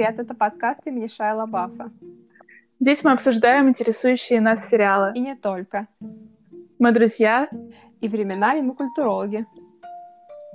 [0.00, 1.92] привет, это подкаст имени Шайла Баффа.
[2.80, 5.12] Здесь мы обсуждаем интересующие нас сериалы.
[5.14, 5.88] И не только.
[6.78, 7.50] Мы друзья.
[8.00, 9.44] И временами мы культурологи.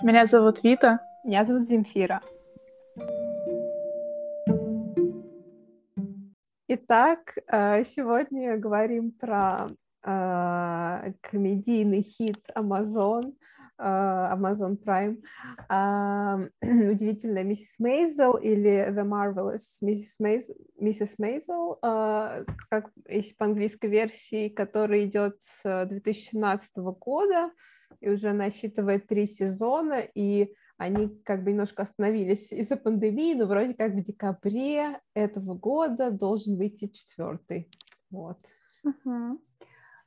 [0.02, 1.00] Меня зовут Вита.
[1.24, 2.22] Меня зовут Земфира.
[6.68, 9.70] Итак, э, сегодня говорим про
[10.04, 13.36] э, комедийный хит Amazon–
[13.78, 15.18] Amazon Prime,
[16.92, 22.92] удивительная миссис Мейзел или The Marvelous миссис Мейзел, uh, как
[23.38, 27.52] по английской версии, который идет с 2017 года
[28.00, 33.74] и уже насчитывает три сезона, и они как бы немножко остановились из-за пандемии, но вроде
[33.74, 37.70] как в декабре этого года должен выйти четвертый.
[38.10, 38.40] Вот.
[38.86, 39.40] Uh-huh.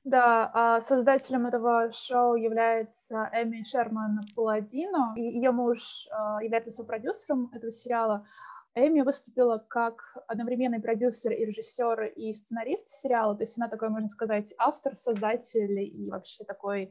[0.08, 7.70] Да, а создателем этого шоу является Эми Шерман Паладино, ее муж а, является сопродюсером этого
[7.72, 8.26] сериала.
[8.74, 14.08] Эми выступила как одновременный продюсер и режиссер и сценарист сериала, то есть она такой, можно
[14.08, 16.90] сказать, автор, создатель и вообще такой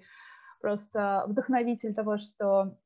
[0.61, 2.77] просто вдохновитель того, что,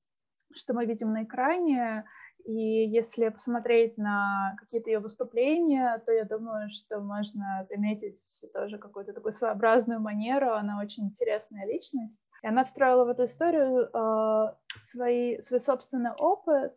[0.54, 2.06] что мы видим на экране.
[2.46, 8.20] И если посмотреть на какие-то ее выступления, то я думаю, что можно заметить
[8.54, 10.54] тоже какую-то такую своеобразную манеру.
[10.54, 12.16] Она очень интересная личность.
[12.44, 16.74] И она встроила в эту историю э, свои, свой собственный опыт.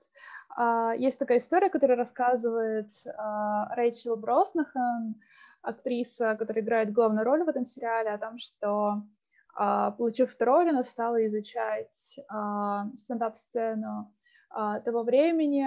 [0.58, 3.10] Э, есть такая история, которую рассказывает э,
[3.74, 5.14] Рэйчел Броснахан,
[5.62, 9.02] актриса, которая играет главную роль в этом сериале, о том, что
[9.58, 14.13] э, получив вторую она стала изучать э, стендап-сцену
[14.84, 15.66] того времени.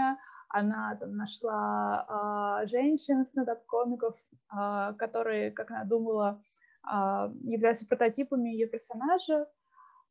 [0.49, 4.16] Она там нашла а, женщин, стендап-комиков,
[4.49, 6.41] а, которые, как она думала,
[6.83, 9.47] а, являются прототипами ее персонажа.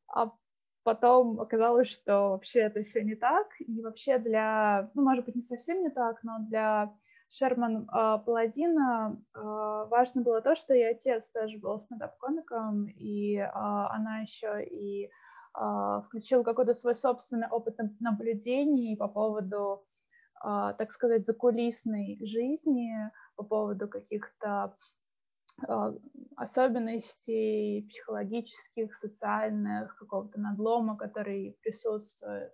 [0.09, 0.33] А
[0.83, 3.49] потом оказалось, что вообще это все не так.
[3.61, 6.93] И вообще для, ну, может быть, не совсем не так, но для
[7.31, 13.49] Шерман э, Паладина э, важно было то, что ее отец тоже был стендап-комиком, и э,
[13.53, 15.11] она еще и а,
[16.07, 19.87] включил какой-то свой собственный опыт наблюдений по поводу,
[20.41, 22.93] а, так сказать, закулисной жизни,
[23.37, 24.77] по поводу каких-то
[25.67, 25.95] а,
[26.37, 32.53] особенностей психологических, социальных, какого-то надлома, который присутствует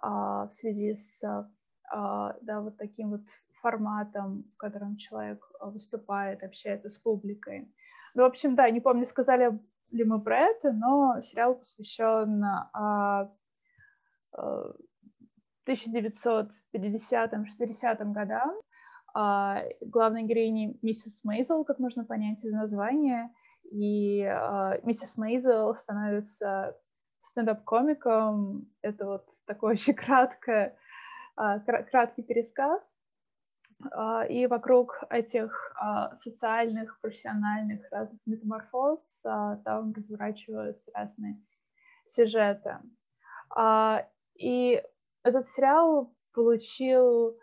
[0.00, 1.20] в связи с
[1.92, 3.20] да, вот таким вот
[3.60, 7.72] форматом, в котором человек выступает, общается с публикой.
[8.14, 9.60] Ну, в общем, да, не помню, сказали
[9.92, 13.30] ли мы про это, но сериал посвящен а,
[14.32, 14.72] а,
[15.66, 18.54] 1950-60 годам.
[19.14, 23.32] А, главной героиней миссис Мейзел, как можно понять из названия,
[23.70, 26.76] и а, миссис Мейзел становится
[27.22, 28.68] стендап-комиком.
[28.80, 30.76] Это вот такой очень краткое,
[31.36, 32.82] а, краткий пересказ.
[33.90, 41.40] А, и вокруг этих а, социальных, профессиональных разных метаморфоз а, там разворачиваются разные
[42.04, 42.78] сюжеты.
[44.36, 44.82] И
[45.22, 47.36] этот сериал получил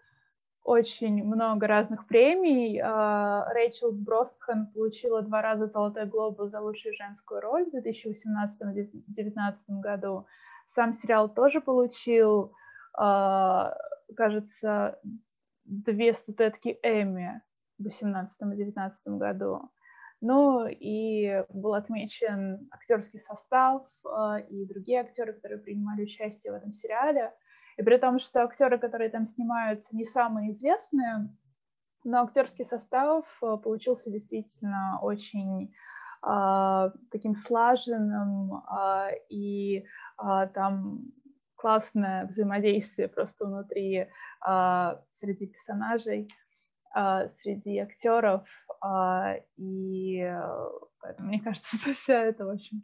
[0.64, 2.82] очень много разных премий.
[2.82, 10.26] Рэйчел Бростхан получила два раза «Золотой глобус» за лучшую женскую роль в 2018-2019 году.
[10.68, 12.54] Сам сериал тоже получил,
[14.16, 15.00] кажется,
[15.70, 17.42] две статуэтки Эми
[17.78, 19.70] в 18-19 году.
[20.22, 26.74] Ну и был отмечен актерский состав э, и другие актеры, которые принимали участие в этом
[26.74, 27.34] сериале.
[27.78, 31.30] И при том, что актеры, которые там снимаются, не самые известные,
[32.04, 35.74] но актерский состав э, получился действительно очень
[36.22, 39.86] э, таким слаженным, э, и
[40.22, 41.14] э, там
[41.60, 44.08] классное взаимодействие просто внутри,
[44.42, 46.28] а, среди персонажей,
[46.94, 48.48] а, среди актеров,
[48.82, 50.34] а, и
[51.02, 52.84] поэтому мне кажется, что все это, общем,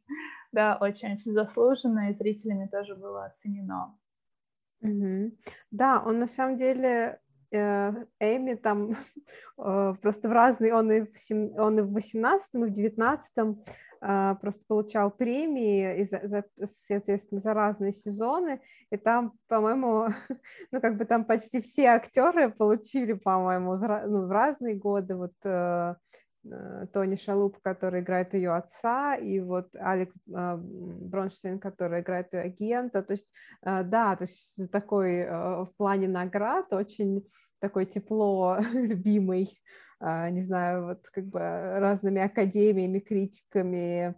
[0.52, 3.97] да, очень-очень заслуженно, и зрителями тоже было оценено.
[4.84, 5.31] Mm-hmm.
[5.72, 7.19] Да, он на самом деле
[7.51, 8.92] э, Эми там
[9.57, 13.31] э, просто в разные, он и в, сем, он и в 18 и в 19
[13.38, 13.56] а,
[14.42, 18.62] просто получал премии, и за, за, соответственно, за разные сезоны,
[18.92, 20.07] и там, по-моему,
[20.72, 25.34] ну, как бы там почти все актеры получили, по-моему, в, ну, в разные годы, вот
[25.44, 25.96] э,
[26.46, 32.42] э, Тони Шалуп, который играет ее отца, и вот Алекс э, Бронштейн, который играет ее
[32.42, 33.28] агента, то есть,
[33.63, 37.25] э, да, то есть такой э, в плане наград очень
[37.60, 44.15] такой тепло любимый, а, не знаю, вот как бы разными академиями, критиками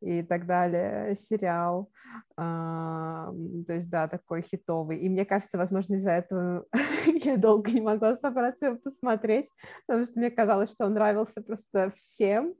[0.00, 1.90] и так далее сериал.
[2.36, 3.30] А,
[3.66, 4.98] то есть, да, такой хитовый.
[4.98, 6.66] И мне кажется, возможно, из-за этого
[7.06, 9.48] я долго не могла собраться его посмотреть,
[9.86, 12.54] потому что мне казалось, что он нравился просто всем.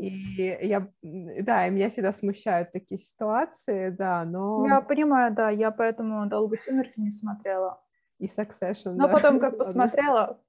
[0.00, 4.66] И я, да, и меня всегда смущают такие ситуации, да, но...
[4.66, 7.80] Я понимаю, да, я поэтому долго «Сумерки» не смотрела.
[8.18, 9.14] И «Succession», Но да.
[9.14, 10.40] потом, как посмотрела,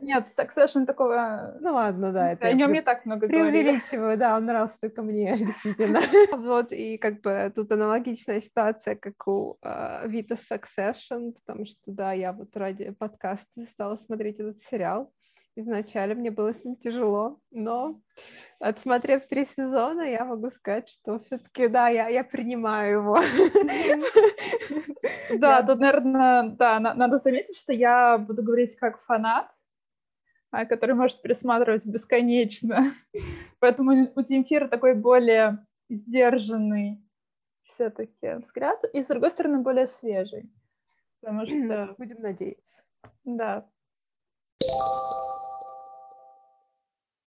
[0.00, 1.56] нет, Succession такого...
[1.60, 2.32] Ну ладно, да.
[2.32, 4.20] Это о нем не так много Преувеличиваю, говорили.
[4.20, 6.00] да, он нравился только мне, действительно.
[6.36, 12.12] Вот, и как бы тут аналогичная ситуация, как у uh, Vita Succession, потому что, да,
[12.12, 15.10] я вот ради подкаста стала смотреть этот сериал.
[15.56, 18.00] И вначале мне было с ним тяжело, но
[18.58, 23.18] отсмотрев три сезона, я могу сказать, что все-таки, да, я, я принимаю его.
[25.38, 29.48] Да, тут, наверное, да, надо заметить, что я буду говорить как фанат,
[30.68, 32.92] который может пересматривать бесконечно.
[33.58, 37.02] Поэтому у Земфира такой более сдержанный
[37.64, 40.50] все-таки взгляд, и, с другой стороны, более свежий.
[41.20, 41.94] Потому что...
[41.98, 42.84] Будем надеяться.
[43.24, 43.68] Да.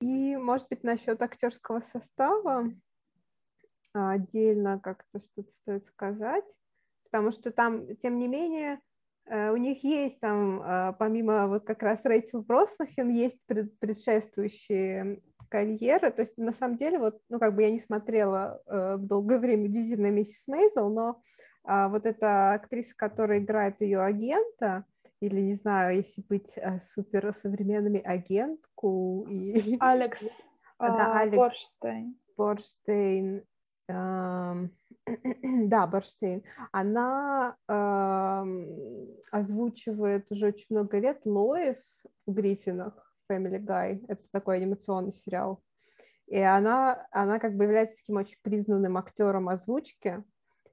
[0.01, 2.73] И, может быть, насчет актерского состава
[3.93, 6.59] отдельно как-то что-то стоит сказать,
[7.05, 8.81] потому что там, тем не менее,
[9.31, 16.23] у них есть там, э, помимо вот как раз Рэйчел Броснахен, есть предшествующие карьеры, то
[16.23, 20.11] есть на самом деле вот, ну как бы я не смотрела э, долгое время «Удивительная
[20.11, 21.23] миссис Мейзел», но
[21.65, 24.85] а, вот эта актриса, которая играет ее агента,
[25.21, 29.77] или, не знаю, если быть э, супер современными, агентку и...
[29.81, 30.23] Алекс.
[30.79, 32.17] да, а, Алекс Борштейн.
[32.37, 33.45] Борштейн.
[35.69, 36.43] Да, Борштейн.
[36.73, 44.05] Она эм, озвучивает уже очень много лет Лоис в Гриффинах, Family Guy.
[44.09, 45.63] Это такой анимационный сериал.
[46.27, 50.23] И она, она как бы является таким очень признанным актером озвучки.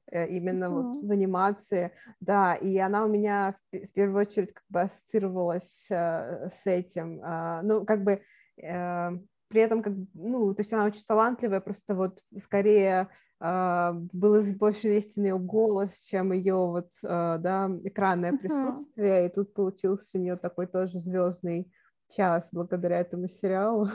[0.09, 0.93] Э, именно mm-hmm.
[0.93, 1.91] вот в анимации,
[2.21, 7.21] да, и она у меня в, в первую очередь как бы ассоциировалась э, с этим,
[7.21, 8.21] э, ну, как бы
[8.61, 9.09] э,
[9.47, 13.09] при этом, как, ну, то есть она очень талантливая, просто вот скорее
[13.39, 18.37] э, был больше известен ее голос, чем ее вот, э, да, экранное mm-hmm.
[18.37, 21.71] присутствие, и тут получился у нее такой тоже звездный
[22.09, 23.89] час благодаря этому сериалу.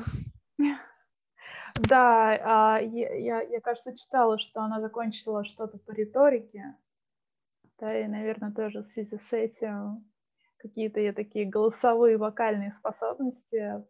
[1.74, 6.76] Да, а, я, я, кажется, читала, что она закончила что-то по риторике.
[7.78, 10.04] Да, и, наверное, тоже в связи с этим
[10.58, 13.82] какие-то ей такие голосовые вокальные способности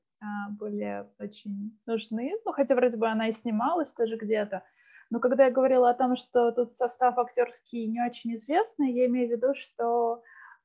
[0.58, 2.32] были очень нужны.
[2.44, 4.62] Ну, хотя вроде бы она и снималась тоже где-то.
[5.10, 9.28] Но когда я говорила о том, что тут состав актерский не очень известный, я имею
[9.28, 10.22] в виду, что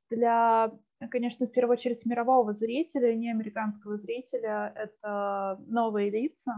[0.10, 0.72] для,
[1.10, 6.54] конечно, в первую очередь мирового зрителя, не американского зрителя, это новые лица,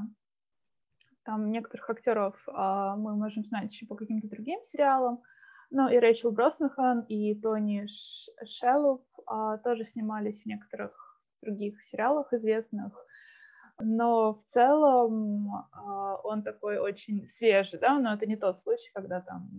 [1.24, 5.22] там некоторых актеров а, мы можем знать еще по каким-то другим сериалам.
[5.72, 7.88] Ну и Рэйчел Броснахан, и Тони
[8.45, 11.09] Шеллоп а, тоже снимались в некоторых
[11.42, 12.94] других сериалах известных.
[13.82, 19.22] Но в целом а, он такой очень свежий, да, но это не тот случай, когда
[19.22, 19.50] там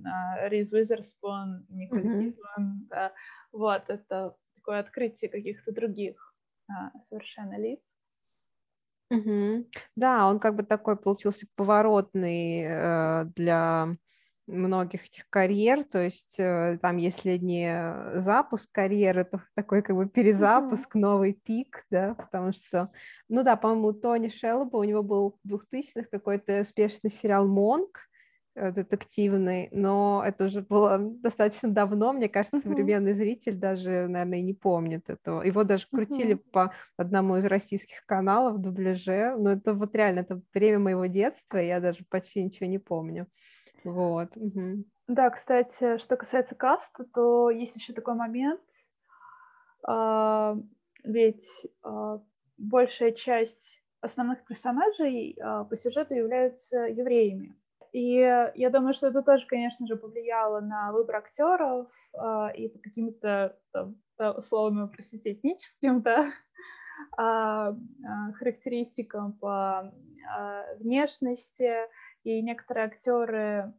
[0.48, 2.30] Риз Уизерспун, Николь mm-hmm.
[2.30, 3.12] Кидман, да,
[3.50, 6.34] вот, это такое открытие каких-то других
[6.68, 7.80] а, совершенно лиц.
[9.10, 9.66] Угу.
[9.96, 13.96] Да, он как бы такой получился поворотный э, для
[14.50, 20.08] многих этих карьер, то есть э, там, если не запуск карьеры, то такой как бы
[20.08, 21.00] перезапуск, mm-hmm.
[21.00, 22.90] новый пик, да, потому что,
[23.28, 28.10] ну да, по-моему, Тони Шелба, у него был в 2000-х какой-то успешный сериал «Монк»,
[28.56, 32.62] Э, детективный, но это уже было достаточно давно, мне кажется, uh-huh.
[32.62, 35.42] современный зритель даже, наверное, не помнит этого.
[35.42, 36.50] Его даже крутили uh-huh.
[36.50, 41.58] по одному из российских каналов в дубляже, но это вот реально, это время моего детства,
[41.58, 43.28] я даже почти ничего не помню.
[43.84, 44.36] Вот.
[44.36, 44.84] Uh-huh.
[45.08, 48.60] Да, кстати, что касается каста, то есть еще такой момент,
[49.82, 50.56] а,
[51.02, 52.20] ведь а,
[52.58, 57.56] большая часть основных персонажей а, по сюжету являются евреями.
[57.92, 61.88] И я думаю, что это тоже, конечно же, повлияло на выбор актеров
[62.54, 63.58] и по каким-то
[64.16, 66.30] условно, простите, этническим, да,
[68.38, 69.92] характеристикам по
[70.78, 71.74] внешности.
[72.24, 73.72] И некоторые актеры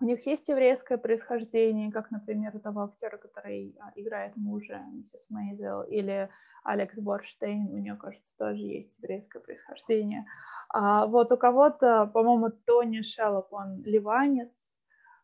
[0.00, 5.82] у них есть еврейское происхождение, как, например, у того актера, который играет мужа миссис Мейзел,
[5.82, 6.28] или
[6.64, 10.26] Алекс Борштейн, у нее, кажется, тоже есть еврейское происхождение.
[10.70, 14.80] А вот у кого-то, по-моему, Тони Шеллоп, он ливанец.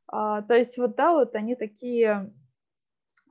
[0.06, 2.32] А, то есть вот, да, вот они такие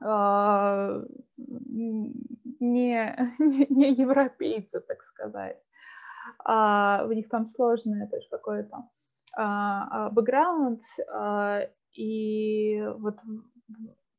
[0.00, 1.02] а,
[1.36, 5.60] не, не, не европейцы, так сказать.
[6.44, 8.88] А, у них там сложный тоже какой-то а, а,
[9.38, 11.60] бэкграунд, а,
[11.92, 13.18] и вот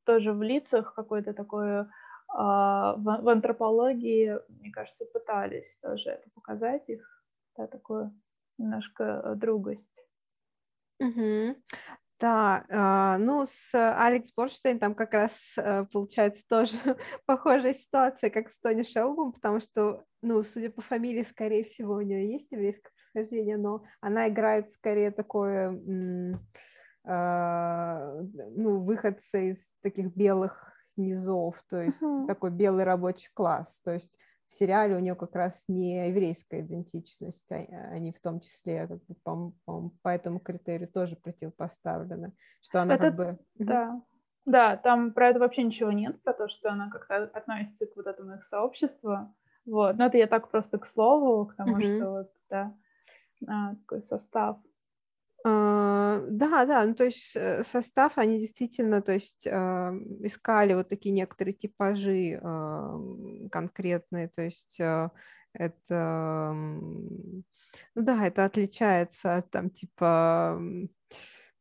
[0.05, 1.85] тоже в лицах какой-то такой
[2.29, 7.23] а, в, в антропологии, мне кажется, пытались тоже это показать их,
[7.57, 8.13] да, такую
[8.57, 9.89] немножко э, другость.
[10.99, 11.55] Угу.
[12.19, 16.77] Да, э, ну с Алекс Борштейн там как раз э, получается тоже
[17.25, 22.01] похожая ситуация, как с Тони Шелбом, потому что, ну, судя по фамилии, скорее всего, у
[22.01, 26.33] нее есть еврейское происхождение, но она играет скорее такое, э,
[27.05, 32.27] ну, выходца из таких белых низов, то есть uh-huh.
[32.27, 37.51] такой белый рабочий класс, то есть в сериале у нее как раз не еврейская идентичность,
[37.51, 37.55] а,
[37.91, 42.95] они в том числе как бы, по, по, по этому критерию тоже противопоставлены, что она
[42.95, 43.39] это, как бы...
[43.55, 44.01] Да.
[44.45, 48.07] Да, там про это вообще ничего нет, про то, что она как-то относится к вот
[48.07, 49.35] этому их сообществу.
[49.65, 49.95] Вот.
[49.97, 51.97] Но это я так просто к слову, к тому, mm-hmm.
[51.97, 52.75] что вот, да,
[53.47, 54.57] а, такой состав.
[55.49, 60.89] А, да, да, ну то есть э, состав, они действительно, то есть а, искали вот
[60.89, 62.99] такие некоторые типажи а,
[63.51, 64.79] конкретные, то есть
[65.53, 67.43] это, ну
[67.95, 70.61] да, это отличается от там типа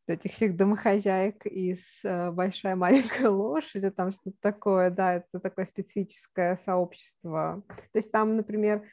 [0.06, 6.56] этих всех домохозяек из «Большая маленькая ложь» или там что-то такое, да, это такое специфическое
[6.56, 7.62] сообщество.
[7.68, 8.84] То есть там, например,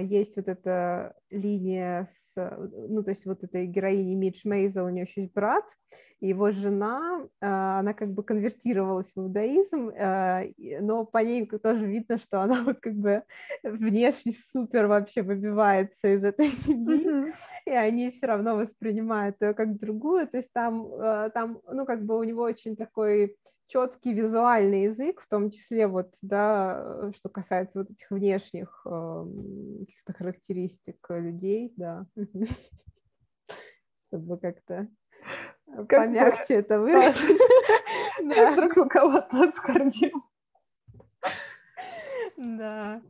[0.00, 2.34] есть вот эта линия с,
[2.88, 5.64] ну, то есть вот этой героини Мидж Мейзел, у нее еще есть брат,
[6.20, 10.44] и его жена, а, она как бы конвертировалась в иудаизм, а,
[10.80, 13.22] но по ней тоже видно, что она вот как бы
[13.62, 17.32] внешне супер вообще выбивается из этой семьи, mm-hmm.
[17.66, 20.88] и они все равно воспринимают ее как другую, то есть там,
[21.34, 23.36] там, ну, как бы у него очень такой
[23.68, 29.24] четкий визуальный язык, в том числе вот, да, э, что касается вот этих внешних э,
[29.80, 32.06] каких-то характеристик людей, да,
[34.08, 34.88] чтобы как-то
[35.66, 37.40] как помягче это выразить.
[38.18, 40.24] Вдруг кого-то отскорбил.
[42.36, 43.02] Да.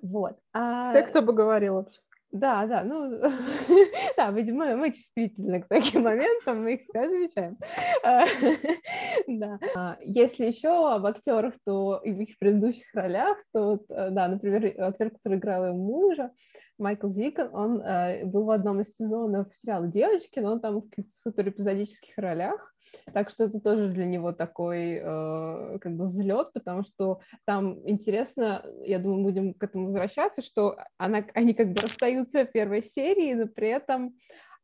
[0.00, 0.38] Вот.
[0.52, 0.92] А...
[0.92, 2.00] Те, кто бы говорил вообще.
[2.34, 3.20] Да, да, ну,
[4.16, 7.56] да, видимо, мы чувствительны к таким моментам, мы их всегда замечаем.
[9.28, 9.60] да.
[9.76, 14.74] А, если еще об актерах, то и в их предыдущих ролях, то, э, да, например,
[14.78, 16.32] актер, который играл его мужа,
[16.76, 20.88] Майкл Зикон, он э, был в одном из сезонов сериала «Девочки», но он там в
[20.88, 22.73] каких-то супер эпизодических ролях,
[23.12, 28.64] так что это тоже для него такой э, как бы взлет, потому что там интересно,
[28.84, 33.34] я думаю, будем к этому возвращаться, что она, они как бы расстаются в первой серии,
[33.34, 34.14] но при этом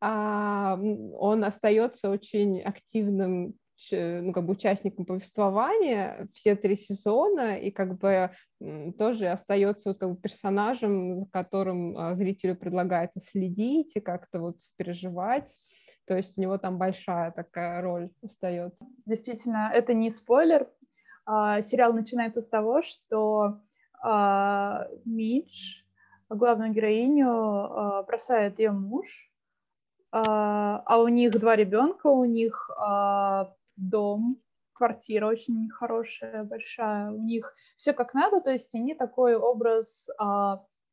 [0.01, 3.55] а, он остается очень активным
[3.93, 8.31] ну, как бы участником повествования все три сезона и как бы
[8.99, 14.57] тоже остается вот как бы персонажем, за которым а, зрителю предлагается следить и как-то вот
[14.77, 15.57] переживать.
[16.11, 18.85] То есть у него там большая такая роль остается.
[19.07, 20.69] Действительно, это не спойлер.
[21.25, 23.61] А, сериал начинается с того, что
[24.03, 25.85] а, Мидж,
[26.29, 29.31] главную героиню, а, бросает ее муж,
[30.11, 32.69] а, у них два ребенка, у них
[33.77, 40.09] дом, квартира очень хорошая, большая, у них все как надо, то есть они такой образ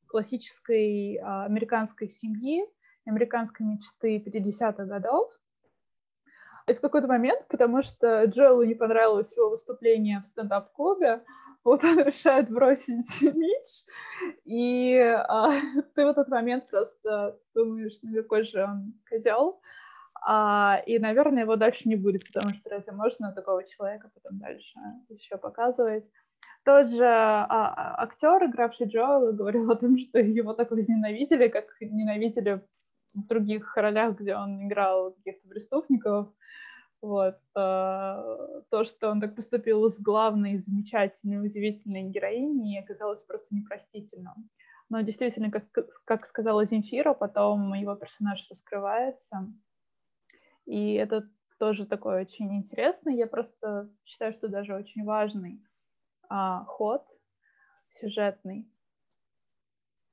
[0.05, 2.67] классической американской семьи,
[3.07, 5.31] американской мечты 50-х годов.
[6.67, 11.23] И в какой-то момент, потому что Джоэлу не понравилось его выступление в стендап-клубе,
[11.63, 13.83] вот он решает бросить Мидж,
[14.45, 15.49] и а,
[15.95, 19.61] ты в этот момент просто думаешь, ну какой же он козел,
[20.21, 24.79] а, и, наверное, его дальше не будет, потому что разве можно такого человека потом дальше
[25.09, 26.05] еще показывать?
[26.63, 31.65] Тот же а, а актер, игравший Джоэла, говорил о том, что его так возненавидели, как
[31.79, 32.61] ненавидели
[33.13, 36.29] других ролях, где он играл каких-то преступников.
[37.01, 37.37] Вот.
[37.55, 44.49] Э, то, что он так поступил с главной, замечательной, удивительной героиней, оказалось просто непростительным.
[44.89, 45.65] Но действительно, как,
[46.05, 49.53] как сказала Земфира, потом его персонаж раскрывается.
[50.65, 53.15] И это тоже такой очень интересный.
[53.15, 55.61] Я просто считаю, что даже очень важный
[56.29, 57.03] а, ход
[57.89, 58.69] сюжетный.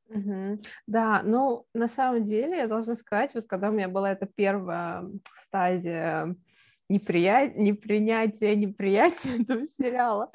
[0.09, 0.61] Угу.
[0.87, 5.05] Да, ну, на самом деле, я должна сказать, вот когда у меня была эта первая
[5.43, 6.37] стадия
[6.89, 7.49] неприя...
[7.49, 10.31] непринятия, неприятия этого сериала,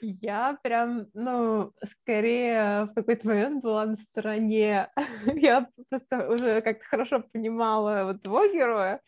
[0.00, 4.88] я прям, ну, скорее в какой-то момент была на стороне,
[5.34, 9.00] я просто уже как-то хорошо понимала вот его героя,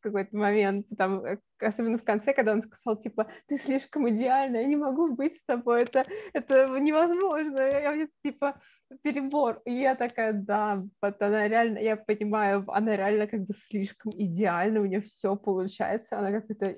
[0.00, 4.66] какой-то момент, там, э, особенно в конце, когда он сказал, типа, ты слишком идеальна, я
[4.66, 8.60] не могу быть с тобой, это, это невозможно, я, я типа,
[9.02, 9.60] перебор.
[9.64, 14.80] И я такая, да, вот она реально, я понимаю, она реально как бы слишком идеальна,
[14.80, 16.76] у нее все получается, она как-то э,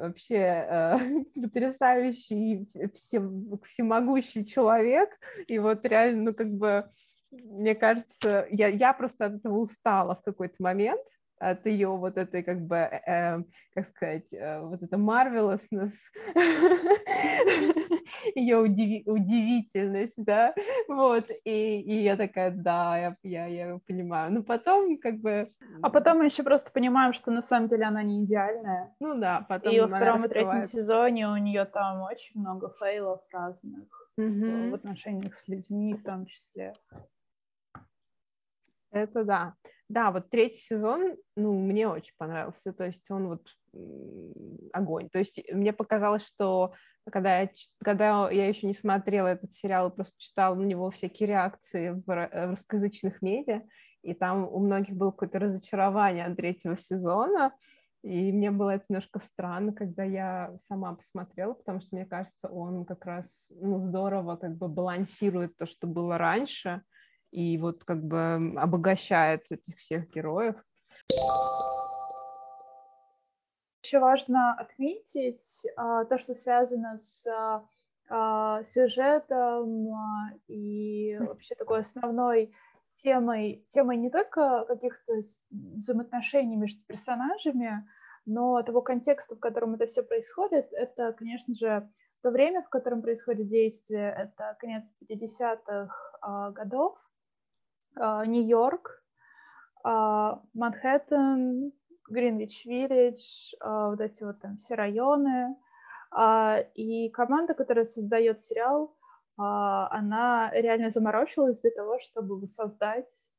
[0.00, 0.96] вообще э,
[1.34, 3.22] потрясающий, все,
[3.64, 5.10] всемогущий человек,
[5.46, 6.88] и вот реально, ну, как бы,
[7.30, 11.02] мне кажется, я, я просто от этого устала в какой-то момент,
[11.40, 13.42] от ее вот этой, как бы, э, э
[13.74, 15.92] как сказать, э, вот это marvelousness,
[18.34, 20.54] ее удиви- удивительность, да,
[20.88, 25.50] вот, и, и я такая, да, я, я, я понимаю, но потом, как бы...
[25.82, 28.94] А потом мы еще просто понимаем, что на самом деле она не идеальная.
[29.00, 33.20] Ну да, потом И во втором и третьем сезоне у нее там очень много фейлов
[33.32, 34.70] разных mm-hmm.
[34.70, 36.74] в отношениях с людьми в том числе.
[38.90, 39.54] Это да.
[39.88, 43.48] Да, вот третий сезон, ну, мне очень понравился, то есть он вот
[44.72, 45.08] огонь.
[45.10, 46.74] То есть мне показалось, что
[47.10, 47.50] когда я,
[47.82, 52.46] когда я еще не смотрела этот сериал, просто читала на него всякие реакции в, в
[52.50, 53.62] русскоязычных медиа,
[54.02, 57.52] и там у многих было какое-то разочарование от третьего сезона,
[58.02, 62.84] и мне было это немножко странно, когда я сама посмотрела, потому что, мне кажется, он
[62.86, 66.82] как раз ну, здорово как бы балансирует то, что было раньше,
[67.30, 70.56] и вот как бы обогащает этих всех героев.
[73.82, 77.24] Еще важно отметить а, то, что связано с
[78.08, 82.52] а, сюжетом а, и вообще такой основной
[82.94, 85.20] темой, темой не только каких-то
[85.50, 87.88] взаимоотношений между персонажами,
[88.26, 91.88] но того контекста, в котором это все происходит, это, конечно же,
[92.22, 97.09] то время, в котором происходит действие, это конец 50-х годов, а,
[97.96, 99.02] Нью-Йорк,
[99.82, 101.72] а, Манхэттен,
[102.10, 105.56] Гринвич-Виллидж, а, вот эти вот там все районы.
[106.74, 108.96] И команда, которая создает сериал,
[109.36, 113.30] она реально заморочилась для того, чтобы воссоздать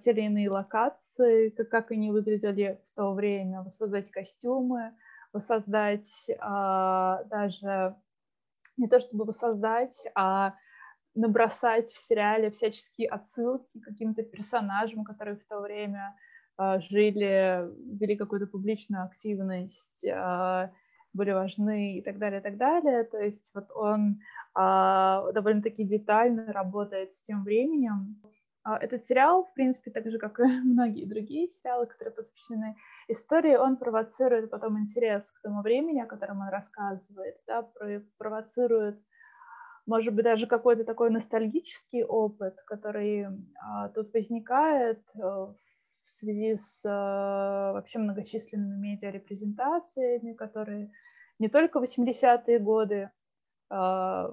[0.00, 4.92] те или иные локации, как, как они выглядели в то время, воссоздать костюмы,
[5.32, 7.94] воссоздать даже
[8.76, 10.54] не то чтобы воссоздать, а
[11.14, 16.16] набросать в сериале всяческие отсылки к каким-то персонажам, которые в то время
[16.58, 17.68] э, жили,
[17.98, 20.70] вели какую-то публичную активность, э,
[21.12, 23.04] были важны и так далее, и так далее.
[23.04, 24.20] То есть вот он
[24.56, 28.20] э, довольно-таки детально работает с тем временем.
[28.62, 32.76] Этот сериал, в принципе, так же, как и многие другие сериалы, которые посвящены
[33.08, 37.68] истории, он провоцирует потом интерес к тому времени, о котором он рассказывает, да,
[38.18, 39.00] провоцирует
[39.90, 43.26] может быть, даже какой-то такой ностальгический опыт, который
[43.60, 45.56] а, тут возникает а, в
[46.06, 50.92] связи с а, вообще многочисленными медиарепрезентациями, которые
[51.40, 53.10] не только в 80-е годы
[53.68, 54.32] а,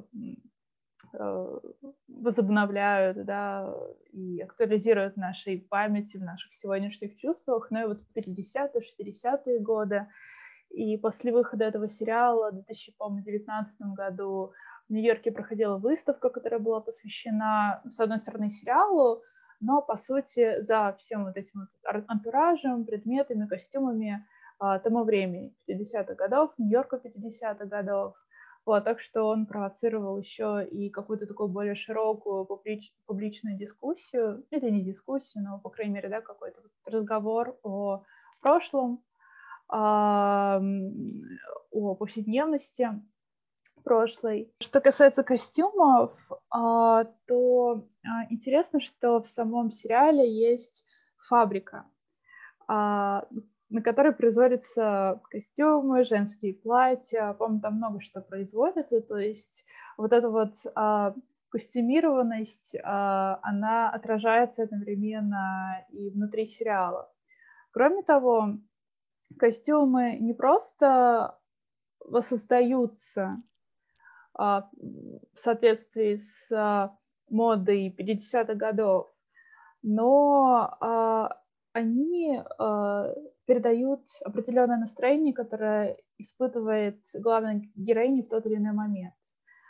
[1.14, 1.60] а,
[2.08, 3.74] возобновляют да,
[4.12, 10.08] и актуализируют в нашей памяти, в наших сегодняшних чувствах, но и вот 50-е, 60-е годы.
[10.70, 14.54] И после выхода этого сериала в 2019 году
[14.90, 19.24] в Нью-Йорке проходила выставка, которая была посвящена, с одной стороны, сериалу,
[19.60, 24.26] но, по сути, за всем вот этим антуражем, предметами, костюмами
[24.60, 28.16] а, тому времени, 50-х годов, Нью-Йорка 50-х годов.
[28.66, 34.70] Вот, так что он провоцировал еще и какую-то такую более широкую публич, публичную дискуссию, или
[34.70, 38.04] не дискуссию, но, по крайней мере, да, какой-то разговор о
[38.42, 39.04] прошлом,
[39.70, 40.60] о
[41.96, 42.90] повседневности
[43.88, 44.52] прошлой.
[44.62, 46.12] Что касается костюмов,
[46.50, 50.86] а, то а, интересно, что в самом сериале есть
[51.30, 51.86] фабрика,
[52.68, 53.26] а,
[53.70, 59.66] на которой производятся костюмы, женские платья, по-моему, там много что производится, то есть
[59.98, 60.56] вот эта вот
[61.50, 67.10] костюмированность, она отражается одновременно и внутри сериала.
[67.72, 68.58] Кроме того,
[69.38, 71.38] костюмы не просто
[72.00, 73.42] воссоздаются
[74.34, 74.70] а,
[75.34, 76.98] в соответствии с а,
[77.30, 79.10] модой 50-х годов,
[79.82, 81.42] но а,
[81.74, 82.42] они
[83.46, 89.14] передают определенное настроение, которое испытывает главная героиня в тот или иной момент.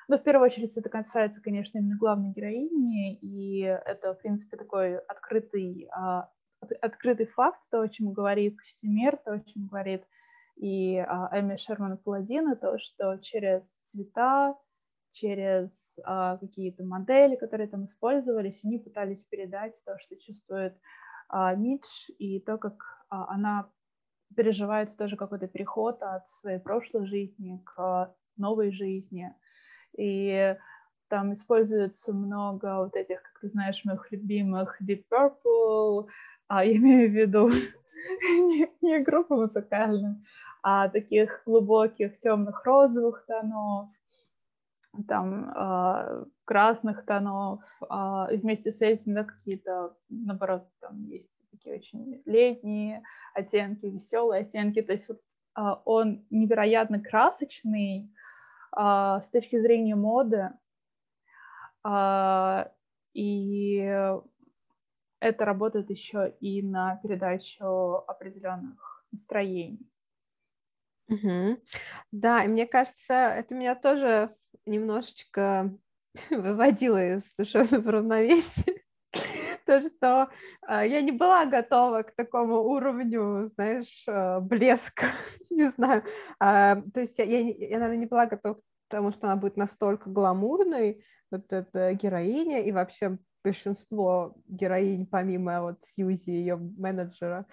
[0.07, 4.97] Но в первую очередь это касается, конечно, именно главной героини, и это, в принципе, такой
[4.99, 5.89] открытый,
[6.81, 10.03] открытый факт, то, о чем говорит костюмер, то, о чем говорит
[10.55, 14.55] и а, Эми Шерман Паладина, то, что через цвета,
[15.11, 20.75] через а, какие-то модели, которые там использовались, они пытались передать то, что чувствует
[21.29, 22.75] а, Мидж, и то, как
[23.09, 23.69] а, она
[24.35, 29.33] переживает тоже какой-то переход от своей прошлой жизни к новой жизни.
[29.97, 30.55] И
[31.07, 36.07] там используется много вот этих, как ты знаешь, моих любимых Deep Purple,
[36.47, 37.49] а имею в виду
[38.21, 40.21] не, не группу музыкальную,
[40.63, 43.89] а таких глубоких темных розовых тонов,
[45.07, 52.21] там э, красных тонов, э, вместе с этим, да, какие-то, наоборот, там есть такие очень
[52.25, 55.19] летние оттенки, веселые оттенки, то есть вот,
[55.57, 58.11] э, он невероятно красочный
[58.75, 60.51] э, с точки зрения моды,
[61.85, 62.65] э,
[63.13, 64.17] и
[65.19, 69.89] это работает еще и на передачу определенных настроений.
[71.09, 71.57] Угу.
[72.11, 75.73] Да, и мне кажется, это меня тоже немножечко
[76.29, 78.83] выводило из душевного равновесия.
[79.65, 80.29] То, что
[80.67, 85.07] э, я не была готова к такому уровню, знаешь, э, блеска,
[85.49, 86.03] не знаю.
[86.41, 89.57] Э, то есть я, я, я, наверное, не была готова к тому, что она будет
[89.57, 97.45] настолько гламурной, вот эта героиня, и вообще большинство героинь, помимо вот Сьюзи, ее менеджера,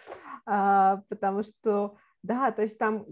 [0.47, 3.07] а, потому что, да, то есть там,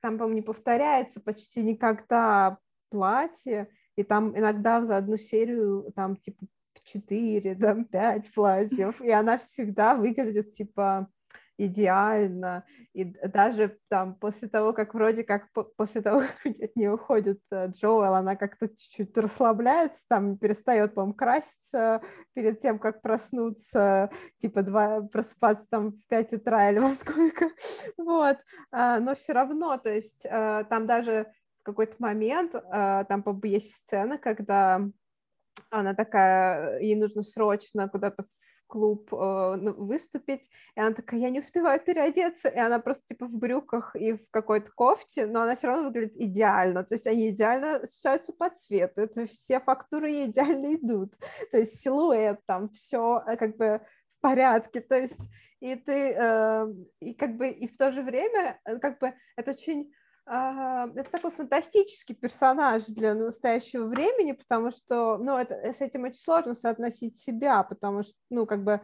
[0.00, 2.58] там, по-моему, не повторяется почти никогда
[2.90, 6.46] платье, и там иногда за одну серию там типа
[6.84, 11.08] четыре, там пять платьев, и она всегда выглядит типа
[11.58, 17.40] идеально, и даже там после того, как вроде как после того, как от нее уходит
[17.50, 22.02] э, Джоэл, она как-то чуть-чуть расслабляется, там перестает, по-моему, краситься
[22.34, 27.50] перед тем, как проснуться, типа два, просыпаться там в 5 утра или во сколько,
[27.96, 28.38] вот,
[28.70, 33.74] а, но все равно, то есть э, там даже в какой-то момент, э, там, есть
[33.76, 34.80] сцена, когда
[35.70, 38.24] она такая, ей нужно срочно куда-то
[38.72, 43.26] клуб э, ну, выступить, и она такая, я не успеваю переодеться, и она просто типа
[43.26, 47.28] в брюках и в какой-то кофте, но она все равно выглядит идеально, то есть они
[47.28, 51.12] идеально сочетаются по цвету, это все фактуры идеально идут,
[51.50, 53.82] то есть силуэт там, все э, как бы
[54.16, 55.28] в порядке, то есть
[55.60, 56.66] и ты, э,
[57.00, 59.92] и как бы, и в то же время, э, как бы, это очень
[60.26, 66.54] это такой фантастический персонаж для настоящего времени, потому что, ну, это, с этим очень сложно
[66.54, 68.80] соотносить себя, потому что, ну, как бы,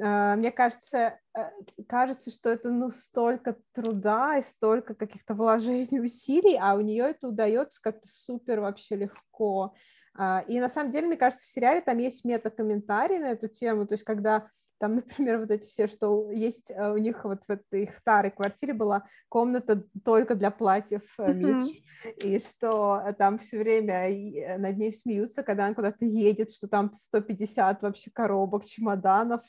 [0.00, 1.50] а, мне кажется, э,
[1.88, 7.28] кажется, что это, ну, столько труда и столько каких-то вложений, усилий, а у нее это
[7.28, 9.74] удается как-то супер вообще легко.
[10.14, 13.86] А, и на самом деле, мне кажется, в сериале там есть мета-комментарий на эту тему,
[13.86, 14.48] то есть когда
[14.82, 18.32] там, например, вот эти все, что есть э, у них вот в этой их старой
[18.32, 22.18] квартире была комната только для платьев э, Мидж, mm-hmm.
[22.24, 26.92] и что там все время э, над ней смеются, когда она куда-то едет, что там
[26.92, 29.42] 150 вообще коробок, чемоданов,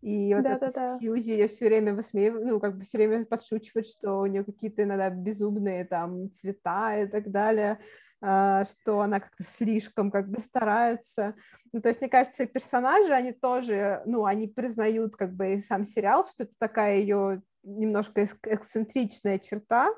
[0.00, 3.24] и вот да, эта да, Сьюзи ее все время высмеивает, ну, как бы все время
[3.24, 7.78] подшучивает, что у нее какие-то иногда безумные там цвета и так далее,
[8.22, 11.34] что она как-то слишком как бы старается.
[11.72, 15.84] Ну, то есть, мне кажется, персонажи, они тоже, ну, они признают как бы и сам
[15.84, 19.90] сериал, что это такая ее немножко эксцентричная черта,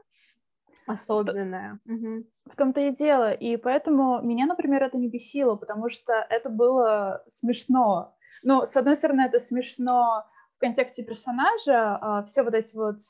[0.86, 1.80] особенная.
[1.86, 2.24] Угу.
[2.50, 3.32] В том-то и дело.
[3.32, 8.14] И поэтому меня, например, это не бесило, потому что это было смешно.
[8.42, 10.24] Ну, с одной стороны, это смешно
[10.56, 13.00] в контексте персонажа, а, все вот эти вот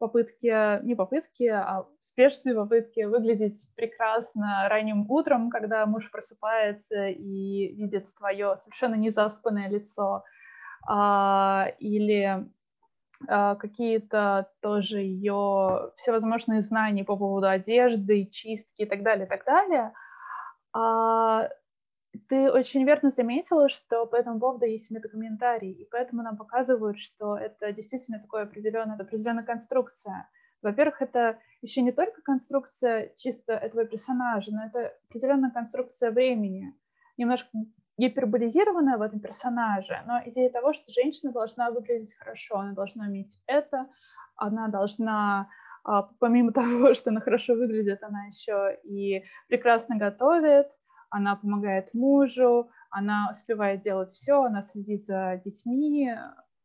[0.00, 8.12] попытки, не попытки, а успешные попытки выглядеть прекрасно ранним утром, когда муж просыпается и видит
[8.16, 10.24] твое совершенно незаспанное лицо,
[10.88, 12.48] а, или
[13.28, 19.44] а, какие-то тоже ее всевозможные знания по поводу одежды, чистки и так далее, и так
[19.44, 19.92] далее.
[20.72, 21.48] А,
[22.28, 27.36] ты очень верно заметила, что по этому поводу есть метакомментарий, и поэтому нам показывают, что
[27.36, 30.28] это действительно такое определенное, это определенная конструкция.
[30.62, 36.74] Во-первых, это еще не только конструкция чисто этого персонажа, но это определенная конструкция времени,
[37.16, 37.48] немножко
[37.96, 43.38] гиперболизированная в этом персонаже, но идея того, что женщина должна выглядеть хорошо, она должна иметь
[43.46, 43.86] это,
[44.36, 45.48] она должна
[45.84, 50.68] а, помимо того, что она хорошо выглядит, она еще и прекрасно готовит,
[51.10, 56.12] она помогает мужу, она успевает делать все, она следит за детьми.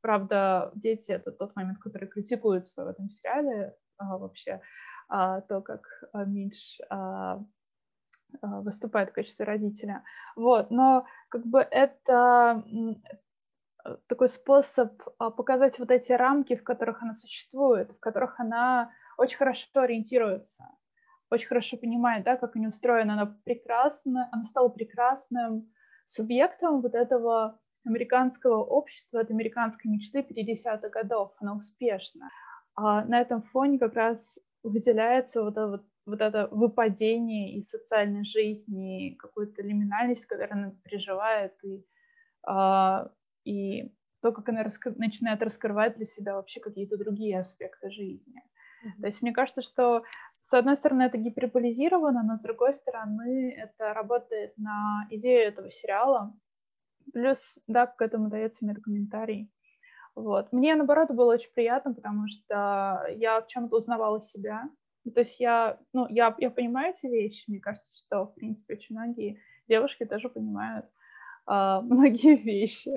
[0.01, 4.61] Правда, дети— это тот момент, который критикуется в этом сериале а, вообще,
[5.09, 7.43] а, то, как а, Мидж а,
[8.41, 10.03] а, выступает в качестве родителя.
[10.35, 12.63] Вот, но как бы это
[14.07, 19.37] такой способ а, показать вот эти рамки, в которых она существует, в которых она очень
[19.37, 20.65] хорошо ориентируется
[21.29, 23.11] очень хорошо понимает, да, как они устроены.
[23.11, 25.71] Она прекрасна, она стала прекрасным
[26.05, 31.33] субъектом вот этого американского общества, от американской мечты 50-х годов.
[31.39, 32.29] Она успешна.
[32.75, 38.25] а на этом фоне как раз выделяется вот это, вот, вот это выпадение из социальной
[38.25, 41.85] жизни, какую-то лиминальность, которую она переживает, и,
[42.43, 43.11] а,
[43.43, 44.93] и то, как она раскры...
[44.97, 48.41] начинает раскрывать для себя вообще какие-то другие аспекты жизни.
[48.83, 49.01] Mm-hmm.
[49.01, 50.03] То есть мне кажется, что
[50.45, 56.33] с одной стороны это гиперболизировано, но с другой стороны это работает на идею этого сериала.
[57.13, 59.51] Плюс, да, к этому дается комментарий.
[60.13, 60.51] Вот.
[60.53, 64.69] Мне, наоборот, было очень приятно, потому что я в чем-то узнавала себя.
[65.13, 67.49] То есть я, ну, я, я понимаю эти вещи.
[67.49, 70.85] Мне кажется, что, в принципе, очень многие девушки тоже понимают
[71.49, 72.91] э, многие вещи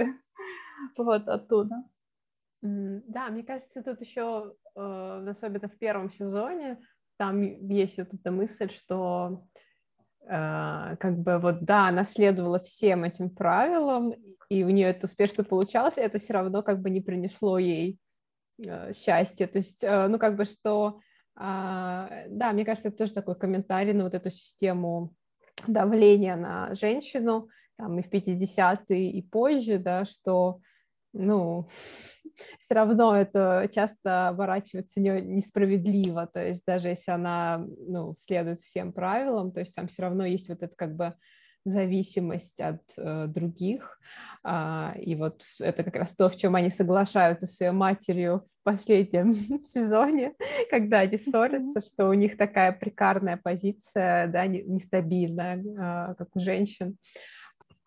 [0.97, 1.83] вот оттуда.
[2.61, 6.79] Да, мне кажется, тут еще, э, особенно в первом сезоне,
[7.19, 9.45] там есть вот эта мысль, что
[10.23, 14.15] э, как бы вот да, она следовала всем этим правилам,
[14.49, 17.99] и у нее это успешно получалось, это все равно как бы не принесло ей
[18.65, 19.47] э, счастья.
[19.47, 21.01] То есть, э, ну как бы что,
[21.37, 21.41] э,
[22.29, 25.13] да, мне кажется, это тоже такой комментарий на вот эту систему
[25.67, 30.61] давления на женщину, там и в 50-е, и позже, да, что,
[31.13, 31.69] ну,
[32.59, 38.93] все равно это часто оборачивается не, несправедливо, то есть даже если она, ну, следует всем
[38.93, 41.15] правилам, то есть там все равно есть вот это как бы
[41.65, 43.99] зависимость от э, других.
[44.43, 48.65] А, и вот это как раз то, в чем они соглашаются с ее матерью в
[48.65, 50.35] последнем сезоне,
[50.71, 56.97] когда они ссорятся, что у них такая прикарная позиция, да, нестабильная, а, как у женщин.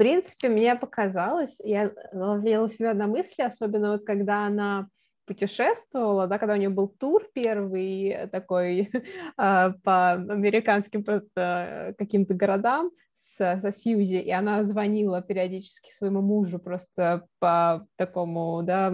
[0.01, 4.87] Принципе, мне показалось, я ловила себя на мысли, особенно вот когда она
[5.27, 8.89] путешествовала, да, когда у нее был тур первый такой
[9.37, 17.27] а, по американским просто каким-то городам, со Сьюзи, и она звонила периодически своему мужу просто
[17.37, 18.89] по такому, да,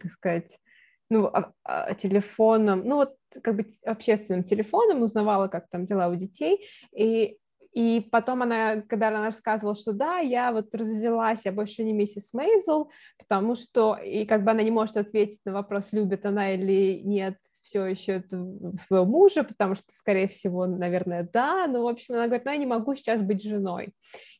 [0.00, 0.58] как сказать,
[1.08, 6.16] ну, а, а, телефоном, ну, вот как бы общественным телефоном, узнавала, как там дела у
[6.16, 7.38] детей, и
[7.72, 12.32] и потом она, когда она рассказывала, что да, я вот развелась, я больше не миссис
[12.32, 17.00] Мейзел, потому что, и как бы она не может ответить на вопрос, любит она или
[17.02, 18.22] нет все еще
[18.86, 22.56] своего мужа, потому что, скорее всего, наверное, да, но, в общем, она говорит, ну, я
[22.58, 23.92] не могу сейчас быть женой.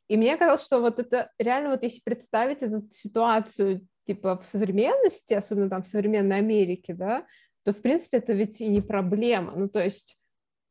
[0.09, 5.33] И мне казалось, что вот это реально, вот если представить эту ситуацию, типа, в современности,
[5.35, 7.25] особенно там в современной Америке, да,
[7.65, 9.53] то, в принципе, это ведь и не проблема.
[9.57, 10.19] Ну, то есть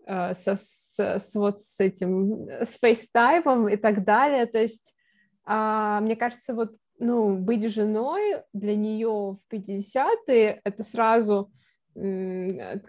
[0.05, 0.57] э, со,
[1.01, 4.95] с, с, вот с этим, с фейстаймом и так далее, то есть
[5.47, 11.51] э, мне кажется, вот, ну, быть женой для нее в 50-е, это сразу
[11.95, 12.79] Э,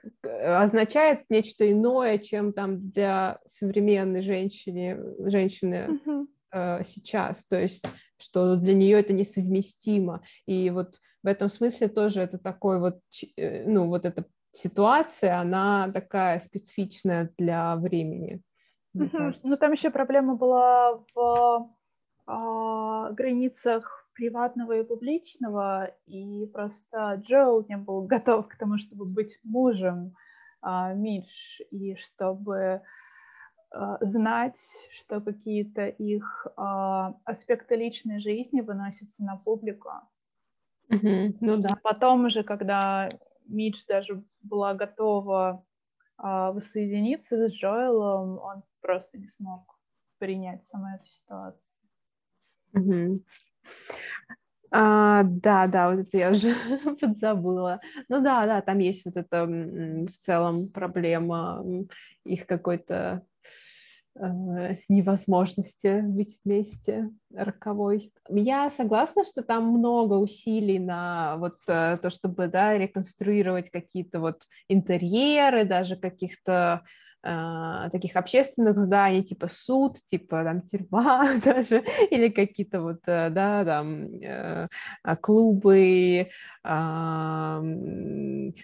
[0.62, 4.98] означает нечто иное, чем там для современной женщины,
[5.28, 6.26] женщины uh-huh.
[6.52, 7.44] э, сейчас.
[7.46, 7.84] То есть,
[8.18, 10.22] что для нее это несовместимо.
[10.46, 13.00] И вот в этом смысле тоже это такой вот,
[13.36, 18.42] э, ну, вот эта ситуация, она такая специфичная для времени.
[18.96, 19.34] Uh-huh.
[19.42, 21.70] Ну, там еще проблема была в
[22.26, 29.38] э, границах приватного и публичного, и просто Джоэл не был готов к тому, чтобы быть
[29.42, 30.14] мужем
[30.60, 32.82] а, Мидж, и чтобы
[33.70, 34.60] а, знать,
[34.90, 39.90] что какие-то их а, аспекты личной жизни выносятся на публику.
[40.90, 41.36] Mm-hmm.
[41.40, 41.76] Ну да.
[41.82, 43.08] Потом уже, когда
[43.46, 45.64] Мидж даже была готова
[46.16, 49.78] а, воссоединиться с Джоэлом, он просто не смог
[50.18, 51.82] принять саму эту ситуацию.
[52.74, 53.22] Mm-hmm.
[54.74, 56.54] А, да, да, вот это я уже
[57.00, 57.80] подзабыла.
[58.08, 61.62] Ну да, да, там есть вот эта в целом проблема
[62.24, 63.26] их какой-то
[64.14, 68.12] невозможности быть вместе роковой.
[68.28, 74.42] Я согласна, что там много усилий на вот э, то, чтобы, да, реконструировать какие-то вот
[74.68, 76.82] интерьеры, даже каких-то
[77.22, 84.06] таких общественных зданий, типа суд, типа там тюрьма даже, или какие-то вот, э, да, там
[84.20, 84.68] э,
[85.02, 86.28] а, клубы,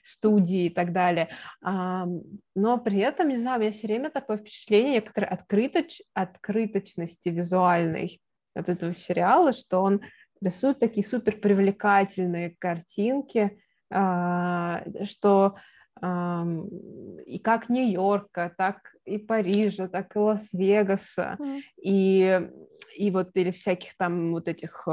[0.05, 1.31] студии и так далее.
[1.61, 6.03] Но при этом, не знаю, у меня все время такое впечатление некоторой открыточ...
[6.15, 8.21] открыточности визуальной
[8.55, 10.01] от этого сериала, что он
[10.41, 13.59] рисует такие супер привлекательные картинки,
[13.91, 15.57] а, что
[16.01, 21.61] и как Нью-Йорка, так и Парижа, так и Лас-Вегаса, mm.
[21.83, 22.51] и,
[22.97, 24.87] и вот или всяких там вот этих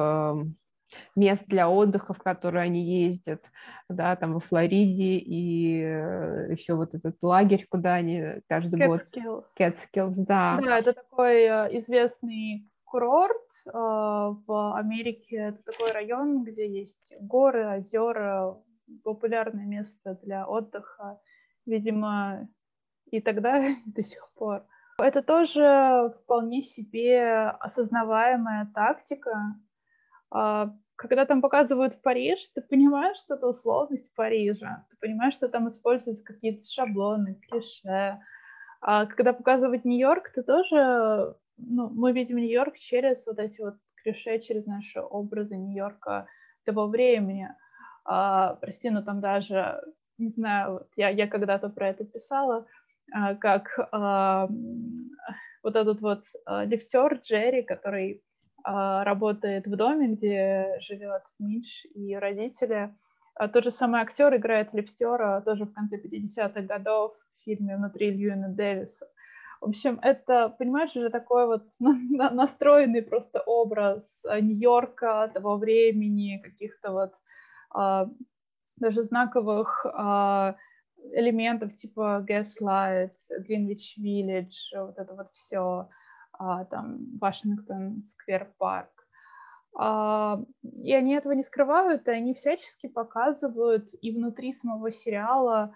[1.15, 3.43] мест для отдыха, в которые они ездят,
[3.89, 9.23] да, там во Флориде, и э, еще вот этот лагерь, куда они каждый Catskills.
[9.23, 9.45] год...
[9.57, 10.59] Catskills, да.
[10.63, 17.77] Да, это такой э, известный курорт э, в Америке, это такой район, где есть горы,
[17.77, 18.57] озера,
[19.03, 21.19] популярное место для отдыха,
[21.65, 22.47] видимо,
[23.11, 24.65] и тогда, и до сих пор.
[24.97, 29.55] Это тоже вполне себе осознаваемая тактика.
[30.31, 35.67] А, когда там показывают Париж, ты понимаешь, что это условность Парижа, ты понимаешь, что там
[35.67, 38.19] используются какие-то шаблоны, клише.
[38.81, 44.39] А когда показывают Нью-Йорк, ты тоже, ну, мы видим Нью-Йорк через вот эти вот клише,
[44.39, 46.27] через наши образы Нью-Йорка
[46.63, 47.49] того времени.
[48.05, 49.81] А, прости, но там даже,
[50.17, 52.65] не знаю, вот я, я когда-то про это писала,
[53.11, 54.47] а, как а,
[55.63, 58.21] вот этот вот а, лифтер Джерри, который
[58.67, 62.95] работает в доме, где живет Мич и родители.
[63.53, 68.49] Тот же самый актер играет лифтера тоже в конце 50-х годов в фильме «Внутри Льюина
[68.49, 69.05] Дэвиса».
[69.61, 77.13] В общем, это, понимаешь, уже такой вот настроенный просто образ Нью-Йорка того времени, каких-то вот
[78.77, 79.85] даже знаковых
[81.13, 83.13] элементов типа Gaslight,
[83.47, 85.89] Greenwich Village, вот это вот все,
[86.33, 88.91] а, там, Вашингтон Сквер Парк.
[89.77, 95.73] А, и они этого не скрывают, и они всячески показывают и внутри самого сериала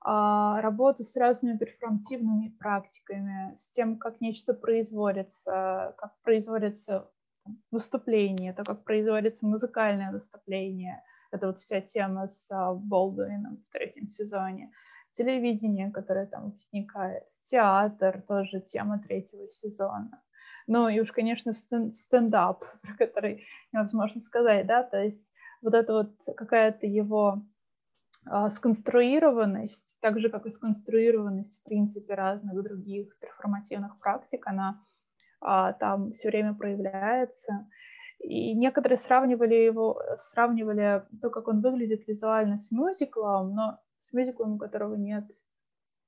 [0.00, 7.10] а, работу с разными перформативными практиками, с тем, как нечто производится, как производится
[7.70, 14.08] выступление, то, как производится музыкальное выступление, это вот вся тема с а, Болдуином в третьем
[14.08, 14.70] сезоне.
[15.12, 17.24] Телевидение, которое там возникает.
[17.42, 20.22] Театр, тоже тема третьего сезона.
[20.66, 26.36] Ну и уж, конечно, стендап, про который невозможно сказать, да, то есть вот это вот
[26.36, 27.42] какая-то его
[28.26, 34.84] а, сконструированность, так же, как и сконструированность, в принципе, разных других перформативных практик, она
[35.40, 37.68] а, там все время проявляется.
[38.22, 40.00] И некоторые сравнивали его,
[40.32, 45.24] сравнивали то, как он выглядит визуально с мюзиклом, но с мюзиклом, у которого нет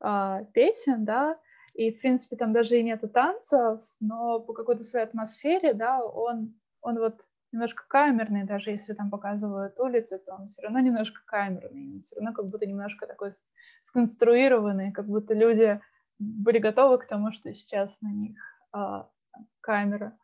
[0.00, 1.38] а, песен, да,
[1.74, 6.54] и, в принципе, там даже и нету танцев, но по какой-то своей атмосфере, да, он,
[6.80, 12.00] он вот немножко камерный, даже если там показывают улицы, то он все равно немножко камерный,
[12.02, 13.32] все равно как будто немножко такой
[13.82, 15.80] сконструированный, как будто люди
[16.18, 18.38] были готовы к тому, что сейчас на них
[18.72, 19.08] а,
[19.60, 20.16] камера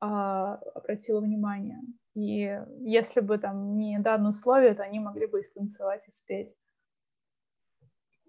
[0.00, 1.80] а, обратила внимание.
[2.14, 6.54] И если бы там не данное условие, то они могли бы и станцевать, и спеть.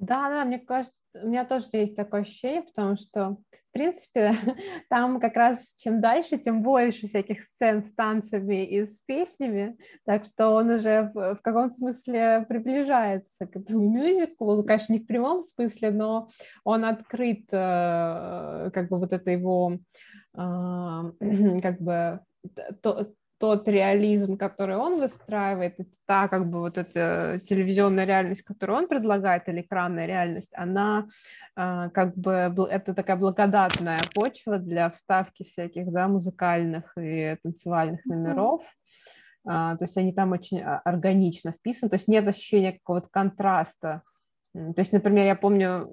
[0.02, 4.34] Да, да, мне кажется, у меня тоже есть такое ощущение, потому что, в принципе,
[4.90, 10.26] там как раз чем дальше, тем больше всяких сцен с танцами и с песнями, так
[10.26, 15.06] что он уже в, в каком-то смысле приближается к этому мюзиклу, ну, конечно, не в
[15.06, 16.30] прямом смысле, но
[16.64, 19.78] он открыт, э, как бы вот это его
[21.62, 22.20] как бы
[22.82, 28.88] то, тот реализм, который он выстраивает, та как бы вот эта телевизионная реальность, которую он
[28.88, 31.08] предлагает, или экранная реальность, она
[31.56, 38.62] а, как бы это такая благодатная почва для вставки всяких, да, музыкальных и танцевальных номеров.
[38.62, 39.78] Mm-hmm.
[39.78, 44.04] То есть они там очень органично вписаны, то есть нет ощущения какого-то контраста.
[44.54, 45.90] То есть, например, я помню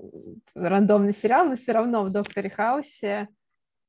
[0.54, 3.28] рандомный сериал, но все равно в «Докторе Хаусе»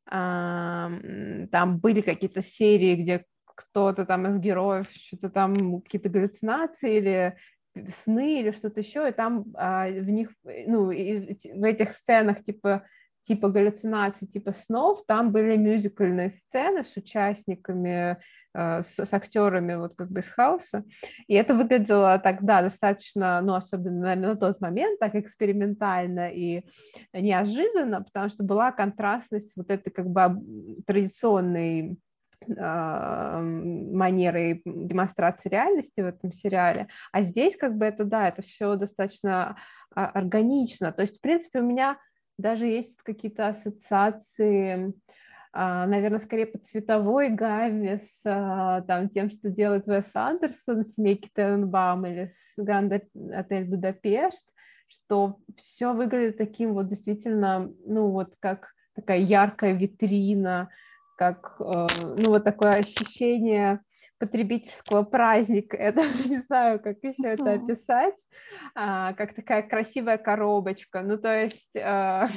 [0.10, 7.38] там были какие-то серии, где кто-то там из героев что-то там какие-то галлюцинации или
[8.04, 12.84] сны или что-то еще, и там а, в них, ну, и в этих сценах типа
[13.22, 18.18] типа галлюцинаций, типа снов, там были мюзикальные сцены с участниками,
[18.56, 20.84] с, с актерами вот как бы из хаоса,
[21.28, 26.64] и это выглядело тогда достаточно, ну, особенно, наверное, на тот момент, так экспериментально и
[27.14, 30.36] неожиданно, потому что была контрастность вот этой как бы
[30.86, 31.98] традиционной
[32.58, 38.76] а, манеры демонстрации реальности в этом сериале, а здесь как бы это, да, это все
[38.76, 39.58] достаточно
[39.94, 41.98] а, органично, то есть, в принципе, у меня
[42.38, 44.94] даже есть какие-то ассоциации,
[45.54, 52.06] наверное, скорее по цветовой гамме с а, там, тем, что делает Вес Андерсон, Семейки Тенбаум
[52.06, 52.94] или с Гранд
[53.34, 54.46] Отель Будапешт,
[54.88, 60.70] что все выглядит таким вот действительно, ну вот как такая яркая витрина,
[61.18, 63.82] как, э, ну вот такое ощущение
[64.20, 68.26] потребительского праздника, я даже не знаю, как еще это описать,
[68.76, 71.76] а, как такая красивая коробочка, ну то есть...
[71.78, 72.30] А,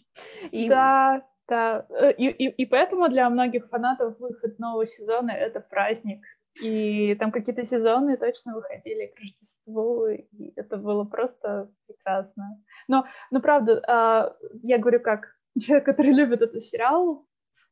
[0.50, 0.68] и...
[0.68, 6.24] Да, да, э, и, и, и поэтому для многих фанатов выход нового сезона— это праздник,
[6.62, 12.62] и там какие-то сезоны точно выходили к Рождеству, и это было просто прекрасно.
[12.86, 17.26] Но, но правда, а, я говорю как человек, который любит этот сериал,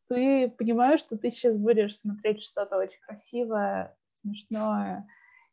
[0.09, 5.07] ты понимаешь, что ты сейчас будешь смотреть что-то очень красивое, смешное,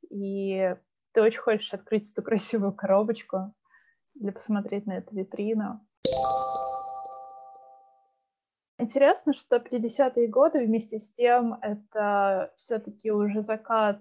[0.10, 0.76] и
[1.12, 3.54] ты очень хочешь открыть эту красивую коробочку
[4.16, 5.86] или посмотреть на эту витрину.
[8.86, 14.00] Интересно, что 50-е годы вместе с тем это все-таки уже закат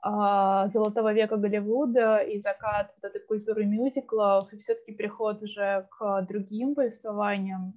[0.00, 6.22] а, золотого века Голливуда и закат вот этой культуры мюзиклов, и все-таки переход уже к
[6.22, 7.74] другим повествованиям.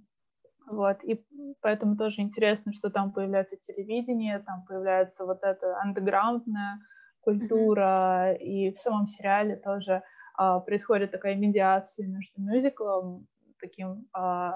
[0.68, 1.26] Вот, и
[1.62, 6.80] поэтому тоже интересно, что там появляется телевидение, там появляется вот эта андеграундная
[7.22, 8.38] культура, mm-hmm.
[8.38, 10.04] и в самом сериале тоже
[10.36, 13.26] а, происходит такая медиация между мюзиклом,
[13.60, 14.54] таким а,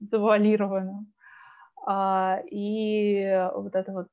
[0.00, 1.12] завуалированным,
[1.86, 4.08] а, и вот это вот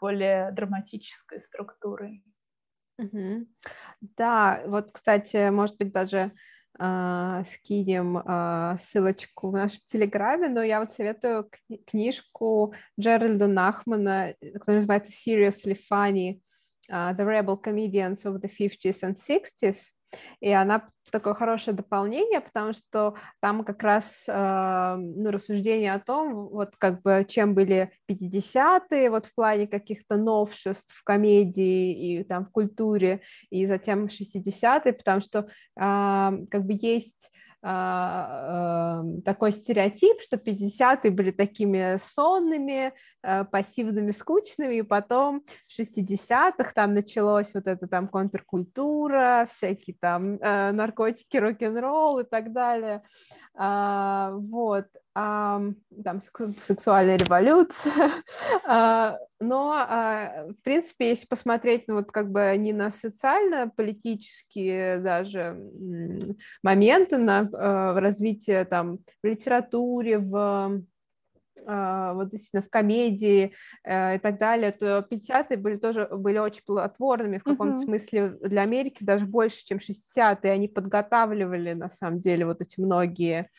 [0.00, 2.24] более драматической структурой.
[2.98, 3.46] Угу.
[4.16, 6.32] Да, вот, кстати, может быть, даже
[6.78, 14.34] э, скинем э, ссылочку в нашем телеграме, но я вот советую кни- книжку Джеральда Нахмана,
[14.54, 16.40] которая называется Seriously Funny,
[16.90, 19.92] uh, The Rebel Comedians of the 50s and 60s.
[20.40, 26.48] И она такое хорошее дополнение, потому что там как раз э, ну, рассуждение о том,
[26.48, 32.46] вот как бы чем были 50-е, вот в плане каких-то новшеств в комедии и там
[32.46, 35.46] в культуре, и затем 60-е, потому что э,
[35.76, 37.30] как бы есть
[37.62, 46.94] такой стереотип, что 50-е были такими сонными, э, пассивными, скучными, и потом в 60-х там
[46.94, 53.02] началось вот это там контркультура, всякие там э, наркотики, рок-н-ролл и так далее.
[53.54, 56.20] А, вот, а, там
[56.62, 58.10] сексуальная революция,
[58.66, 65.58] а, но, а, в принципе, если посмотреть, ну, вот как бы не на социально-политические даже
[66.62, 70.82] моменты, на а, развитие там в литературе, в
[71.66, 73.52] вот действительно в комедии
[73.84, 77.84] э, и так далее, то 50-е были тоже были очень плодотворными в каком-то uh-huh.
[77.84, 80.50] смысле для Америки, даже больше, чем 60-е.
[80.50, 83.50] Они подготавливали, на самом деле, вот эти многие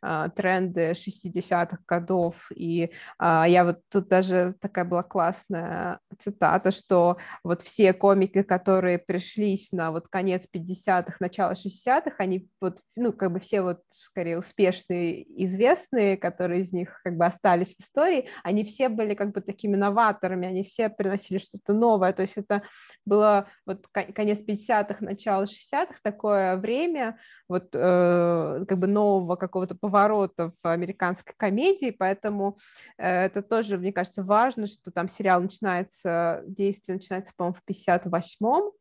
[0.00, 2.50] тренды 60-х годов.
[2.54, 8.98] И а, я вот тут даже такая была классная цитата, что вот все комики, которые
[8.98, 14.38] пришлись на вот конец 50-х, начало 60-х, они вот, ну, как бы все вот скорее
[14.38, 19.40] успешные, известные, которые из них как бы остались в истории, они все были как бы
[19.40, 22.62] такими новаторами, они все приносили что-то новое, то есть это
[23.04, 27.18] было вот конец 50-х, начало 60-х, такое время
[27.48, 32.58] вот э, как бы нового какого-то поворотов американской комедии, поэтому
[32.98, 38.72] э, это тоже, мне кажется, важно, что там сериал начинается, действие начинается, по-моему, в 58-м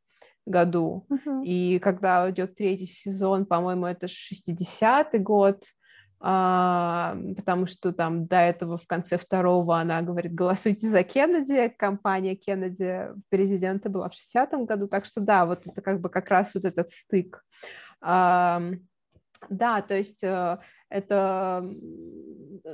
[0.45, 1.45] году, uh-huh.
[1.45, 5.63] и когда идет третий сезон, по-моему, это 60-й год,
[6.19, 12.35] а, потому что там до этого в конце второго она говорит, голосуйте за Кеннеди, компания
[12.35, 16.53] Кеннеди президента была в 60-м году, так что да, вот это как бы как раз
[16.53, 17.43] вот этот стык.
[18.01, 18.61] А,
[19.49, 20.57] да, то есть э,
[20.89, 21.67] это,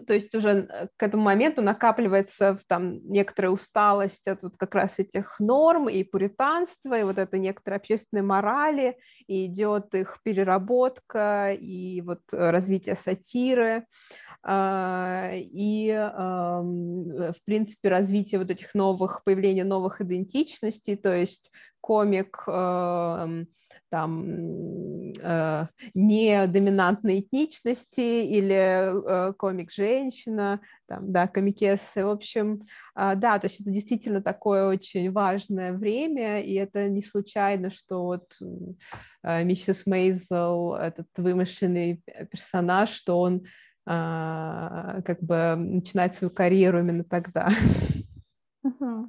[0.08, 5.40] то есть уже к этому моменту накапливается там некоторая усталость от вот как раз этих
[5.40, 8.98] норм и пуританства, и вот это некоторые общественные морали,
[9.28, 13.86] и идет их переработка, и вот развитие сатиры,
[14.44, 21.52] а, и, в принципе, развитие вот этих новых, появления новых идентичностей, то есть
[21.82, 22.44] комик
[23.94, 32.64] там э, не доминантной этничности или э, комик-женщина, там, да, комикесы, в общем,
[32.96, 38.04] э, да, то есть это действительно такое очень важное время, и это не случайно, что
[38.04, 38.34] вот
[39.22, 43.44] э, миссис Мейзел, этот вымышленный персонаж, что он
[43.86, 47.50] э, как бы начинает свою карьеру именно тогда.
[48.66, 49.08] Uh-huh.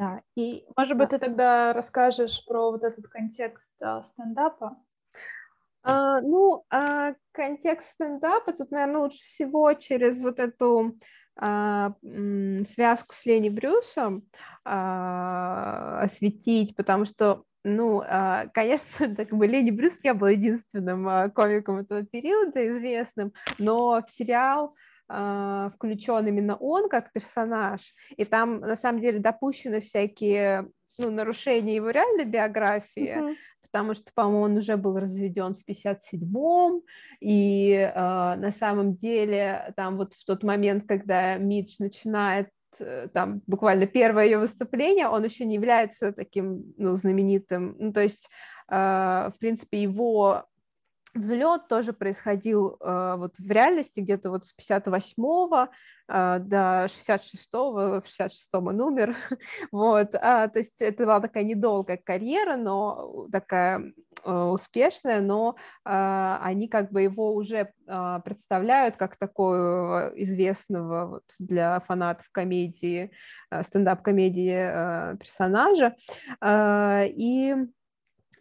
[0.00, 4.78] Да, и, может быть, ты тогда расскажешь про вот этот контекст а, стендапа?
[5.82, 10.98] А, ну, а, контекст стендапа тут, наверное, лучше всего через вот эту
[11.36, 14.26] а, связку с Лени Брюсом
[14.64, 21.28] а, осветить, потому что ну, а, конечно, так бы Лени Брюс не был единственным а,
[21.28, 24.74] комиком этого периода известным, но в сериал
[25.10, 30.68] включен именно он как персонаж, и там на самом деле допущены всякие
[31.00, 33.34] ну, нарушения его реальной биографии, mm-hmm.
[33.62, 36.82] потому что, по-моему, он уже был разведен в 57-м,
[37.20, 43.42] и э, на самом деле там вот в тот момент, когда Мидж начинает э, там
[43.46, 48.28] буквально первое ее выступление, он еще не является таким, ну, знаменитым, ну, то есть,
[48.70, 50.44] э, в принципе, его
[51.14, 55.68] взлет тоже происходил э, вот в реальности где-то вот с 58-го
[56.08, 59.16] э, до 66-го, в 66-м номер,
[59.72, 63.92] вот, а, то есть это была такая недолгая карьера, но такая
[64.24, 71.24] э, успешная, но э, они как бы его уже э, представляют как такого известного вот,
[71.38, 73.10] для фанатов комедии,
[73.50, 75.96] э, стендап-комедии э, персонажа,
[76.40, 77.56] э, и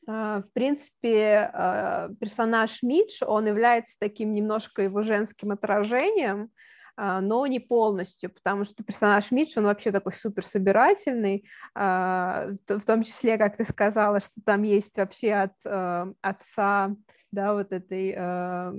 [0.10, 6.50] в принципе, а, персонаж Мидж, он является таким немножко его женским отражением,
[6.98, 11.46] а, но не полностью, потому что персонаж Мидж, он вообще такой супер собирательный,
[11.76, 16.96] в том числе, как ты сказала, что там есть вообще от отца
[17.32, 18.74] да, вот этой э,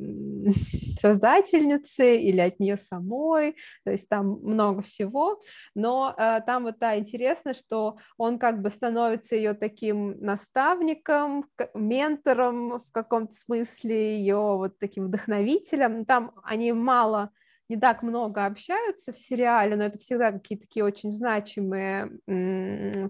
[1.01, 5.41] создательницы или от нее самой, то есть там много всего,
[5.75, 12.81] но э, там вот, да, интересно, что он как бы становится ее таким наставником, ментором
[12.81, 17.31] в каком-то смысле, ее вот таким вдохновителем, там они мало
[17.71, 22.11] не так много общаются в сериале, но это всегда какие-то такие очень значимые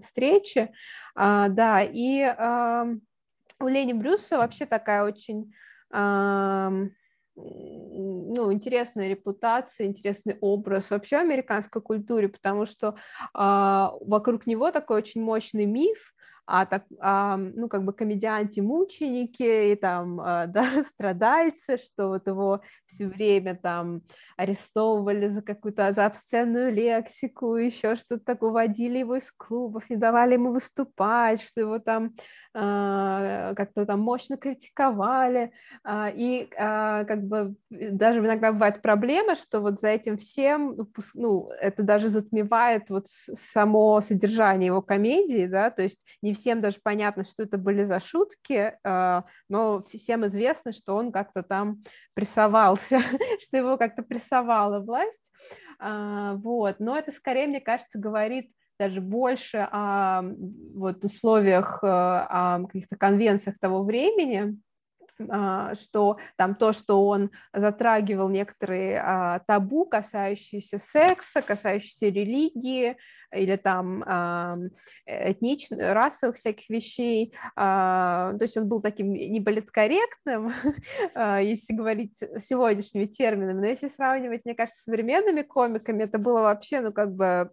[0.01, 0.71] встречи,
[1.15, 2.85] а, да, и а,
[3.61, 5.53] у Лени Брюса вообще такая очень
[7.35, 12.93] ну, интересная репутация, интересный образ вообще в американской культуре, потому что э,
[13.33, 16.13] вокруг него такой очень мощный миф,
[16.45, 22.61] а так, а, ну, как бы комедианты-мученики и там, а, да, страдальцы, что вот его
[22.85, 24.01] все время там
[24.37, 30.33] арестовывали за какую-то, за обсценную лексику, еще что-то такое, уводили его из клубов, не давали
[30.33, 32.13] ему выступать, что его там
[32.53, 35.53] а, как-то там мощно критиковали,
[35.85, 40.75] а, и а, как бы даже иногда бывает проблема, что вот за этим всем,
[41.13, 46.77] ну, это даже затмевает вот само содержание его комедии, да, то есть не всем даже
[46.83, 52.99] понятно, что это были за шутки, но всем известно, что он как-то там прессовался,
[53.41, 55.31] что его как-то прессовала власть,
[55.79, 58.51] вот, но это скорее, мне кажется, говорит
[58.81, 60.23] даже больше о
[60.73, 64.57] вот, условиях, э, о каких-то конвенциях того времени,
[65.29, 72.97] а, что там то, что он затрагивал некоторые а, табу, касающиеся секса, касающиеся религии,
[73.31, 74.03] или там
[75.05, 77.33] этничных, расовых всяких вещей.
[77.55, 80.51] А, то есть он был таким неполиткорректным,
[81.13, 83.59] а, если говорить сегодняшними терминами.
[83.59, 87.51] Но если сравнивать, мне кажется, с современными комиками, это было вообще, ну, как бы,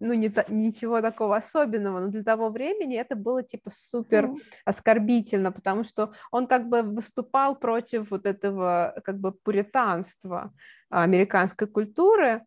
[0.00, 2.00] ну, не, ничего такого особенного.
[2.00, 4.30] Но для того времени это было, типа, супер
[4.64, 10.52] оскорбительно, потому что он как бы выступал против вот этого, как бы, пуританства
[11.02, 12.42] американской культуры,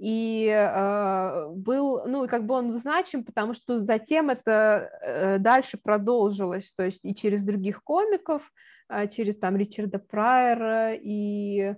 [0.00, 6.72] и э, был, ну, как бы он значим, потому что затем это э, дальше продолжилось,
[6.74, 8.50] то есть и через других комиков,
[8.88, 11.74] э, через там Ричарда Прайера и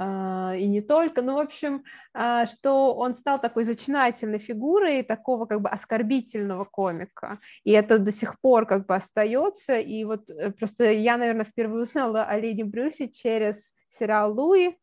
[0.00, 5.68] и не только, ну, в общем, что он стал такой зачинательной фигурой такого как бы
[5.68, 11.16] оскорбительного комика, и это до сих пор как бы остается, и вот э, просто я,
[11.16, 14.76] наверное, впервые узнала о Леди Брюсе через сериал «Луи»,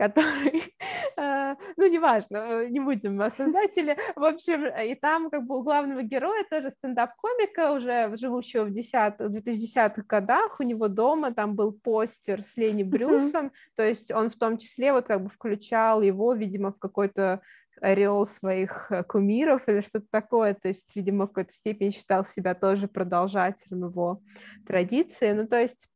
[0.00, 0.74] который,
[1.18, 6.02] э, ну, неважно, э, не будем создатели, в общем, и там как бы у главного
[6.02, 11.72] героя тоже стендап-комика, уже живущего в, 10, в 2010-х годах, у него дома там был
[11.72, 13.72] постер с Лени Брюсом, mm-hmm.
[13.76, 17.42] то есть он в том числе вот как бы включал его, видимо, в какой-то
[17.82, 22.54] ореол своих э, кумиров или что-то такое, то есть, видимо, в какой-то степени считал себя
[22.54, 24.22] тоже продолжателем его
[24.66, 25.88] традиции, ну, то есть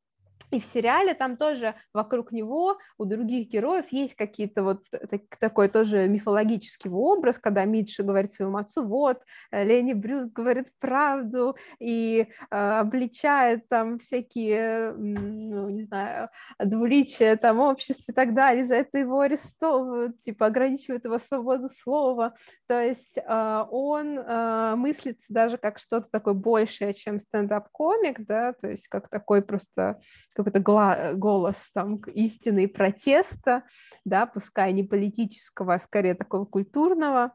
[0.55, 5.68] и в сериале там тоже вокруг него у других героев есть какие-то вот так, такой
[5.68, 12.28] тоже мифологический образ, когда Митша говорит своему отцу, вот, э, Лени Брюс говорит правду и
[12.50, 16.28] э, обличает там всякие, ну, не знаю,
[16.59, 22.34] двуличия там общества и так далее, за это его арестовывают, типа ограничивают его свободу слова,
[22.68, 28.68] то есть э, он э, мыслится даже как что-то такое большее, чем стендап-комик, да, то
[28.68, 29.98] есть как такой просто
[30.45, 33.62] какой-то голос там истины и протеста,
[34.05, 37.32] да, пускай не политического, а скорее такого культурного.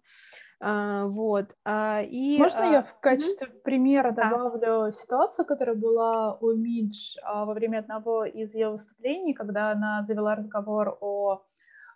[0.62, 1.56] А, вот.
[1.64, 3.62] А, и, Можно а, я в качестве mm-hmm.
[3.64, 4.92] примера добавлю а.
[4.92, 10.36] ситуацию, которая была у Мидж а, во время одного из ее выступлений, когда она завела
[10.36, 11.46] разговор о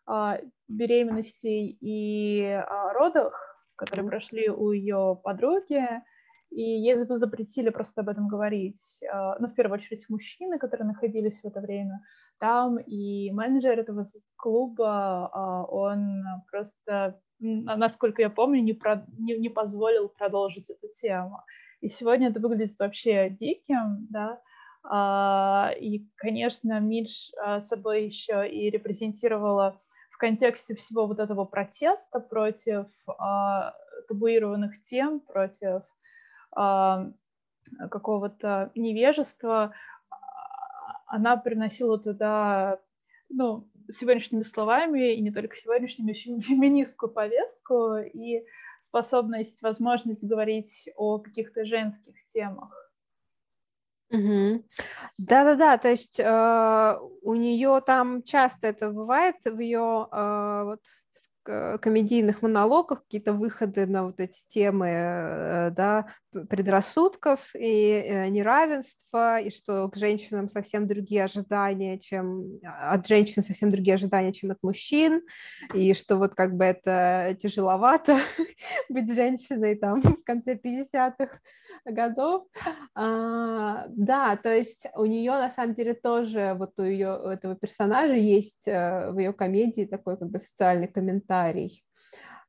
[0.05, 0.39] а,
[0.69, 4.09] беременности и а, родах, которые mm-hmm.
[4.09, 5.85] прошли у ее подруги,
[6.53, 8.99] и ей запретили просто об этом говорить.
[9.11, 12.01] А, ну, в первую очередь, мужчины, которые находились в это время
[12.39, 19.49] там, и менеджер этого клуба, а, он просто, насколько я помню, не, про, не, не
[19.49, 21.39] позволил продолжить эту тему.
[21.81, 24.39] И сегодня это выглядит вообще диким, да,
[25.79, 27.31] И, конечно, Мидж
[27.67, 29.81] собой еще и репрезентировала
[30.11, 32.87] в контексте всего вот этого протеста против
[34.07, 35.83] табуированных тем, против
[37.89, 39.73] какого-то невежества,
[41.07, 42.79] она приносила туда,
[43.29, 48.43] ну, сегодняшними словами, и не только сегодняшними, феминистскую повестку и
[48.81, 52.71] способность, возможность говорить о каких-то женских темах.
[55.17, 60.81] Да-да-да, то есть э, у нее там часто это бывает в ее э, вот
[61.43, 66.13] комедийных монологах какие-то выходы на вот эти темы, э, да,
[66.49, 73.43] предрассудков и э, неравенства, и что к женщинам совсем другие ожидания, чем а, от женщин
[73.43, 75.21] совсем другие ожидания, чем от мужчин,
[75.73, 78.19] и что вот как бы это тяжеловато
[78.89, 81.39] быть женщиной там в конце 50-х
[81.85, 82.47] годов.
[82.95, 87.55] А, да, то есть у нее на самом деле тоже вот у ее у этого
[87.55, 91.83] персонажа есть э, в ее комедии такой как бы социальный комментарий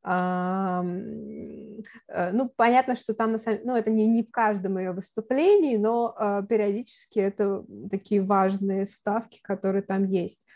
[0.04, 1.80] ну,
[2.56, 3.60] понятно, что там, на самом...
[3.64, 9.40] ну, это не, не в каждом ее выступлении, но э, периодически это такие важные вставки,
[9.42, 10.46] которые там есть.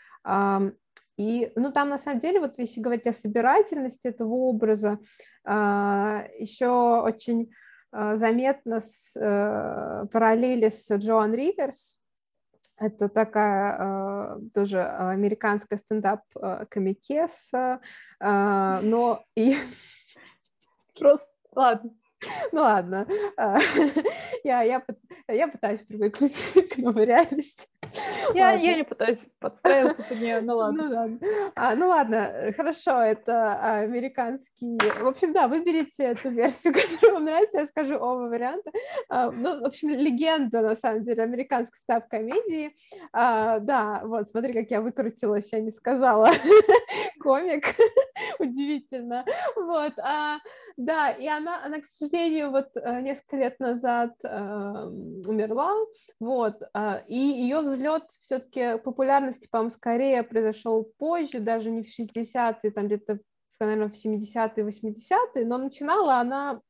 [1.17, 4.99] И, ну, там, на самом деле, вот если говорить о собирательности этого образа,
[5.43, 7.51] а, еще очень
[7.91, 9.13] э, заметно с,
[10.11, 11.99] параллели с Джоан Риверс,
[12.79, 17.81] это такая э, тоже американская стендап-комикеса,
[18.19, 19.57] э, но и...
[20.99, 21.91] Просто, ладно.
[22.51, 23.07] Ну ладно,
[23.37, 23.57] а,
[24.43, 24.83] я, я,
[25.27, 26.35] я пытаюсь привыкнуть
[26.73, 27.67] к новой реальности.
[28.35, 30.83] Я, я не пытаюсь подстраиваться под нее, ну ладно.
[30.83, 31.19] Ну ладно.
[31.55, 34.77] А, ну ладно, хорошо, это американский...
[35.01, 38.71] В общем, да, выберите эту версию, которая вам нравится, я скажу оба варианта.
[39.09, 42.75] А, ну, в общем, легенда, на самом деле, американской став-комедии.
[43.11, 46.29] А, да, вот, смотри, как я выкрутилась, я не сказала.
[47.19, 47.75] Комик.
[48.39, 49.25] Удивительно.
[49.55, 50.39] Вот, а,
[50.77, 54.27] да, и она, она, к сожалению, вот э, несколько лет назад э,
[55.25, 55.73] умерла,
[56.19, 62.71] вот, э, и ее взлет все-таки популярности, по-моему, скорее произошел позже, даже не в 60-е,
[62.71, 63.19] там где-то,
[63.59, 66.61] наверное, в 70-е, 80-е, но начинала она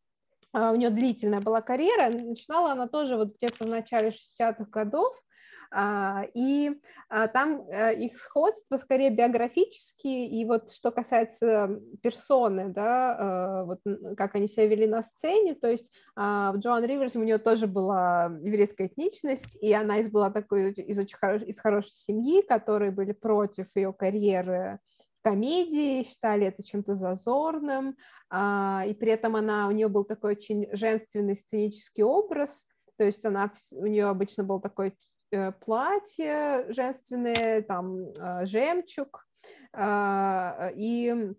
[0.51, 5.28] у нее длительная была карьера, начинала она тоже вот где-то в начале 60-х годов, а,
[5.71, 6.71] и
[7.09, 13.79] а, там э, их сходство скорее биографические, и вот что касается персоны, да, э, вот
[14.17, 17.67] как они себя вели на сцене, то есть а, в Джоан Риверс у нее тоже
[17.67, 22.91] была еврейская этничность, и она из была такой из очень хорош, из хорошей семьи, которые
[22.91, 24.79] были против ее карьеры
[25.21, 27.89] комедии, считали это чем-то зазорным,
[28.33, 32.65] и при этом она, у нее был такой очень женственный сценический образ,
[32.97, 34.93] то есть она, у нее обычно был такой
[35.31, 39.27] Э, платье женственное, там э, жемчуг,
[39.73, 41.33] а, и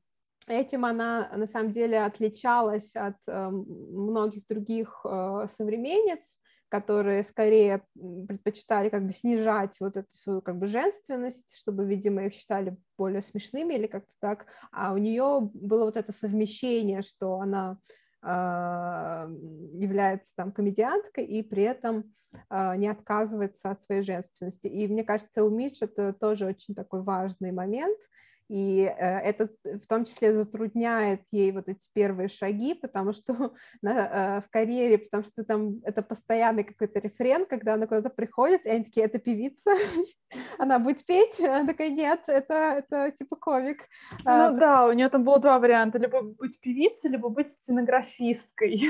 [0.47, 5.05] этим она на самом деле отличалась от э, многих других
[5.57, 7.85] современниц, которые скорее
[8.29, 13.23] предпочитали как бы снижать вот эту свою как бы женственность, чтобы, видимо, их считали более
[13.23, 17.79] смешными или как-то так, а у нее было вот это совмещение, что она
[18.23, 22.13] является там комедианткой и при этом
[22.49, 24.67] а, не отказывается от своей женственности.
[24.67, 27.99] И мне кажется, у Мич это тоже очень такой важный момент,
[28.51, 33.91] и э, это в том числе затрудняет ей вот эти первые шаги, потому что на,
[33.91, 38.71] э, в карьере, потому что там это постоянный какой-то рефрен, когда она куда-то приходит, и
[38.71, 39.71] они такие, это певица,
[40.59, 43.85] она будет петь, она такая, нет, это, это типа комик.
[44.25, 48.89] А, ну да, у нее там было два варианта, либо быть певицей, либо быть сценографисткой.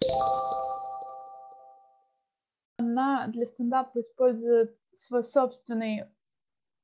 [2.78, 6.06] Она для стендапа использует свой собственный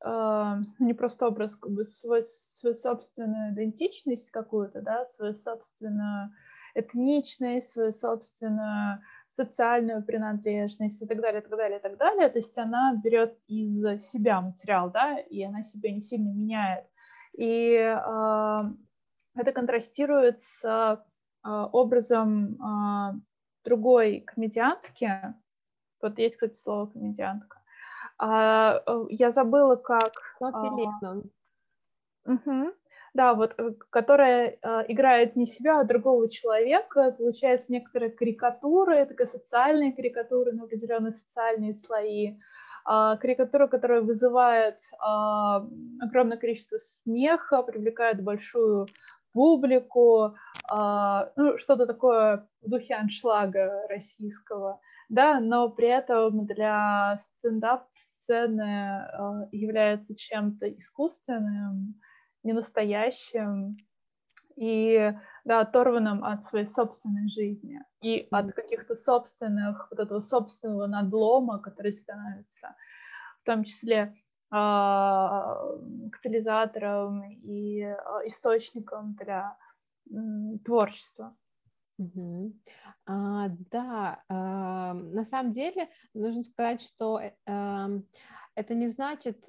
[0.05, 6.31] не просто образ, как бы свой, свою собственную идентичность какую-то, да, свою собственную
[6.75, 12.29] этничность, свою собственную социальную принадлежность и так далее, и так далее, и так далее.
[12.29, 16.87] То есть она берет из себя материал, да, и она себя не сильно меняет.
[17.37, 18.63] И э,
[19.35, 20.97] это контрастирует с э,
[21.73, 23.21] образом э,
[23.65, 25.35] другой комедиантки.
[26.01, 27.58] Вот есть, кстати, слово комедиантка.
[28.19, 30.13] А, э, я забыла, как...
[32.25, 32.73] А, угу.
[33.15, 37.15] Да, вот, э, которая а, играет не себя, а другого человека.
[37.19, 42.37] Получается некоторая карикатура, такая социальная карикатура на определенные социальные слои.
[42.85, 45.67] А, карикатура, которая вызывает а,
[46.01, 48.87] огромное количество смеха, привлекает большую
[49.33, 50.35] публику,
[50.69, 59.49] а, ну, что-то такое в духе аншлага российского да, но при этом для стендап-сцены э,
[59.53, 62.01] является чем-то искусственным,
[62.43, 63.77] ненастоящим
[64.57, 65.13] и
[65.45, 71.93] да, оторванным от своей собственной жизни и от каких-то собственных, вот этого собственного надлома, который
[71.93, 72.75] становится,
[73.43, 74.15] в том числе
[74.51, 75.59] а,
[76.11, 79.57] катализатором и а, источником для
[80.65, 81.37] творчества.
[81.99, 82.53] Угу.
[83.07, 87.89] А, да, а, на самом деле нужно сказать, что а,
[88.55, 89.49] это не значит,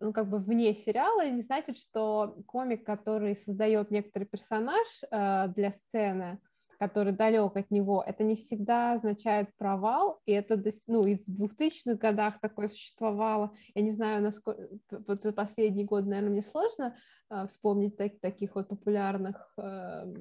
[0.00, 5.70] ну, как бы вне сериала, не значит, что комик, который создает некоторый персонаж а, для
[5.70, 6.40] сцены,
[6.82, 11.94] который далек от него, это не всегда означает провал, и это, ну, и в 2000-х
[11.94, 14.68] годах такое существовало, я не знаю, насколько,
[15.06, 16.96] вот за последний год, наверное, мне сложно
[17.30, 20.12] э, вспомнить так, таких вот популярных, э,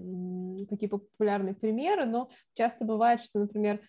[0.69, 3.81] такие популярные примеры, но часто бывает, что, например,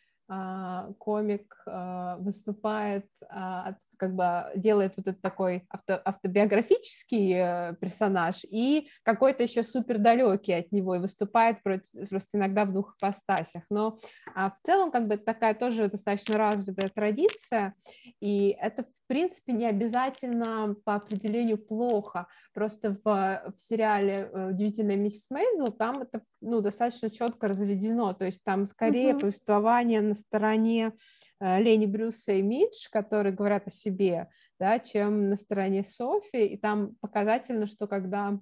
[0.98, 8.88] комик а, выступает, а, как бы делает вот этот такой авто, автобиографический э, персонаж и
[9.04, 13.62] какой-то еще супер далекий от него и выступает против, просто иногда в двух ипостасях.
[13.70, 14.00] Но
[14.34, 17.74] в целом как бы такая тоже достаточно развитая традиция,
[18.20, 22.28] и это в принципе не обязательно по определению плохо.
[22.54, 28.24] Просто в, в сериале э, «Удивительная миссис Мейзел» там это ну, достаточно четко разведено, то
[28.24, 29.20] есть там скорее uh-huh.
[29.20, 30.92] повествование на стороне
[31.40, 36.56] э, Лени Брюса и Мидж, которые говорят о себе, да, чем на стороне Софи, и
[36.56, 38.38] там показательно, что когда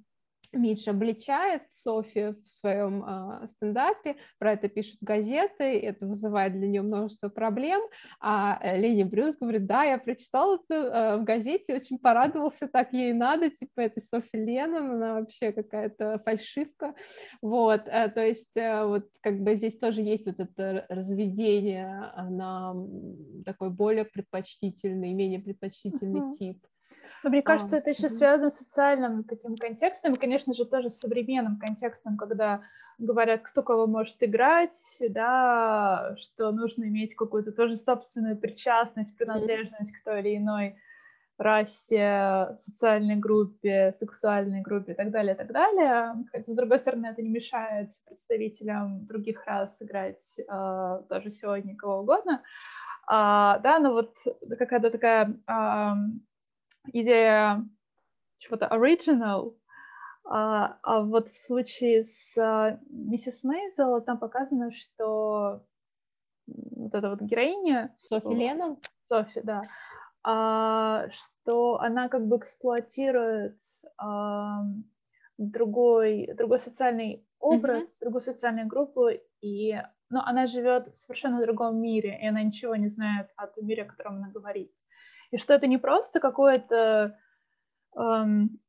[0.53, 6.83] Мидж обличает Софи в своем э, стендапе, про это пишут газеты, это вызывает для нее
[6.83, 7.81] множество проблем,
[8.21, 12.93] а э, Лени Брюс говорит, да, я прочитал это э, в газете, очень порадовался, так
[12.93, 16.95] ей надо, типа, это Софи Леннон, она вообще какая-то фальшивка,
[17.41, 22.75] вот, э, то есть э, вот как бы здесь тоже есть вот это разведение на
[23.45, 26.33] такой более предпочтительный, менее предпочтительный uh-huh.
[26.33, 26.67] тип.
[27.23, 28.15] Но мне кажется, а, это еще угу.
[28.15, 32.63] связано с социальным таким контекстом, и, конечно же, тоже с современным контекстом, когда
[32.99, 40.05] говорят, кто кого может играть, да, что нужно иметь какую-то тоже собственную причастность, принадлежность к
[40.05, 40.77] той или иной
[41.41, 46.15] расе, социальной группе, сексуальной группе и так далее, и так далее.
[46.31, 52.01] Хотя, с другой стороны, это не мешает представителям других рас играть э, даже сегодня кого
[52.01, 52.43] угодно.
[53.07, 54.15] А, да, но вот
[54.59, 55.97] какая-то такая а,
[56.87, 57.67] идея
[58.39, 59.57] чего-то original,
[60.25, 65.65] а, а вот в случае с а, миссис Мейзел там показано, что
[66.47, 67.95] вот эта вот героиня...
[68.09, 68.79] Софи Леннон?
[69.03, 69.63] Софи, да.
[70.23, 73.59] А, что она как бы эксплуатирует
[73.97, 74.63] а,
[75.39, 78.01] другой, другой социальный образ, mm-hmm.
[78.01, 79.09] другую социальную группу,
[79.41, 79.75] и,
[80.11, 83.85] но она живет в совершенно другом мире, и она ничего не знает о том мире,
[83.85, 84.73] о котором она говорит
[85.31, 87.19] и что это не просто какое-то,
[87.97, 88.61] эм,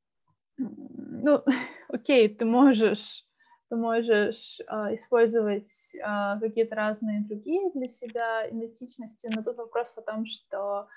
[0.57, 1.43] ну,
[1.89, 3.25] окей, ты можешь,
[3.69, 10.01] ты можешь э, использовать э, какие-то разные другие для себя идентичности, но тут вопрос о
[10.01, 10.87] том, что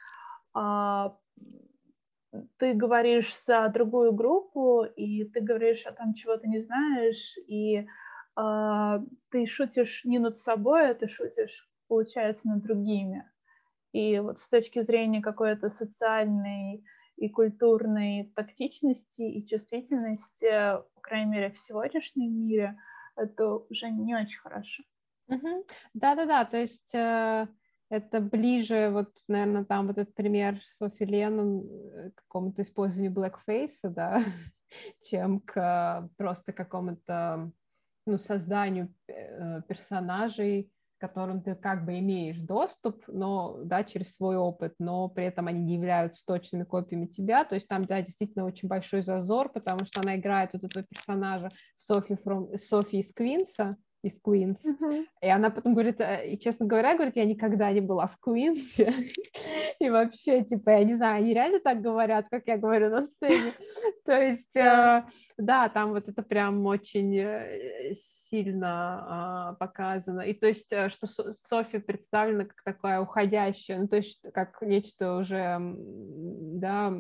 [0.55, 1.11] э,
[2.59, 7.87] ты говоришь за другую группу, и ты говоришь о том, чего ты не знаешь, и
[8.37, 9.01] э,
[9.31, 13.25] ты шутишь не над собой, а ты шутишь, получается, над другими.
[13.95, 16.85] И вот с точки зрения какой-то социальной
[17.17, 20.51] и культурной тактичности и чувствительности,
[20.95, 22.77] по крайней мере, в сегодняшнем мире,
[23.15, 24.83] это уже не очень хорошо.
[25.95, 27.47] Да-да-да, то есть э,
[27.89, 34.21] это ближе, вот, наверное, там вот этот пример Софи Леннон э, какому-то использованию blackface, да,
[35.09, 37.53] чем к просто какому-то
[38.07, 40.74] ну, созданию э, персонажей,
[41.09, 45.61] которым ты как бы имеешь доступ, но, да, через свой опыт, но при этом они
[45.61, 50.01] не являются точными копиями тебя, то есть там, да, действительно очень большой зазор, потому что
[50.01, 54.65] она играет вот этого персонажа Софи, from, Софи из Квинса, из Куинс.
[54.67, 55.07] Uh-huh.
[55.23, 58.93] И она потом говорит, э, и, честно говоря, говорит, я никогда не была в Куинсе.
[59.81, 63.55] и вообще, типа, я не знаю, они реально так говорят, как я говорю на сцене.
[64.05, 65.05] То есть, э,
[65.39, 70.21] да, там вот это прям очень э, сильно э, показано.
[70.21, 75.17] И то есть, э, что Софи представлена как такая уходящая, ну, то есть, как нечто
[75.17, 76.95] уже, да,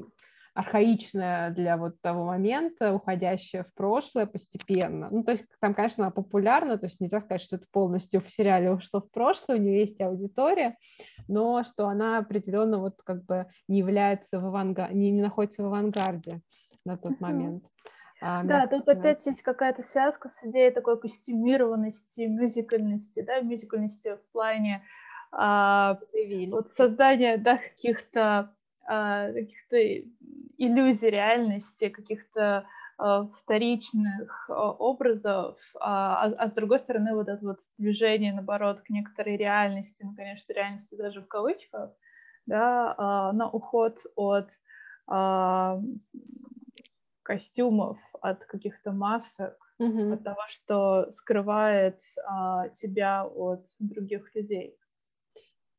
[0.55, 5.09] архаичная для вот того момента, уходящая в прошлое постепенно.
[5.11, 8.31] Ну, то есть там, конечно, она популярна, то есть нельзя сказать, что это полностью в
[8.31, 10.77] сериале ушло в прошлое, у нее есть аудитория,
[11.27, 15.67] но что она определенно вот как бы не является в авангарде, не, не находится в
[15.67, 16.41] авангарде
[16.85, 17.65] на тот момент.
[18.23, 24.33] А, да, тут опять есть какая-то связка с идеей такой костюмированности, мюзикальности, да, мюзикальности в
[24.33, 24.85] плане
[25.33, 25.99] а,
[26.49, 28.55] вот создание да, каких-то
[28.87, 29.77] каких-то
[30.59, 32.67] иллюзий реальности, каких-то
[32.97, 38.83] а, вторичных а, образов, а, а, а с другой стороны вот это вот движение, наоборот,
[38.83, 41.91] к некоторой реальности, ну, конечно, реальности даже в кавычках,
[42.47, 44.49] да, а, на уход от
[45.09, 45.81] а,
[47.23, 50.13] костюмов, от каких-то масок, mm-hmm.
[50.13, 54.77] от того, что скрывает а, тебя от других людей.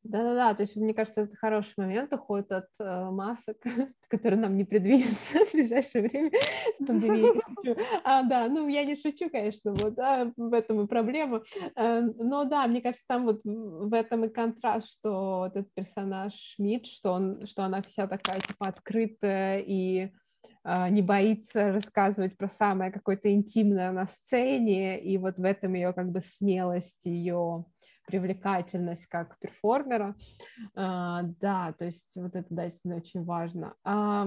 [0.05, 3.57] Да-да-да, то есть мне кажется, это хороший момент, уход от э, масок,
[4.07, 6.31] который нам не предвидится в ближайшее время
[6.79, 7.41] с пандемией.
[8.03, 11.41] А, да, ну я не шучу, конечно, вот, да, в этом и проблема.
[11.75, 16.85] Э, но да, мне кажется, там вот в этом и контраст, что этот персонаж Шмидт,
[16.85, 20.11] что, он, что она вся такая, типа, открытая и
[20.63, 25.93] э, не боится рассказывать про самое какое-то интимное на сцене, и вот в этом ее
[25.93, 27.65] как бы смелость, ее
[28.05, 30.15] привлекательность как перформера.
[30.75, 33.75] А, да, то есть вот это, да, действительно очень важно.
[33.83, 34.25] А,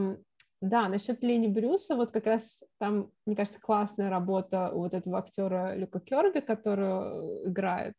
[0.61, 5.19] да, насчет Лени Брюса, вот как раз там, мне кажется, классная работа у вот этого
[5.19, 7.95] актера Люка Керби, который играет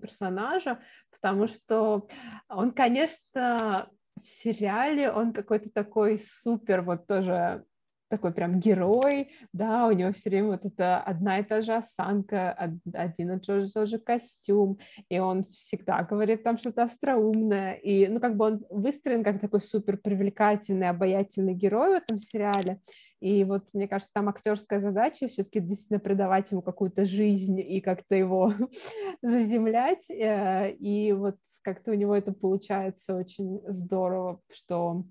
[0.00, 0.80] персонажа,
[1.10, 2.08] потому что
[2.48, 3.90] он, конечно,
[4.22, 7.64] в сериале он какой-то такой супер, вот тоже
[8.08, 12.52] такой прям герой, да, у него все время вот эта одна и та же осанка,
[12.92, 14.78] один и тот же, тот же костюм,
[15.08, 19.60] и он всегда говорит там что-то остроумное, и, ну, как бы он выстроен как такой
[19.60, 22.80] супер привлекательный, обаятельный герой в этом сериале,
[23.20, 28.14] и вот, мне кажется, там актерская задача все-таки действительно придавать ему какую-то жизнь и как-то
[28.14, 28.52] его
[29.22, 35.04] заземлять, э, и вот как-то у него это получается очень здорово, что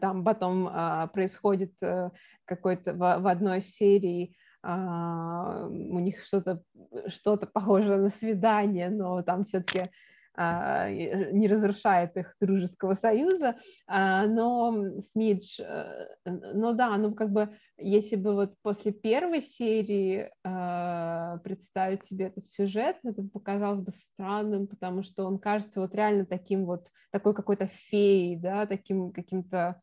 [0.00, 2.10] там потом а, происходит а,
[2.44, 6.62] какой-то в, в одной серии а, у них что-то
[7.08, 9.90] что-то похожее на свидание, но там все-таки
[10.36, 13.56] а, не разрушает их дружеского союза,
[13.86, 20.30] а, но Смидж, э, ну да, ну как бы если бы вот после первой серии
[20.44, 26.24] а, представить себе этот сюжет, это показалось бы странным, потому что он кажется вот реально
[26.24, 29.80] таким вот, такой какой-то феей, да, таким каким-то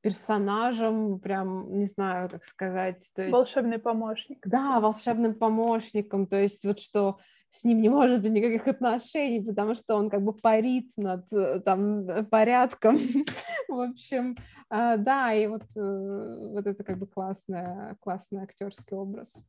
[0.00, 3.08] персонажем, прям, не знаю, как сказать.
[3.14, 3.32] То есть...
[3.32, 4.46] Волшебный помощник.
[4.46, 7.18] Да, волшебным помощником, то есть вот что
[7.52, 11.60] с ним не может быть никаких отношений, потому что он как бы парит над э,
[11.60, 12.96] там порядком.
[13.68, 14.36] В общем,
[14.68, 19.42] а, да, и вот, э, вот это как бы классный, классный актерский образ.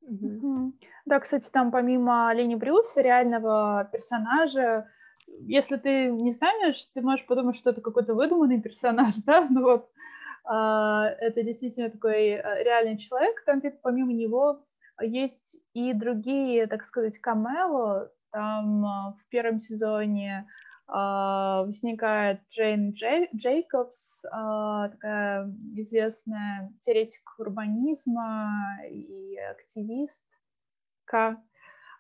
[1.06, 4.88] Да, кстати, там помимо Лени Брюса, реального персонажа,
[5.28, 9.90] если ты не знаешь, ты можешь подумать, что это какой-то выдуманный персонаж, да, ну вот
[10.44, 14.66] а, это действительно такой э, реальный человек, там помимо него
[15.02, 18.12] есть и другие, так сказать, камело.
[18.32, 20.48] Там а, в первом сезоне
[20.94, 28.52] Uh, возникает Джейн Джей, Джейкобс, uh, такая известная теоретик урбанизма
[28.90, 31.38] и активистка.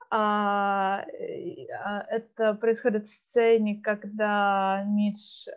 [0.09, 1.05] Это
[2.59, 5.47] происходит в сцене, когда Мидж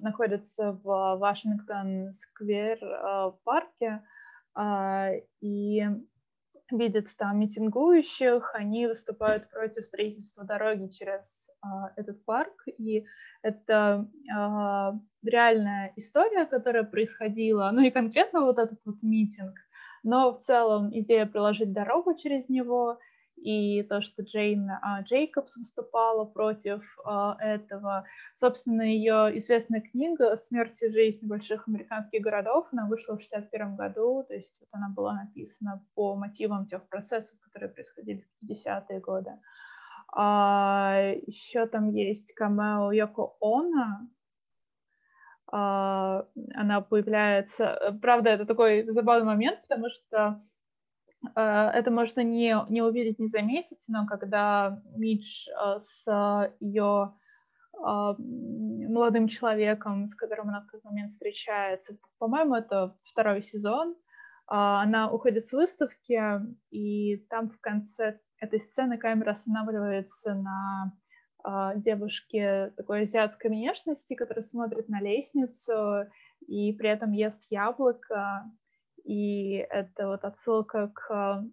[0.00, 2.80] находится в Вашингтон-сквер
[3.44, 4.02] парке,
[5.40, 5.86] и
[6.70, 13.04] видят там митингующих, они выступают против строительства дороги через а, этот парк, и
[13.42, 19.54] это а, реальная история, которая происходила, ну и конкретно вот этот вот митинг,
[20.02, 22.98] но в целом идея проложить дорогу через него
[23.42, 28.04] и то, что Джейн а, Джейкобс выступала против а, этого.
[28.40, 34.24] Собственно, ее известная книга «Смерть и жизнь больших американских городов», она вышла в 1961 году,
[34.26, 39.30] то есть вот она была написана по мотивам тех процессов, которые происходили в 50-е годы.
[40.12, 44.08] А, еще там есть камео Йоко Оно,
[45.50, 47.98] а, она появляется.
[48.02, 50.42] Правда, это такой забавный момент, потому что
[51.34, 57.12] это можно не, не увидеть, не заметить, но когда Мидж э, с ее
[57.74, 63.96] э, молодым человеком, с которым она в тот момент встречается, по-моему, это второй сезон,
[64.50, 66.18] она уходит с выставки,
[66.70, 70.94] и там в конце этой сцены камера останавливается на
[71.76, 76.06] девушке такой азиатской внешности, которая смотрит на лестницу
[76.46, 78.50] и при этом ест яблоко,
[79.04, 81.44] и это вот отсылка к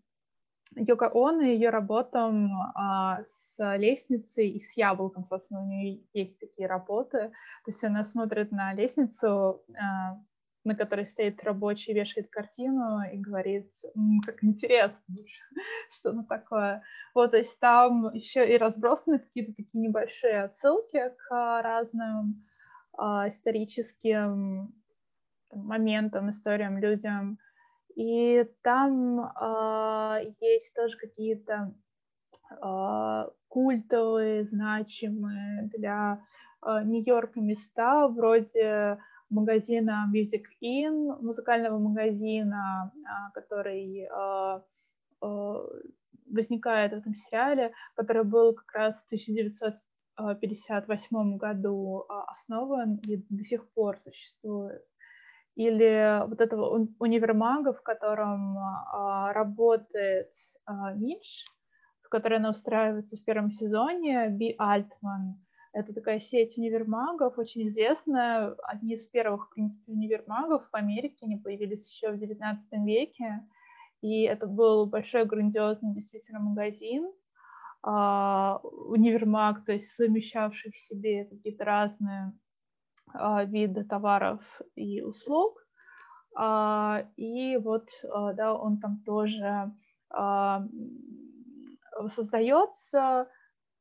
[0.75, 5.25] Йоко Оно и ее работам а, с лестницей и с яблоком.
[5.29, 7.29] Собственно, у нее есть такие работы.
[7.63, 10.19] То есть она смотрит на лестницу, а,
[10.65, 15.01] на которой стоит рабочий, вешает картину и говорит, М, как интересно,
[15.91, 16.83] что оно такое.
[17.13, 22.43] Вот, то есть там еще и разбросаны какие-то такие небольшие отсылки к разным
[22.97, 24.73] а, историческим
[25.51, 27.37] моментам, историям, людям.
[27.95, 31.73] И там а, есть тоже какие-то
[32.61, 36.21] а, культовые, значимые для
[36.61, 44.61] а, Нью-Йорка места, вроде магазина Music Inn, музыкального магазина, а, который а,
[46.29, 53.69] возникает в этом сериале, который был как раз в 1958 году основан и до сих
[53.71, 54.83] пор существует.
[55.55, 58.57] Или вот этого универмага, в котором
[59.33, 60.31] работает
[60.95, 61.43] Мидж,
[62.01, 65.41] в которой она устраивается в первом сезоне, Би Альтман.
[65.71, 68.55] Это такая сеть универмагов, очень известная.
[68.63, 71.25] Одни из первых, в принципе, универмагов в Америке.
[71.25, 73.41] Они появились еще в XIX веке.
[74.01, 77.11] И это был большой, грандиозный действительно магазин,
[77.87, 82.33] Uh, универмаг, то есть совмещавший в себе какие-то разные
[83.45, 84.41] виды товаров
[84.75, 85.61] и услуг.
[86.37, 89.71] Uh, и вот, да, он там тоже
[92.09, 93.27] создается,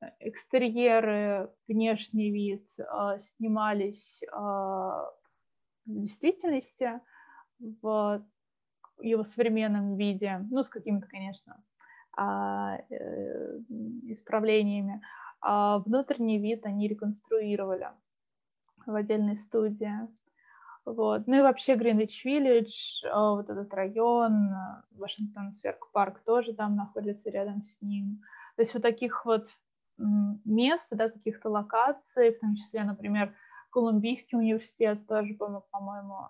[0.01, 5.11] э, экстерьеры, внешний вид э, снимались э, в
[5.87, 7.01] действительности
[7.59, 8.25] в
[9.01, 11.63] его современном виде, ну, с какими-то, конечно,
[12.17, 12.79] а,
[14.07, 15.03] исправлениями.
[15.41, 17.89] А внутренний вид они реконструировали
[18.87, 19.93] в отдельной студии.
[20.85, 21.27] Вот.
[21.27, 24.55] Ну и вообще Гринвич-Виллидж, вот этот район,
[24.93, 28.21] Вашингтон Сверк Парк тоже там находится рядом с ним.
[28.57, 29.49] То есть вот таких вот
[29.97, 33.35] мест, да, каких-то локаций, в том числе, например,
[33.71, 36.29] Колумбийский университет тоже, по-моему,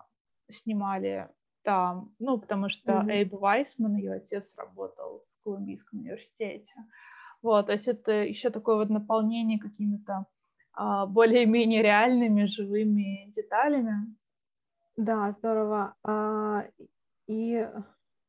[0.49, 1.29] снимали
[1.63, 3.11] там, ну, потому что mm-hmm.
[3.11, 6.73] Эйб Вайсман, ее отец, работал в Колумбийском университете.
[7.41, 10.27] Вот, то есть это еще такое вот наполнение какими-то
[10.77, 14.15] более-менее реальными живыми деталями.
[14.97, 15.95] Да, здорово.
[16.03, 16.65] А,
[17.27, 17.67] и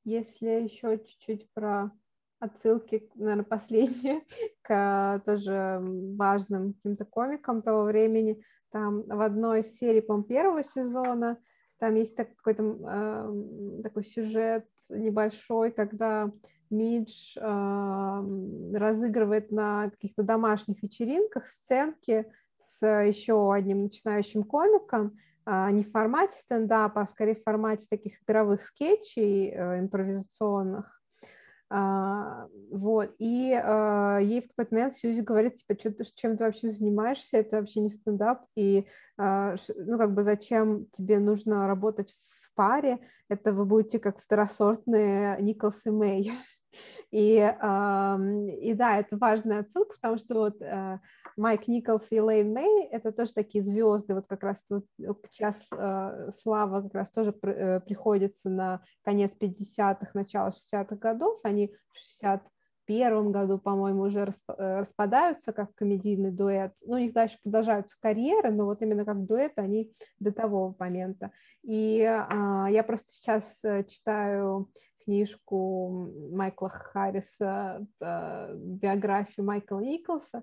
[0.05, 1.91] если еще чуть-чуть про
[2.39, 4.23] отсылки, наверное, последние
[4.63, 5.81] к тоже
[6.17, 8.43] важным каким-то комикам того времени.
[8.71, 11.39] Там в одной из серий, по первого сезона,
[11.79, 16.31] там есть так, какой-то э, такой сюжет небольшой, когда
[16.71, 22.27] Мидж э, разыгрывает на каких-то домашних вечеринках сценки
[22.59, 28.21] с еще одним начинающим комиком, а, не в формате стендапа, а скорее в формате таких
[28.23, 31.01] игровых скетчей э, импровизационных.
[31.69, 36.69] А, вот, и а, ей в какой-то момент Сьюзи говорит, типа, что, чем ты вообще
[36.69, 42.13] занимаешься, это вообще не стендап, и, а, ну, как бы, зачем тебе нужно работать
[42.57, 42.99] паре,
[43.29, 46.33] это вы будете как второсортные Николс и Мэй.
[47.11, 50.99] И, и да, это важная отсылка, потому что вот э,
[51.37, 54.85] Майк Николс и Лейн Мэй— это тоже такие звезды, вот как раз вот
[55.31, 61.75] сейчас э, слава как раз тоже э, приходится на конец 50-х, начало 60-х годов, они
[61.93, 62.43] в 60
[62.87, 66.73] первом году, по-моему, уже распадаются как комедийный дуэт.
[66.83, 71.33] Ну, у них дальше продолжаются карьеры, но вот именно как дуэт они до того момента.
[71.63, 74.71] И а, я просто сейчас читаю
[75.07, 80.43] книжку Майкла Харриса, э, биографию Майкла Николса,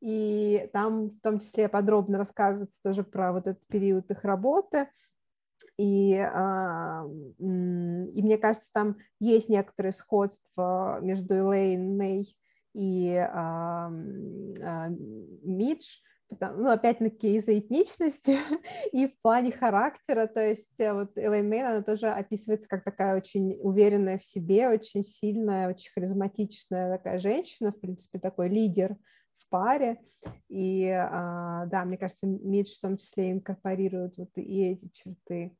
[0.00, 4.88] и там в том числе подробно рассказывается тоже про вот этот период их работы,
[5.76, 7.04] и, а,
[7.38, 12.36] и мне кажется, там есть некоторые сходства между Элейн Мэй
[12.74, 13.90] и а,
[14.62, 14.88] а,
[15.42, 15.98] Мидж,
[16.40, 18.38] ну, опять-таки из-за этничности
[18.92, 23.16] и в плане характера, то есть э, вот Элейн Мейн, она тоже описывается как такая
[23.16, 28.96] очень уверенная в себе, очень сильная, очень харизматичная такая женщина, в принципе, такой лидер
[29.54, 30.00] паре,
[30.48, 35.56] и а, да, мне кажется, Мидж в том числе инкорпорирует вот и эти черты.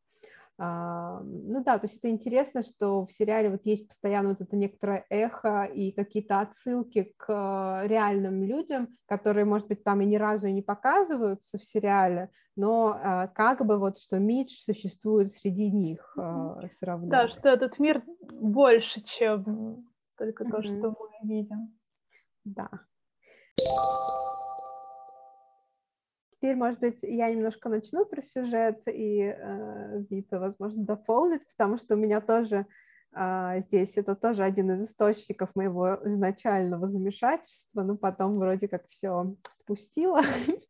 [0.59, 4.57] А, ну да, то есть это интересно, что в сериале вот есть постоянно вот это
[4.57, 10.17] некоторое эхо и какие-то отсылки к э, реальным людям, которые, может быть, там и ни
[10.17, 15.71] разу и не показываются в сериале, но а, как бы вот что Мидж существует среди
[15.71, 17.11] них а, все равно.
[17.11, 19.87] Да, что этот мир больше, чем
[20.19, 20.51] только mm-hmm.
[20.51, 21.79] то, что мы видим.
[22.45, 22.69] Да
[26.45, 31.95] теперь, может быть, я немножко начну про сюжет, и э, Вита, возможно, дополнит, потому что
[31.95, 32.67] у меня тоже
[33.17, 39.35] э, здесь это тоже один из источников моего изначального замешательства, но потом вроде как все
[39.59, 40.21] отпустила.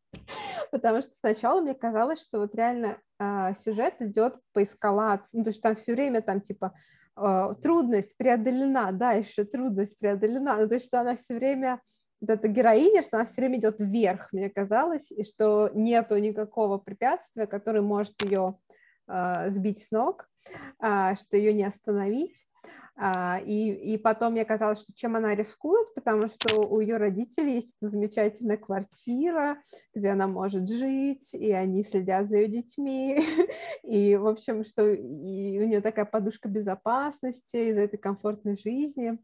[0.71, 5.51] Потому что сначала мне казалось, что вот реально э, сюжет идет по эскалации, ну, то
[5.51, 6.73] есть там все время там типа
[7.17, 11.81] э, трудность преодолена, дальше трудность преодолена, ну, то есть что она все время
[12.29, 17.47] эта героиня, что она все время идет вверх, мне казалось, и что нету никакого препятствия,
[17.47, 18.57] которое может ее
[19.09, 20.29] э, сбить с ног,
[20.81, 22.47] э, что ее не остановить.
[22.97, 27.55] А, и, и потом мне казалось, что чем она рискует, потому что у ее родителей
[27.55, 29.59] есть замечательная квартира,
[29.95, 33.19] где она может жить, и они следят за ее детьми,
[33.83, 39.19] и, в общем, что и у нее такая подушка безопасности из этой комфортной жизни.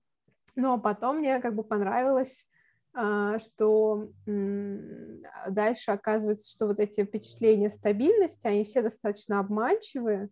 [0.57, 2.50] Но потом мне как бы понравилось а,
[2.93, 10.29] что дальше оказывается, что вот эти впечатления стабильности, они все достаточно обманчивые,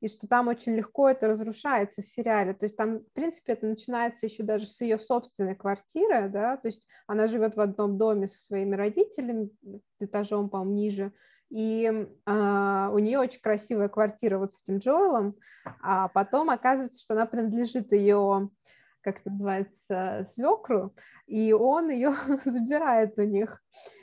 [0.00, 2.54] и что там очень легко это разрушается в сериале.
[2.54, 6.68] То есть там, в принципе, это начинается еще даже с ее собственной квартиры, да, то
[6.68, 9.50] есть она живет в одном доме со своими родителями,
[10.00, 11.12] этажом, по-моему, ниже,
[11.50, 15.36] и а, у нее очень красивая квартира вот с этим Джоэлом,
[15.82, 18.50] а потом оказывается, что она принадлежит ее
[19.02, 20.94] как это называется, свекру,
[21.26, 23.62] и он ее забирает у них,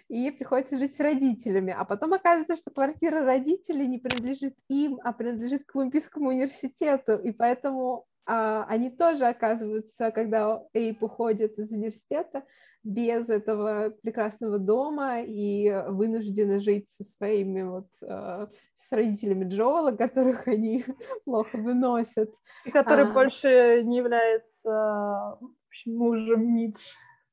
[0.10, 1.76] и приходится жить с родителями.
[1.78, 8.06] А потом оказывается, что квартира родителей не принадлежит им, а принадлежит Колумбийскому университету, и поэтому
[8.26, 12.44] а, они тоже оказываются, когда Эйп уходит из университета,
[12.84, 18.48] без этого прекрасного дома и вынуждены жить со своими вот э,
[18.78, 20.86] с родителями Джоэла, которых они
[21.26, 22.34] плохо выносят.
[22.64, 23.12] И который а...
[23.12, 25.38] больше не является
[25.80, 26.80] общем, мужем Мидж.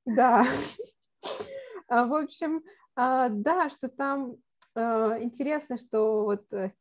[0.04, 0.44] Да.
[1.88, 2.64] А, в общем,
[2.96, 4.38] а, да, что там
[4.74, 6.72] а, интересно, что вот э,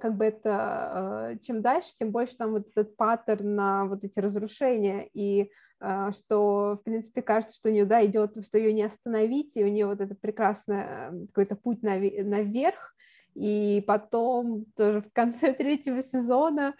[0.00, 4.18] как бы это, а, чем дальше, тем больше там вот этот паттерн на вот эти
[4.18, 8.82] разрушения, и а, что, в принципе, кажется, что у нее, да, идет, что ее не
[8.82, 12.94] остановить, и у нее вот это прекрасный какой-то путь наверх,
[13.34, 16.74] и потом тоже в конце третьего сезона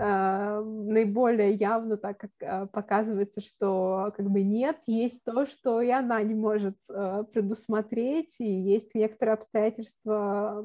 [0.00, 6.22] наиболее явно так как uh, показывается, что как бы нет, есть то, что и она
[6.22, 10.64] не может uh, предусмотреть, и есть некоторые обстоятельства,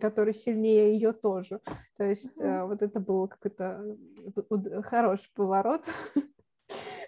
[0.00, 1.60] которые сильнее ее тоже.
[1.96, 2.66] То есть mm-hmm.
[2.66, 3.96] вот это был какой-то
[4.84, 5.84] хороший поворот.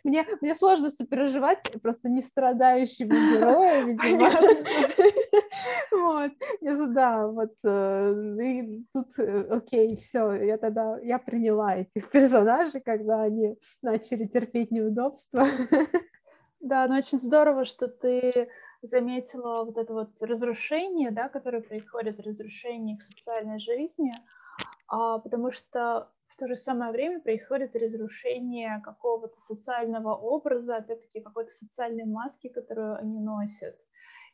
[0.05, 4.31] Мне, мне сложно сопереживать просто не страдающими героями, видимо.
[5.91, 6.33] Вот,
[6.95, 13.23] да, вот, э, и тут, э, окей, все, я тогда, я приняла этих персонажей, когда
[13.23, 15.47] они начали терпеть неудобства.
[16.61, 18.49] Да, но очень здорово, что ты
[18.83, 24.13] заметила вот это вот разрушение, да, которое происходит, разрушение их социальной жизни,
[24.89, 31.51] а, потому что в то же самое время происходит разрушение какого-то социального образа, опять-таки какой-то
[31.53, 33.77] социальной маски, которую они носят.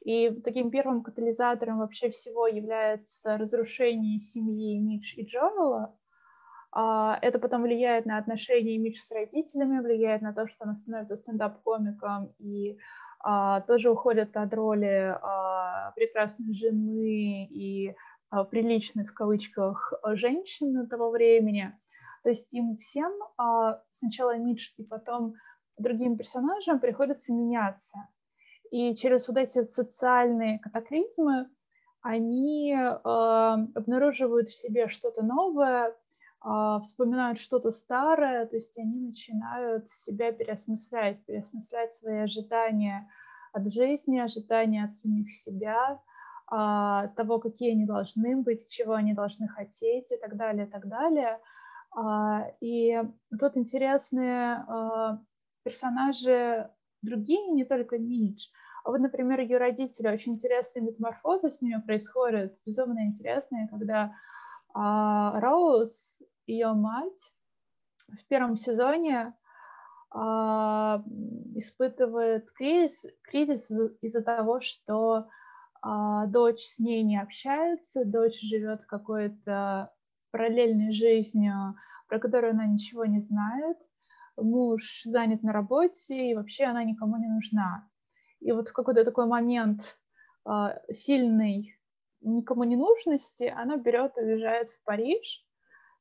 [0.04, 5.96] И таким первым катализатором вообще всего является разрушение семьи Мидж и Джоэла.
[6.72, 11.16] А, это потом влияет на отношения Мидж с родителями, влияет на то, что она становится
[11.16, 12.78] стендап-комиком и
[13.20, 17.94] а, тоже уходит от роли а, прекрасной жены и
[18.50, 21.72] приличных в кавычках женщин того времени.
[22.24, 25.34] То есть им всем а, сначала Мидж и потом
[25.76, 28.08] другим персонажам приходится меняться.
[28.70, 31.50] И через вот эти социальные катаклизмы
[32.00, 39.90] они э, обнаруживают в себе что-то новое, э, вспоминают что-то старое, то есть они начинают
[39.90, 43.06] себя переосмыслять, переосмыслять свои ожидания
[43.52, 46.00] от жизни, ожидания от самих себя,
[46.46, 51.38] того, какие они должны быть, чего они должны хотеть и так далее, и так далее–
[51.48, 51.53] а,
[52.60, 53.00] и
[53.38, 55.20] тут интересные а,
[55.62, 56.70] персонажи
[57.02, 58.48] другие, не только Мидж.
[58.84, 64.14] А вот, например, ее родители, очень интересные метаморфозы с ними происходят, безумно интересные, когда
[64.74, 67.32] а, Роуз, ее мать,
[68.08, 69.34] в первом сезоне
[70.10, 71.02] а,
[71.54, 73.70] испытывает кризис, кризис
[74.02, 75.28] из-за того, что
[75.80, 79.93] а, дочь с ней не общается, дочь живет какой-то
[80.34, 81.76] параллельной жизнью,
[82.08, 83.78] про которую она ничего не знает.
[84.36, 87.88] Муж занят на работе, и вообще она никому не нужна.
[88.40, 89.96] И вот в какой-то такой момент
[90.44, 90.50] э,
[90.90, 91.78] сильной
[92.20, 95.46] никому не нужности она берет и уезжает в Париж,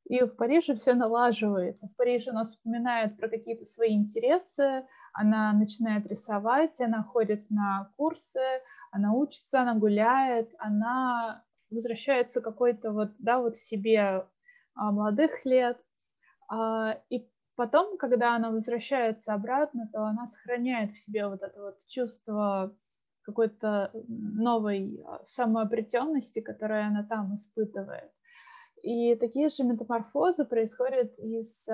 [0.05, 1.88] и в Париже все налаживается.
[1.88, 4.84] В Париже она вспоминает про какие-то свои интересы,
[5.14, 8.41] она начинает рисовать, она ходит на курсы,
[8.89, 11.43] она учится, она гуляет, она
[11.74, 14.28] возвращается какой-то вот, да, вот себе
[14.76, 15.78] а, молодых лет.
[16.50, 21.80] А, и потом, когда она возвращается обратно, то она сохраняет в себе вот это вот
[21.88, 22.76] чувство
[23.24, 28.12] какой-то новой а, самообретенности, которую она там испытывает.
[28.82, 31.70] И такие же метаморфозы происходят и с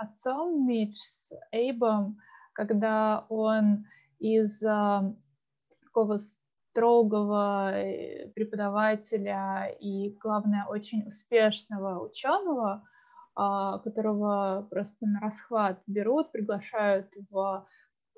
[0.00, 2.16] отцом Мич, с Эйбом,
[2.54, 3.84] когда он
[4.18, 4.58] из
[5.98, 6.18] такого
[6.70, 12.82] строгого э, преподавателя и, главное, очень успешного ученого,
[13.38, 17.66] uh, которого просто на расхват берут, приглашают в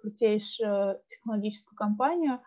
[0.01, 2.41] крутейшую технологическую компанию,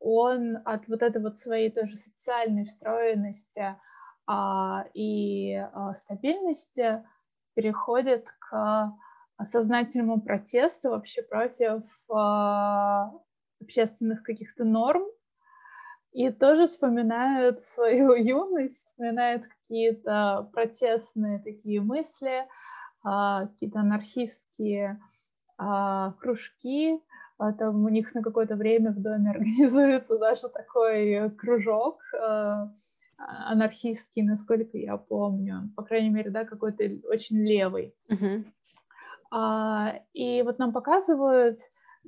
[0.00, 3.76] он от вот этой вот своей тоже социальной встроенности
[4.26, 7.04] а, и а, стабильности
[7.54, 8.92] переходит к
[9.50, 13.10] сознательному протесту вообще против а,
[13.60, 15.04] общественных каких-то норм,
[16.12, 22.46] и тоже вспоминают свою юность, вспоминают какие-то протестные такие мысли,
[23.02, 25.00] какие-то анархистские
[25.56, 27.00] кружки,
[27.58, 32.70] там у них на какое-то время в доме организуется даже такой кружок, а,
[33.16, 35.70] анархистский, насколько я помню.
[35.76, 37.94] По крайней мере, да, какой-то очень левый.
[38.08, 38.44] Uh-huh.
[39.30, 41.60] А, и вот нам показывают,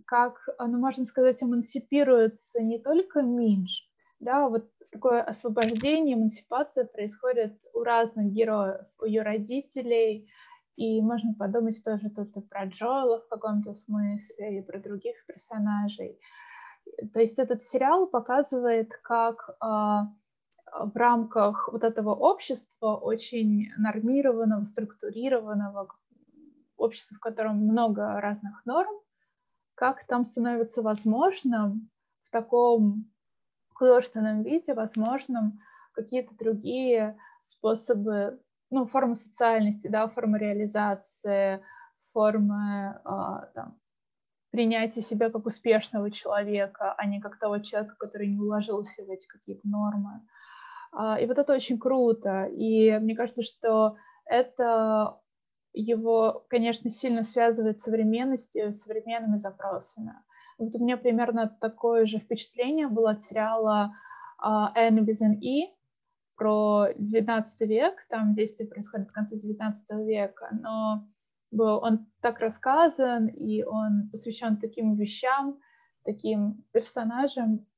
[0.07, 3.89] как, ну, можно сказать, эмансипируется не только Минж,
[4.19, 10.29] да, вот такое освобождение, эмансипация происходит у разных героев, у ее родителей,
[10.77, 16.19] и можно подумать тоже тут и про Джоэла в каком-то смысле, и про других персонажей.
[17.13, 20.09] То есть этот сериал показывает, как а,
[20.73, 25.89] в рамках вот этого общества, очень нормированного, структурированного,
[26.77, 28.95] общества, в котором много разных норм,
[29.81, 31.89] как там становится возможным
[32.25, 33.11] в таком
[33.73, 35.59] художественном виде, возможным
[35.95, 38.39] какие-то другие способы,
[38.69, 41.65] ну, формы социальности, да, формы реализации,
[42.13, 43.79] формы а, там,
[44.51, 49.27] принятия себя как успешного человека, а не как того человека, который не уложился в эти
[49.27, 50.21] какие-то нормы.
[50.93, 52.45] А, и вот это очень круто.
[52.45, 53.97] И мне кажется, что
[54.27, 55.20] это
[55.73, 60.15] его, конечно, сильно связывает с современностью, с современными запросами.
[60.59, 63.95] Вот у меня примерно такое же впечатление было от сериала
[64.43, 65.73] «Энн без И»
[66.37, 71.07] про 19 век, там действие происходит в конце 19 века, но
[71.53, 75.59] он так рассказан, и он посвящен таким вещам,
[76.05, 77.70] таким персонажам, а,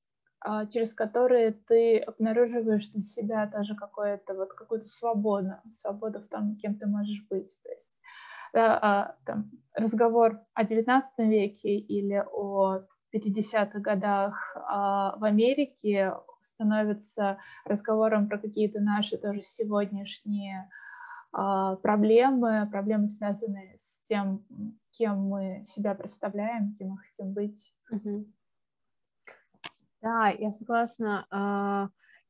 [0.70, 6.76] через которые ты обнаруживаешь для себя даже какое-то вот какую-то свободу, свободу в том, кем
[6.76, 7.52] ты можешь быть.
[7.62, 7.92] То есть
[8.52, 12.82] да, а, там, разговор о XIX веке или о
[13.14, 20.68] 50-х годах а, в Америке становится разговором про какие-то наши тоже сегодняшние
[21.32, 24.44] а, проблемы, проблемы, связанные с тем,
[24.92, 27.74] кем мы себя представляем, кем мы хотим быть.
[27.92, 28.24] Mm-hmm.
[30.02, 31.26] Да, я согласна.
[31.30, 31.88] А,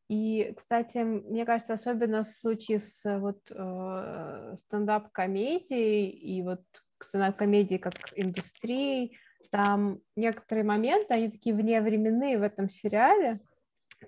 [0.09, 6.61] и, кстати, мне кажется, особенно в случае с э, вот э, стендап-комедией и вот
[7.01, 9.19] стендап-комедией как индустрией,
[9.51, 13.41] там некоторые моменты, они такие вневременные в этом сериале.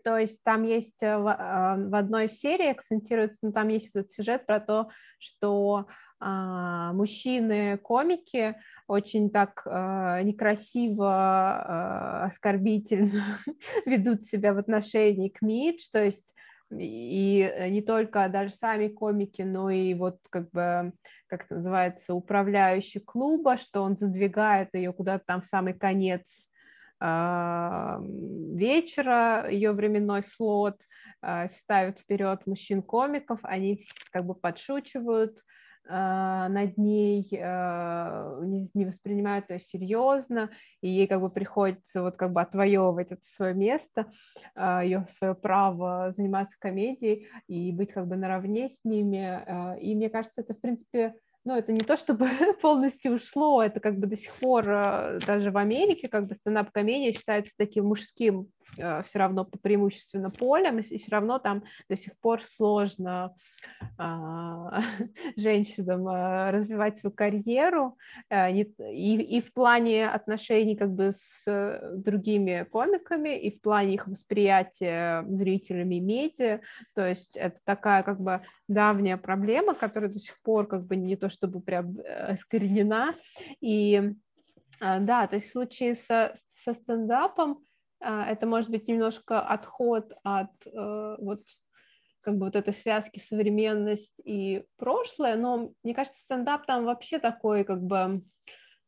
[0.03, 4.45] То есть там есть э, в, в одной серии акцентируется, ну, там есть этот сюжет
[4.45, 5.87] про то, что
[6.21, 13.41] мужчины-комики очень так э, некрасиво, э, оскорбительно
[13.87, 16.35] ведут себя в отношении к Мидж, то есть
[16.71, 20.93] и не только даже сами комики, но и вот как бы,
[21.27, 26.49] как это называется, управляющий клуба, что он задвигает ее куда-то там в самый конец
[28.55, 30.81] вечера, ее временной слот,
[31.23, 35.43] э, ставят вперед мужчин-комиков, они как бы подшучивают, а,
[35.87, 40.51] над ней а, не воспринимают ее серьезно,
[40.81, 44.11] и ей как бы приходится вот как бы отвоевывать это свое место,
[44.55, 49.79] а, ее свое право заниматься комедией и быть как бы наравне с ними.
[49.81, 51.15] И мне кажется, это в принципе
[51.47, 52.27] ну, это не то, чтобы
[52.63, 54.65] полностью ушло, это как бы до сих пор
[55.27, 61.11] даже в Америке как бы стендап-комедия считается таким мужским все равно преимущественно полем, и все
[61.11, 63.35] равно там до сих пор сложно
[63.99, 64.81] а,
[65.37, 67.97] женщинам а, развивать свою карьеру
[68.29, 71.45] а, и, и в плане отношений как бы с
[71.97, 76.61] другими комиками, и в плане их восприятия зрителями медиа,
[76.95, 81.17] то есть это такая как бы давняя проблема, которая до сих пор как бы не
[81.17, 83.15] то чтобы прям э, искоренена,
[83.61, 84.15] и
[84.81, 87.61] да, то есть в случае со, со стендапом
[88.05, 91.43] это может быть немножко отход от э, вот
[92.21, 97.65] как бы вот этой связки современность и прошлое, но мне кажется, стендап там вообще такой,
[97.65, 98.23] как бы,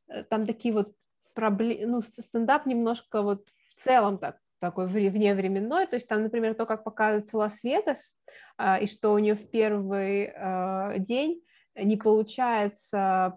[0.08, 0.94] э, там такие вот
[1.34, 6.64] проблем, ну, стендап немножко вот в целом так такой вневременной, то есть там, например, то,
[6.64, 8.14] как показывается Лас-Вегас,
[8.56, 11.42] а, и что у нее в первый э, день
[11.76, 13.34] не получается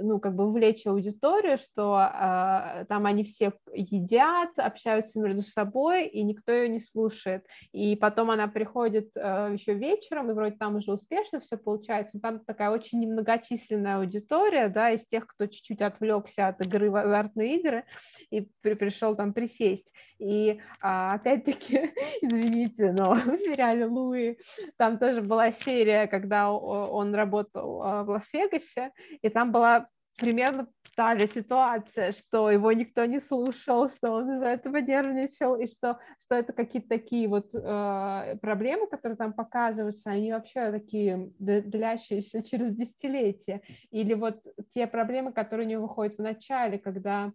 [0.00, 6.22] ну, как бы увлечь аудиторию, что э, там они все едят, общаются между собой, и
[6.22, 7.44] никто ее не слушает.
[7.72, 12.18] И потом она приходит э, еще вечером, и вроде там уже успешно все получается.
[12.20, 17.58] Там такая очень немногочисленная аудитория, да, из тех, кто чуть-чуть отвлекся от игры в азартные
[17.58, 17.84] игры
[18.30, 19.92] и при, пришел там присесть.
[20.18, 21.92] И э, опять-таки,
[22.22, 24.38] извините, но в сериале Луи
[24.76, 28.92] там тоже была серия, когда он работал а, в Лас-Вегасе,
[29.22, 30.66] и там была примерно
[30.96, 35.98] та же ситуация, что его никто не слушал, что он из-за этого нервничал, и что,
[36.18, 42.74] что это какие-то такие вот э, проблемы, которые там показываются, они вообще такие длящиеся через
[42.74, 43.60] десятилетия.
[43.90, 47.32] Или вот те проблемы, которые у нее выходят в начале, когда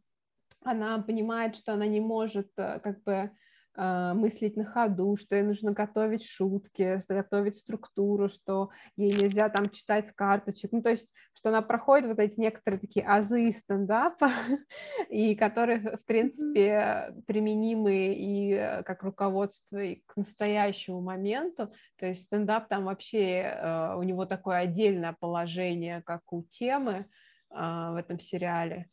[0.63, 3.31] она понимает, что она не может э, как бы а,
[3.76, 10.07] мыслить на ходу, что ей нужно готовить шутки, готовить структуру, что ей нельзя там читать
[10.07, 14.30] с карточек, ну, то есть, что она проходит вот эти некоторые такие азы стендапа,
[15.10, 22.23] и которые, в принципе, применимы и э, как руководство и к настоящему моменту, то есть
[22.23, 27.06] стендап там вообще, э, у него такое отдельное положение, как у темы
[27.49, 28.88] а, в этом сериале,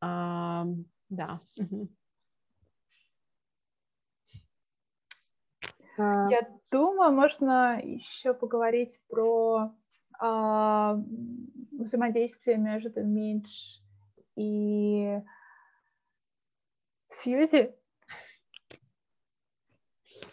[0.00, 1.40] да.
[5.98, 6.28] А.
[6.30, 9.72] Я думаю, можно еще поговорить про
[10.22, 10.94] э,
[11.72, 13.78] взаимодействие между Мидж
[14.36, 15.20] и
[17.08, 17.74] Сьюзи.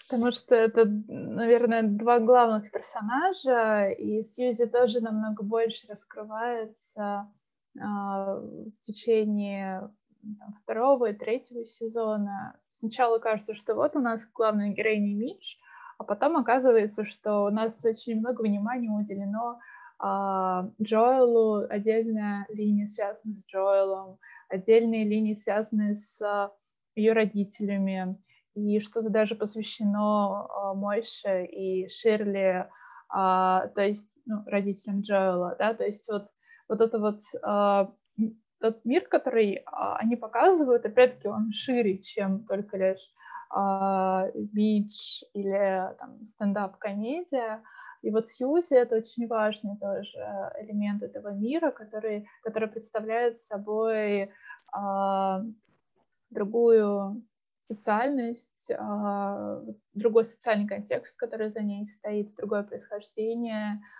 [0.10, 7.31] Потому что это, наверное, два главных персонажа, и Сьюзи тоже намного больше раскрывается
[7.76, 9.90] э, в течение
[10.40, 15.55] там, второго и третьего сезона сначала кажется, что вот у нас главная героиня Мидж,
[15.97, 19.60] а потом оказывается, что у нас очень много внимания уделено
[19.99, 24.19] а, Джоэлу, отдельная линия связана с Джоэлом,
[24.49, 26.51] отдельные линии связаны с а,
[26.93, 28.18] ее родителями,
[28.53, 32.68] и что-то даже посвящено а, Мойше и Ширли,
[33.07, 36.27] а, то есть ну, родителям Джоэла, да, то есть вот,
[36.68, 37.93] вот это вот а,
[38.64, 43.11] тот мир, который а, они показывают, опять-таки, он шире, чем только лишь
[43.49, 47.61] а, бич или стендап-комедия.
[48.03, 50.18] И вот Сьюзи— это очень важный тоже
[50.61, 54.31] элемент этого мира, который, который представляет собой
[54.72, 55.41] а,
[56.30, 57.22] другую
[57.68, 59.61] социальность, а,
[59.94, 63.81] другой социальный контекст, который за ней стоит, другое происхождение—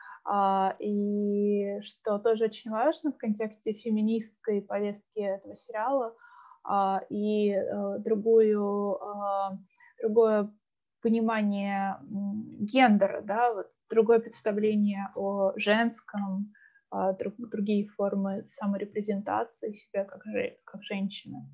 [0.80, 6.16] и что тоже очень важно в контексте феминистской повестки этого сериала,
[6.64, 9.58] а, и э, другую, а,
[10.02, 10.50] другое
[11.02, 11.98] понимание
[12.60, 16.54] гендера, да, вот другое представление о женском,
[17.38, 20.24] другие формы саморепрезентации себя как,
[20.64, 21.50] как женщины.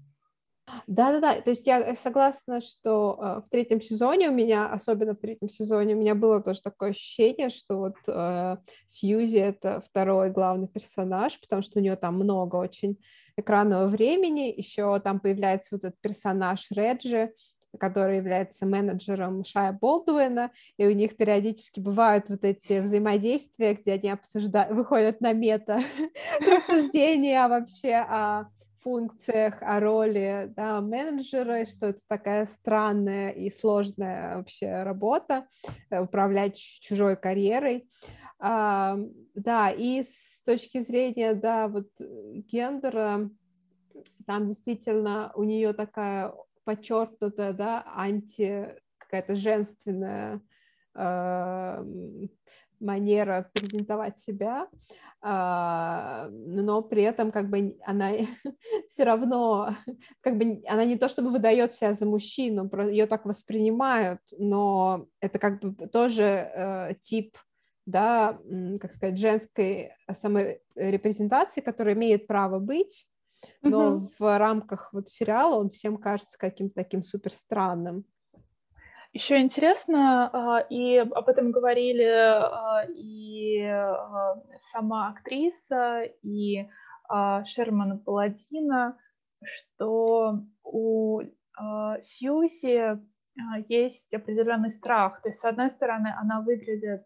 [0.87, 5.49] Да-да-да, то есть я согласна, что э, в третьем сезоне у меня, особенно в третьем
[5.49, 11.39] сезоне, у меня было тоже такое ощущение, что вот э, Сьюзи— это второй главный персонаж,
[11.39, 12.97] потому что у нее там много очень
[13.37, 17.33] экранного времени, еще там появляется вот этот персонаж Реджи,
[17.77, 24.09] который является менеджером Шая Болдуина, и у них периодически бывают вот эти взаимодействия, где они
[24.09, 25.81] обсуждают, выходят на мета
[26.41, 28.49] рассуждения вообще о
[28.81, 35.47] функциях, о роли да, менеджера, что это такая странная и сложная вообще работа,
[35.89, 37.89] э, управлять чужой карьерой.
[38.39, 38.97] А,
[39.35, 43.30] да, и с точки зрения, да, вот гендера,
[44.26, 46.34] там действительно у нее такая
[46.64, 50.41] подчеркнутая, да, анти какая-то женственная
[50.95, 51.85] э,
[52.80, 54.68] манера презентовать себя,
[55.22, 58.11] а, но при этом как бы она
[58.88, 59.76] все равно,
[60.22, 65.38] как бы она не то чтобы выдает себя за мужчину, ее так воспринимают, но это
[65.39, 67.38] как бы тоже э, тип,
[67.85, 68.39] да,
[68.80, 73.06] как сказать, женской саморепрезентации, которая имеет право быть,
[73.61, 74.10] но mm-hmm.
[74.19, 78.06] в рамках вот сериала он всем кажется каким-то таким супер странным.
[79.11, 84.36] Еще интересно, а, и об этом говорили а, и а,
[84.72, 86.68] сама актриса, и
[87.45, 88.95] Шерман Паладина,
[89.44, 91.22] что у
[92.03, 92.99] Сьюзи
[93.68, 95.19] есть определенный страх.
[95.23, 97.03] То есть, с одной стороны, она выглядит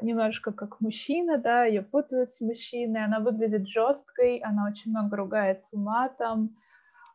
[0.00, 5.76] немножко как мужчина, да, ее путают с мужчиной, она выглядит жесткой, она очень много ругается
[5.76, 6.56] матом,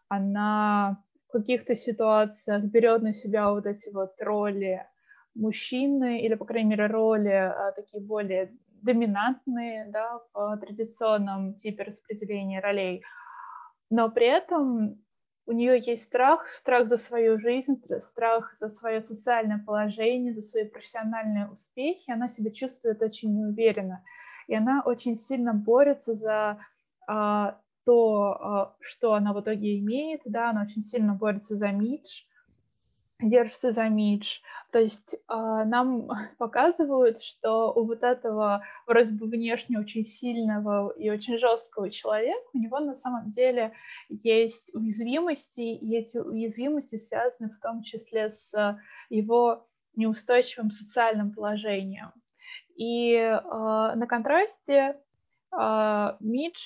[0.08, 1.04] она
[1.40, 4.86] каких-то ситуациях берет на себя вот эти вот роли
[5.36, 12.60] мужчины, или, по крайней мере, роли а, такие более доминантные, да, в традиционном типе распределения
[12.60, 13.04] ролей.
[13.90, 15.02] Но при этом
[15.46, 20.66] у нее есть страх, страх за свою жизнь, страх за свое социальное положение, за свои
[20.66, 22.12] профессиональные успехи.
[22.12, 24.04] Она себя чувствует очень неуверенно.
[24.48, 26.60] И она очень сильно борется за
[27.08, 30.20] а, то, а, что она в итоге имеет.
[30.26, 32.24] Да, она очень сильно борется за мидж,
[33.22, 34.40] держится за мидж.
[34.74, 41.10] То есть э, нам показывают, что у вот этого вроде бы внешне очень сильного и
[41.10, 43.72] очень жесткого человека у него на самом деле
[44.10, 48.52] есть уязвимости, и эти уязвимости связаны в том числе с
[49.10, 49.66] его
[49.96, 52.12] неустойчивым социальным положением.
[52.76, 55.00] И э, на контрасте
[55.54, 56.60] э, Мидж,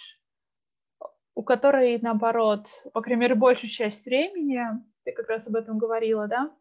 [1.35, 4.61] у которой, наоборот, по крайней мере, большую часть времени,
[5.03, 6.51] ты как раз об этом говорила, да,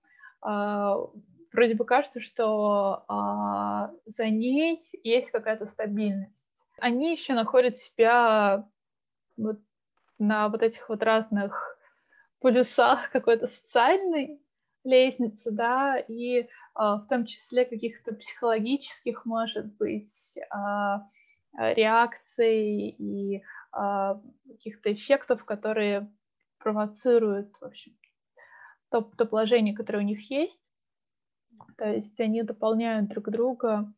[1.52, 6.32] вроде бы кажется, что а, за ней есть какая-то стабильность.
[6.78, 8.68] Они еще находят себя
[9.36, 9.58] вот
[10.18, 11.76] на вот этих вот разных
[12.40, 14.40] полюсах какой-то социальной
[14.84, 21.02] лестницы, да, и а, в том числе каких-то психологических, может быть, а,
[21.52, 23.42] реакций и
[23.72, 26.10] каких-то эффектов, которые
[26.58, 27.96] провоцируют, в общем,
[28.90, 30.60] то, то положение, которое у них есть.
[31.76, 33.92] То есть они дополняют друг друга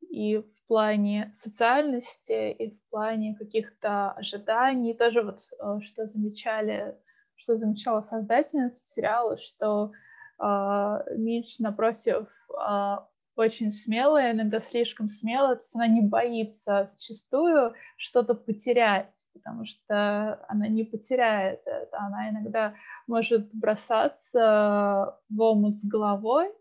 [0.00, 4.94] и в плане социальности, и в плане каких-то ожиданий.
[4.94, 6.96] Тоже вот э, что замечали,
[7.36, 9.92] что замечала создательница сериала, что
[10.38, 12.96] э, Мидж, напротив, э,
[13.36, 20.44] очень смелая, иногда слишком смелая, то есть она не боится зачастую что-то потерять, потому что
[20.48, 22.74] она не потеряет это, она иногда
[23.06, 26.52] может бросаться в омут с головой,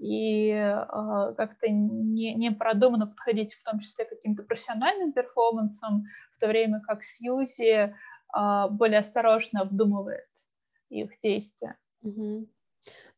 [0.00, 6.04] и э, как-то не, не продуманно подходить в том числе к каким-то профессиональным перформансам,
[6.36, 10.28] в то время как Сьюзи э, более осторожно обдумывает
[10.88, 11.76] их действия.
[12.04, 12.46] Mm-hmm.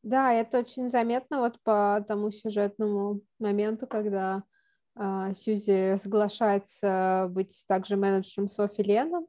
[0.03, 4.45] Да, это очень заметно вот по тому сюжетному моменту, когда
[4.97, 9.27] э, Сьюзи соглашается быть также менеджером Софи Леном,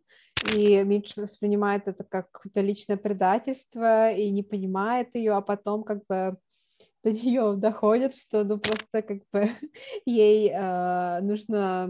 [0.54, 6.06] и Митч воспринимает это как какое-то личное предательство и не понимает ее, а потом как
[6.08, 6.38] бы
[7.04, 9.50] до нее доходит, что ну просто как бы
[10.06, 11.90] ей э, нужно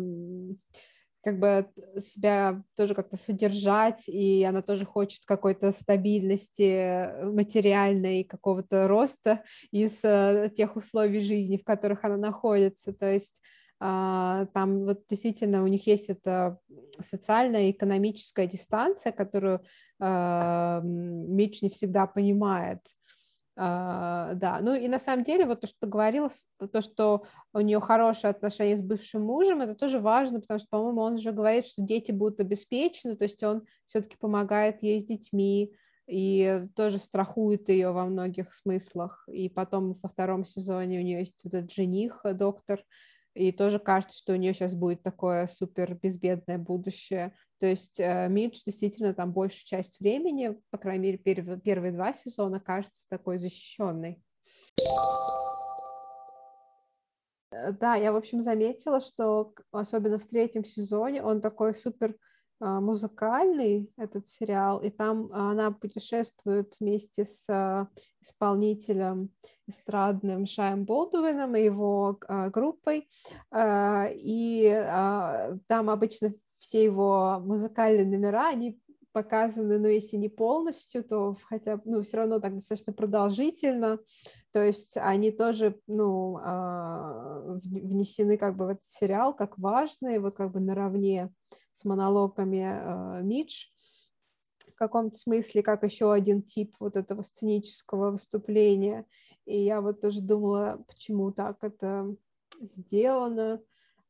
[1.23, 1.67] как бы
[1.99, 10.51] себя тоже как-то содержать, и она тоже хочет какой-то стабильности материальной, какого-то роста из э,
[10.55, 12.93] тех условий жизни, в которых она находится.
[12.93, 13.41] То есть
[13.79, 16.57] э, там вот действительно у них есть эта
[16.99, 19.61] социальная экономическая дистанция, которую
[19.99, 22.79] э, Митч не всегда понимает.
[23.61, 26.31] Uh, да, ну и на самом деле вот то, что ты говорила,
[26.71, 31.01] то, что у нее хорошие отношения с бывшим мужем, это тоже важно, потому что, по-моему,
[31.01, 35.75] он же говорит, что дети будут обеспечены, то есть он все-таки помогает ей с детьми
[36.07, 39.23] и тоже страхует ее во многих смыслах.
[39.31, 42.83] И потом во втором сезоне у нее есть вот этот жених, э, доктор,
[43.35, 47.35] и тоже кажется, что у нее сейчас будет такое супер безбедное будущее.
[47.61, 52.11] То есть э, Мидж действительно там большую часть времени, по крайней мере, первые, первые два
[52.11, 54.19] сезона, кажется такой защищенной.
[57.51, 62.15] Э, да, я, в общем, заметила, что особенно в третьем сезоне он такой супер
[62.59, 67.87] а, музыкальный, этот сериал, и там она путешествует вместе с
[68.21, 69.29] исполнителем
[69.67, 72.19] эстрадным Шаем Болдуином и его
[72.51, 73.07] группой,
[73.55, 74.85] и
[75.67, 78.79] там обычно все его музыкальные номера, они
[79.13, 83.99] показаны, ну, если не полностью, то хотя ну, все равно так достаточно продолжительно,
[84.51, 86.35] то есть они тоже, ну,
[87.65, 91.33] внесены как бы в этот сериал как важные, вот как бы наравне
[91.73, 93.69] с монологами э, Мидж
[94.67, 99.05] в каком-то смысле, как еще один тип вот этого сценического выступления.
[99.45, 102.15] И я вот тоже думала, почему так это
[102.59, 103.61] сделано.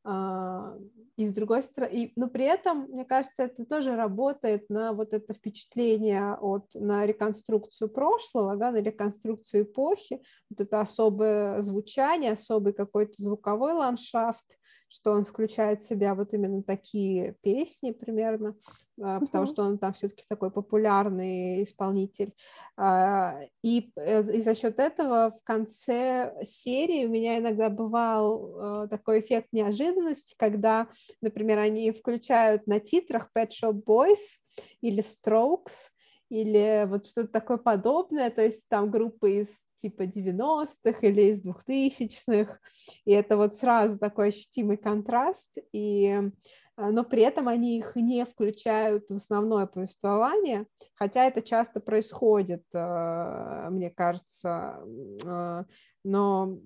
[0.04, 0.76] А,
[1.16, 5.34] и с другой стороны, но при этом, мне кажется, это тоже работает на вот это
[5.34, 13.14] впечатление от, на реконструкцию прошлого, да, на реконструкцию эпохи, вот это особое звучание, особый какой-то
[13.18, 14.58] звуковой ландшафт,
[14.92, 18.56] что он включает в себя вот именно такие песни примерно,
[19.02, 22.34] а, потому что он там все-таки такой популярный исполнитель.
[22.76, 28.88] А, и, э, и за счет этого в конце серии у меня иногда бывал э,
[28.90, 30.88] такой эффект неожиданности, когда,
[31.22, 34.40] например, они включают на титрах Pet Shop Boys
[34.82, 35.92] или Strokes,
[36.30, 42.60] или вот что-то такое подобное, то есть там группы из типа 90-х или из 2000-х,
[43.06, 46.32] и это вот сразу такой ощутимый контраст, и
[46.78, 52.64] а, но при этом они их не включают в основное повествование, хотя это часто происходит,
[52.74, 54.84] а, мне кажется,
[55.26, 55.66] а,
[56.04, 56.60] но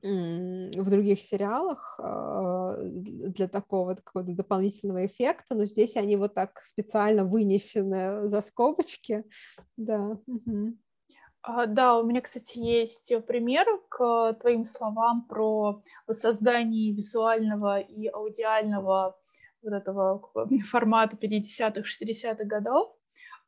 [0.00, 8.28] в других сериалах для такого какого-то дополнительного эффекта, но здесь они вот так специально вынесены
[8.28, 9.24] за скобочки,
[9.76, 10.16] да.
[10.28, 10.76] Угу.
[11.68, 15.80] Да, у меня, кстати, есть пример к твоим словам про
[16.10, 19.18] создание визуального и аудиального
[19.62, 20.22] вот этого
[20.70, 22.94] формата 50-х, 60-х годов.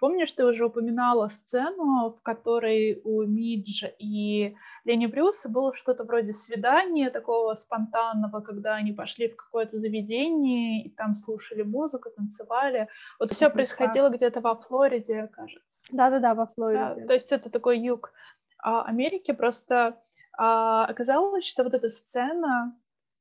[0.01, 6.33] Помнишь, ты уже упоминала сцену, в которой у Мидж и Лени Брюса было что-то вроде
[6.33, 12.89] свидания такого спонтанного, когда они пошли в какое-то заведение и там слушали музыку, танцевали.
[13.19, 15.87] Вот все происходило где-то во Флориде, кажется.
[15.93, 17.03] Да-да-да, во Флориде.
[17.03, 18.13] Да, то есть это такой юг
[18.59, 19.33] а, Америки.
[19.33, 20.01] Просто
[20.39, 22.75] а, оказалось, что вот эта сцена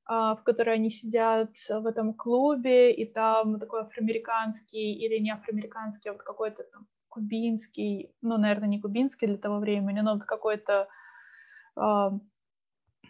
[0.10, 6.14] в которой они сидят в этом клубе, и там такой афроамериканский или не афроамериканский, а
[6.14, 10.88] вот какой-то там кубинский, ну, наверное, не кубинский для того времени, но вот какой-то,
[11.76, 12.10] э,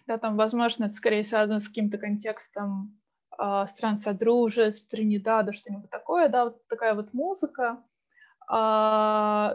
[0.08, 3.00] да, там, возможно, это скорее связано с каким-то контекстом
[3.38, 7.82] э, стран Содружеств, Тринидада, что-нибудь такое, да, вот такая вот музыка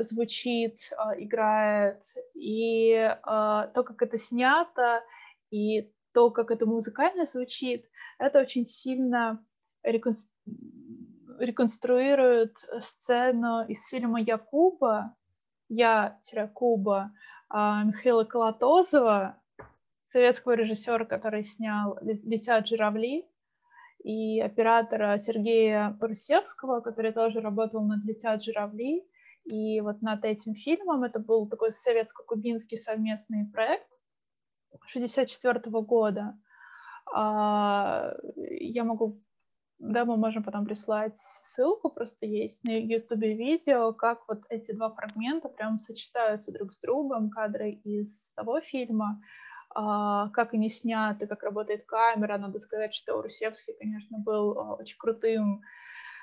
[0.04, 0.78] звучит,
[1.16, 5.02] играет, и то, как это снято,
[5.50, 7.84] и то, как это музыкально звучит,
[8.18, 9.44] это очень сильно
[9.82, 10.30] реконструирует
[11.38, 15.16] реконструирует сцену из фильма «Якуба»,
[15.68, 17.12] «Я-Куба»
[17.48, 19.40] а, Михаила Колотозова,
[20.12, 23.28] советского режиссера, который снял «Летят журавли»,
[24.02, 29.04] и оператора Сергея Русевского, который тоже работал над «Летят журавли»,
[29.44, 33.88] и вот над этим фильмом это был такой советско-кубинский совместный проект,
[34.86, 36.38] 64 года.
[37.12, 38.14] А,
[38.60, 39.20] я могу,
[39.78, 44.90] да, мы можем потом прислать ссылку, просто есть на YouTube видео, как вот эти два
[44.90, 49.20] фрагмента прям сочетаются друг с другом, кадры из того фильма,
[49.74, 52.38] а, как они сняты, как работает камера.
[52.38, 55.62] Надо сказать, что Русевский, конечно, был а, очень крутым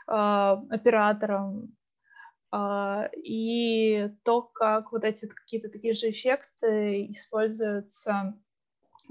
[0.08, 1.76] оператором
[2.54, 8.36] и то, как вот эти какие-то такие же эффекты используются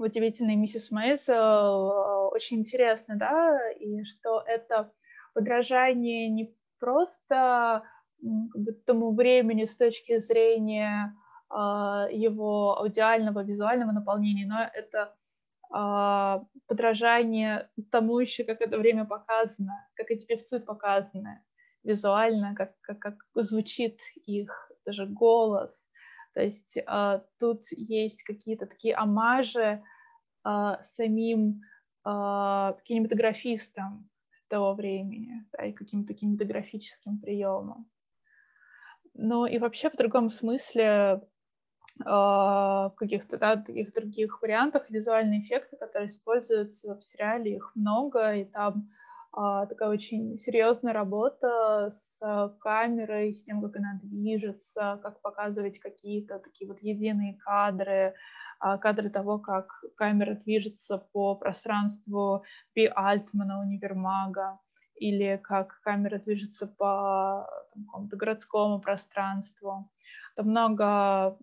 [0.01, 4.91] в удивительной миссис Мейзел, э, очень интересно, да, и что это
[5.33, 7.83] подражание не просто
[8.19, 11.15] как бы, тому времени с точки зрения
[11.49, 11.55] э,
[12.11, 15.15] его аудиального, визуального наполнения, но это
[15.73, 21.43] э, подражание тому еще, как это время показано, как эти певцы показаны
[21.83, 25.71] визуально, как, как, как звучит их даже голос.
[26.33, 29.83] То есть э, тут есть какие-то такие амажи
[30.45, 31.61] э, самим
[32.05, 34.09] э, кинематографистам
[34.47, 37.89] того времени, да, и каким-то кинематографическим приемом.
[39.13, 41.21] Ну и вообще в другом смысле
[42.03, 48.45] в каких-то да, таких других вариантах визуальные эффекты, которые используются в сериале, их много, и
[48.45, 49.00] там а,
[49.33, 56.69] такая очень серьезная работа с камерой, с тем, как она движется, как показывать какие-то такие
[56.69, 58.13] вот единые кадры,
[58.59, 62.43] а, кадры того, как камера движется по пространству
[62.73, 64.59] Пи Альтмана, универмага,
[64.95, 69.89] или как камера движется по какому-то городскому пространству.
[70.35, 71.37] Там много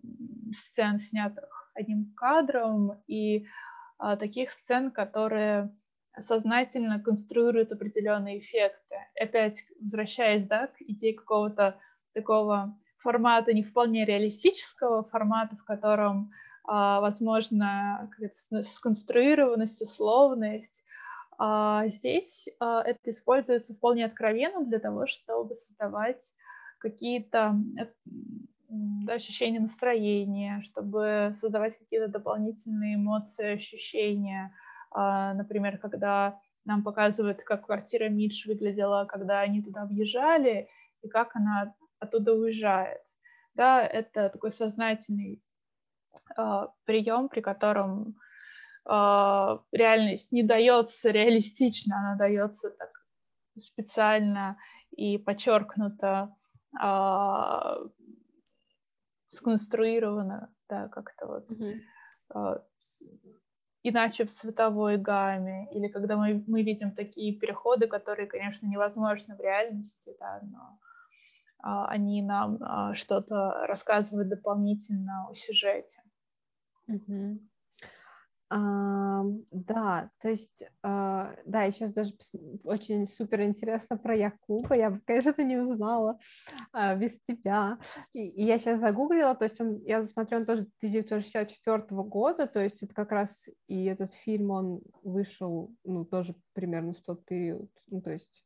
[0.53, 3.45] сцен, снятых одним кадром, и
[3.97, 5.75] а, таких сцен, которые
[6.21, 8.95] сознательно конструируют определенные эффекты.
[9.19, 11.79] Опять возвращаясь да, к идее какого-то
[12.13, 16.31] такого формата не вполне реалистического, формата, в котором
[16.65, 18.11] а, возможно
[18.61, 20.83] сконструированность, условность.
[21.37, 26.21] А здесь а, это используется вполне откровенно для того, чтобы создавать
[26.79, 27.55] какие-то
[29.07, 34.53] ощущения настроения, чтобы создавать какие-то дополнительные эмоции, ощущения,
[34.93, 40.69] например, когда нам показывают, как квартира Мидж выглядела, когда они туда въезжали,
[41.01, 43.01] и как она оттуда уезжает.
[43.55, 45.41] Да, это такой сознательный
[46.37, 48.15] э, прием, при котором
[48.85, 52.91] э, реальность не дается реалистично, она дается так
[53.57, 54.57] специально
[54.91, 56.33] и подчеркнуто
[56.81, 57.87] э,
[59.29, 61.79] сконструировано, да, как-то вот mm-hmm.
[62.35, 62.59] э,
[63.83, 69.39] иначе в цветовой гамме, или когда мы, мы видим такие переходы, которые, конечно, невозможны в
[69.39, 70.79] реальности, да, но
[71.59, 76.01] а, они нам а, что-то рассказывают дополнительно о сюжете.
[76.89, 77.39] Mm-hmm.
[78.51, 79.21] А,
[79.51, 82.13] да, то есть, а, да, я сейчас даже
[82.63, 86.17] очень супер интересно про Якуба, я бы, конечно, не узнала
[86.73, 87.77] а, без тебя.
[88.11, 92.59] И, и я сейчас загуглила, то есть он, я смотрю, он тоже 1964 года, то
[92.59, 97.69] есть это как раз и этот фильм, он вышел, ну, тоже примерно в тот период,
[97.85, 98.43] ну, то есть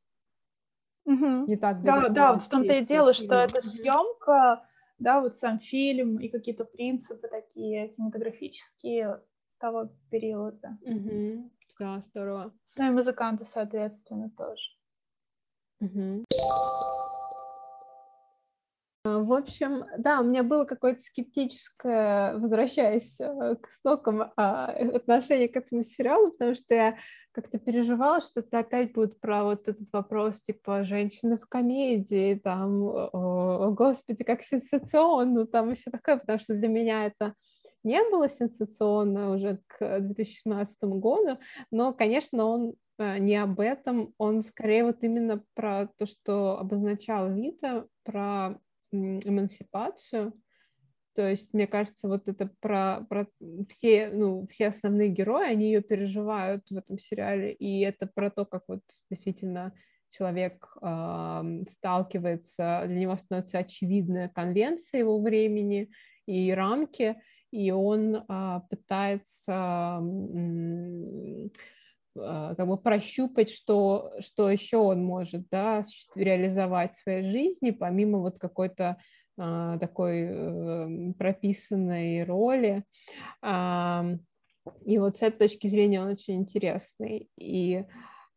[1.05, 1.45] угу.
[1.47, 3.27] не так Да, да, в том-то и дело, фильм.
[3.27, 4.67] что эта съемка,
[4.99, 9.21] да, вот сам фильм и какие-то принципы такие кинематографические
[9.63, 10.77] того периода.
[10.81, 11.49] Угу.
[11.79, 12.51] Да, здорово.
[12.75, 14.61] Ну и музыканты, соответственно, тоже.
[15.79, 16.25] Угу.
[19.05, 25.55] В общем, да, у меня было какое-то скептическое, возвращаясь э, к стокам, а, отношение к
[25.55, 26.97] этому сериалу, потому что я
[27.31, 32.81] как-то переживала, что это опять будет про вот этот вопрос, типа, женщины в комедии, там,
[32.83, 37.33] о, господи, как сенсационно, там еще такое, потому что для меня это
[37.83, 41.39] не было сенсационно уже к 2017 году,
[41.71, 47.31] но, конечно, он э, не об этом, он скорее вот именно про то, что обозначал
[47.33, 48.59] Вита, про
[48.91, 50.33] эмансипацию.
[51.15, 53.27] То есть, мне кажется, вот это про, про
[53.69, 58.45] все, ну, все основные герои, они ее переживают в этом сериале, и это про то,
[58.45, 58.81] как вот
[59.11, 59.73] действительно
[60.09, 65.89] человек э, сталкивается, для него становится очевидная конвенция его времени
[66.25, 67.15] и рамки,
[67.53, 69.53] и он а, пытается
[72.17, 75.83] а, как бы прощупать, что, что еще он может да,
[76.15, 78.97] реализовать в своей жизни, помимо вот какой-то
[79.37, 82.83] а, такой а, прописанной роли.
[84.85, 87.29] И вот с этой точки зрения он очень интересный.
[87.37, 87.85] И,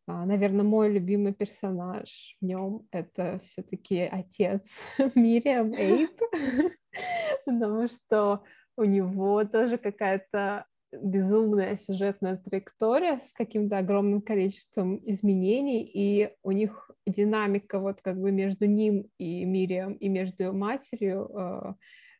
[0.05, 4.83] наверное, мой любимый персонаж в нем это все-таки отец
[5.15, 6.19] Мириам Эйп,
[7.45, 8.43] потому что
[8.77, 16.89] у него тоже какая-то безумная сюжетная траектория с каким-то огромным количеством изменений, и у них
[17.05, 21.73] динамика вот как бы между ним и Мирием, и между матерью э,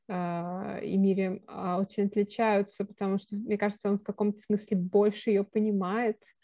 [0.09, 5.29] э, и Мирием э, очень отличаются, потому что, мне кажется, он в каком-то смысле больше
[5.29, 6.37] ее понимает, а,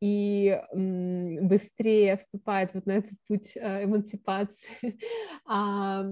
[0.00, 4.70] и быстрее вступает вот на этот путь а, эмансипации.
[5.48, 6.04] А,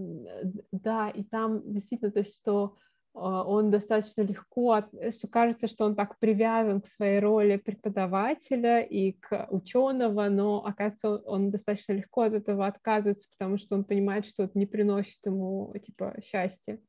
[0.70, 2.76] да, и там действительно, то что
[3.14, 4.82] он достаточно легко,
[5.16, 11.16] что кажется, что он так привязан к своей роли преподавателя и к ученого, но оказывается,
[11.31, 15.72] он достаточно легко от этого отказывается, потому что он понимает, что это не приносит ему
[15.85, 16.81] типа счастья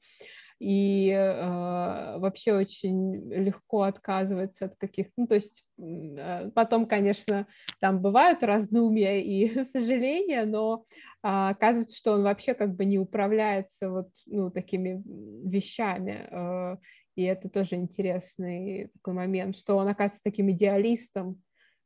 [0.59, 7.47] и э, вообще очень легко отказывается от каких, ну то есть э, потом, конечно,
[7.81, 10.85] там бывают раздумья и сожаления, но
[11.23, 15.03] э, оказывается, что он вообще как бы не управляется вот ну такими
[15.47, 16.77] вещами, э,
[17.15, 21.41] и это тоже интересный такой момент, что он оказывается таким идеалистом,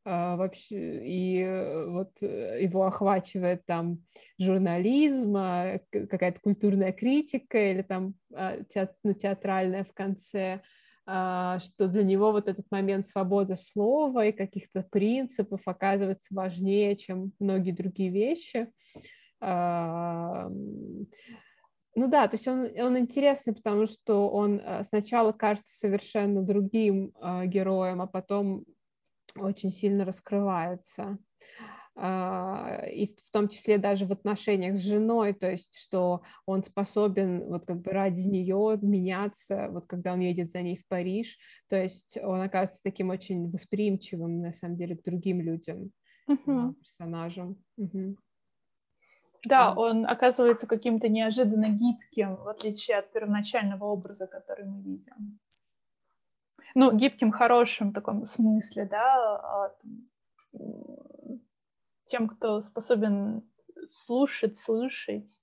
[0.10, 4.00] вообще, и э, вот э, его охвачивает там
[4.40, 10.62] журнализм, а, какая-то культурная критика или там а, теат, ну, театральная в конце,
[11.06, 17.72] что для него вот этот момент свободы слова и каких-то принципов оказывается важнее, чем многие
[17.72, 18.68] другие вещи.
[19.42, 19.48] Ну
[21.96, 27.12] да, то есть он, он интересный, потому что он сначала кажется совершенно другим
[27.46, 28.66] героем, а потом
[29.36, 31.18] очень сильно раскрывается.
[32.02, 37.44] А, и в том числе даже в отношениях с женой, то есть что он способен
[37.50, 41.38] вот как бы ради нее меняться, вот когда он едет за ней в Париж,
[41.68, 45.92] то есть он оказывается таким очень восприимчивым на самом деле к другим людям,
[46.30, 46.74] uh-huh.
[46.76, 47.58] персонажам.
[47.78, 48.16] Uh-huh.
[49.46, 55.40] Да, он оказывается каким-то неожиданно гибким, в отличие от первоначального образа, который мы видим
[56.76, 59.76] ну, гибким, хорошим таком смысле, да, а,
[62.06, 63.44] тем, кто способен
[63.88, 65.42] слушать, слышать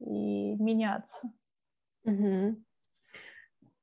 [0.00, 1.32] и меняться.
[2.04, 2.56] Угу.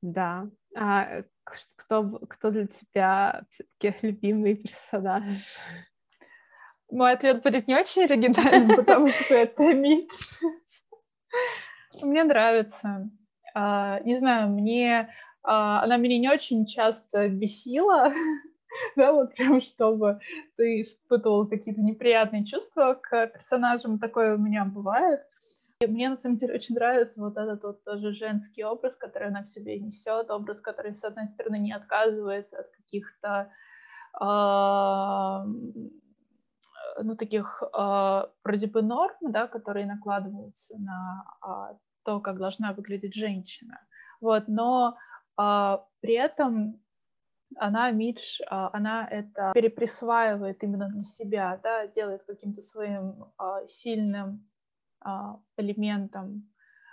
[0.02, 0.50] Да.
[0.76, 5.58] А кто, кто для тебя все-таки любимый персонаж?
[6.92, 10.14] Мой ответ будет не очень оригинальным, потому что это Митч.
[12.02, 13.10] Мне нравится.
[13.54, 15.10] А, не знаю, мне
[15.44, 18.12] она меня не очень часто бесила,
[18.96, 20.20] да, вот прям чтобы
[20.58, 25.22] ты испытывал какие-то неприятные чувства к персонажам, такое у меня бывает.
[25.82, 29.44] И мне на самом деле очень нравится вот этот вот тоже женский образ, который она
[29.44, 33.50] в себе несет, образ, который, с одной стороны, не отказывается от каких-то
[34.20, 34.26] э,
[37.02, 43.16] ну, таких э, вроде бы норм, да, которые накладываются на э, то, как должна выглядеть
[43.16, 43.80] женщина.
[44.20, 44.98] Вот, но
[46.02, 46.82] при этом
[47.56, 53.26] она Мидж, она это переприсваивает именно на себя, да, делает каким-то своим
[53.68, 54.50] сильным
[55.02, 56.50] а, элементом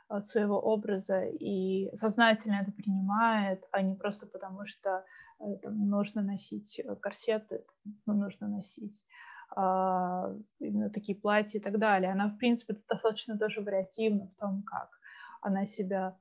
[0.09, 5.05] а, своего образа и сознательно это принимает, а не просто потому, что
[5.41, 7.65] э, там, нужно носить корсеты,
[8.07, 9.05] ну, нужно носить
[9.57, 12.13] а, именно такие платья и так далее.
[12.13, 14.89] Она, в принципе, достаточно тоже вариативна в том, как
[15.41, 16.17] она себя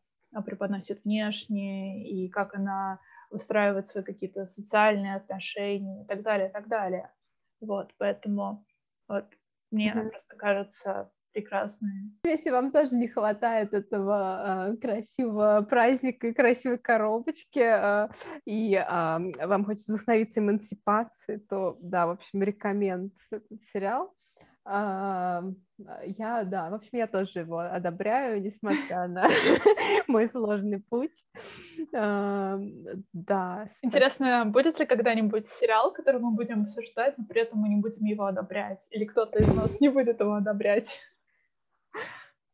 [0.45, 2.99] преподносит внешне и как она
[3.31, 7.11] выстраивает свои какие-то социальные отношения и так далее, и так далее.
[7.61, 8.65] Вот, поэтому
[9.07, 9.25] вот
[9.71, 10.09] мне mm-hmm.
[10.09, 12.11] просто кажется прекрасные.
[12.23, 18.09] Если вам тоже не хватает этого э, красивого праздника и красивой коробочки, э,
[18.45, 24.13] и э, вам хочется вдохновиться эмансипацией, то да, в общем, рекоменд этот сериал.
[24.67, 25.43] А,
[26.05, 29.27] я, да, в общем, я тоже его одобряю, несмотря на
[30.07, 31.23] мой сложный путь.
[31.95, 32.59] А,
[33.13, 33.67] да.
[33.83, 38.05] Интересно, будет ли когда-нибудь сериал, который мы будем обсуждать, но при этом мы не будем
[38.05, 38.87] его одобрять?
[38.89, 40.99] Или кто-то из нас не будет его одобрять?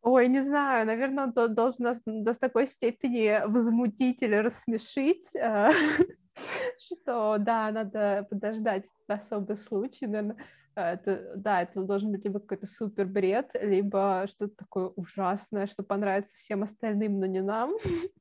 [0.02, 5.30] Ой, не знаю, наверное, он должен нас до такой степени возмутить или рассмешить,
[6.80, 10.38] что, да, надо подождать особый случай, наверное,
[10.76, 16.36] это, да, это должен быть либо какой-то супер бред, либо что-то такое ужасное, что понравится
[16.38, 17.74] всем остальным, но не нам.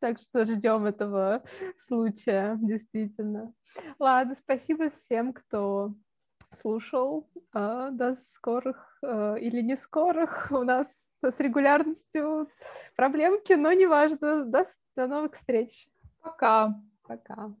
[0.00, 1.44] Так что ждем этого
[1.86, 3.52] случая, действительно.
[4.00, 5.94] Ладно, спасибо всем, кто
[6.54, 7.30] слушал.
[7.52, 10.48] А, до скорых а, или не скорых.
[10.50, 12.48] У нас с регулярностью
[12.96, 14.44] проблемки, но неважно.
[14.44, 15.88] До, до новых встреч.
[16.20, 16.80] Пока.
[17.02, 17.54] Пока.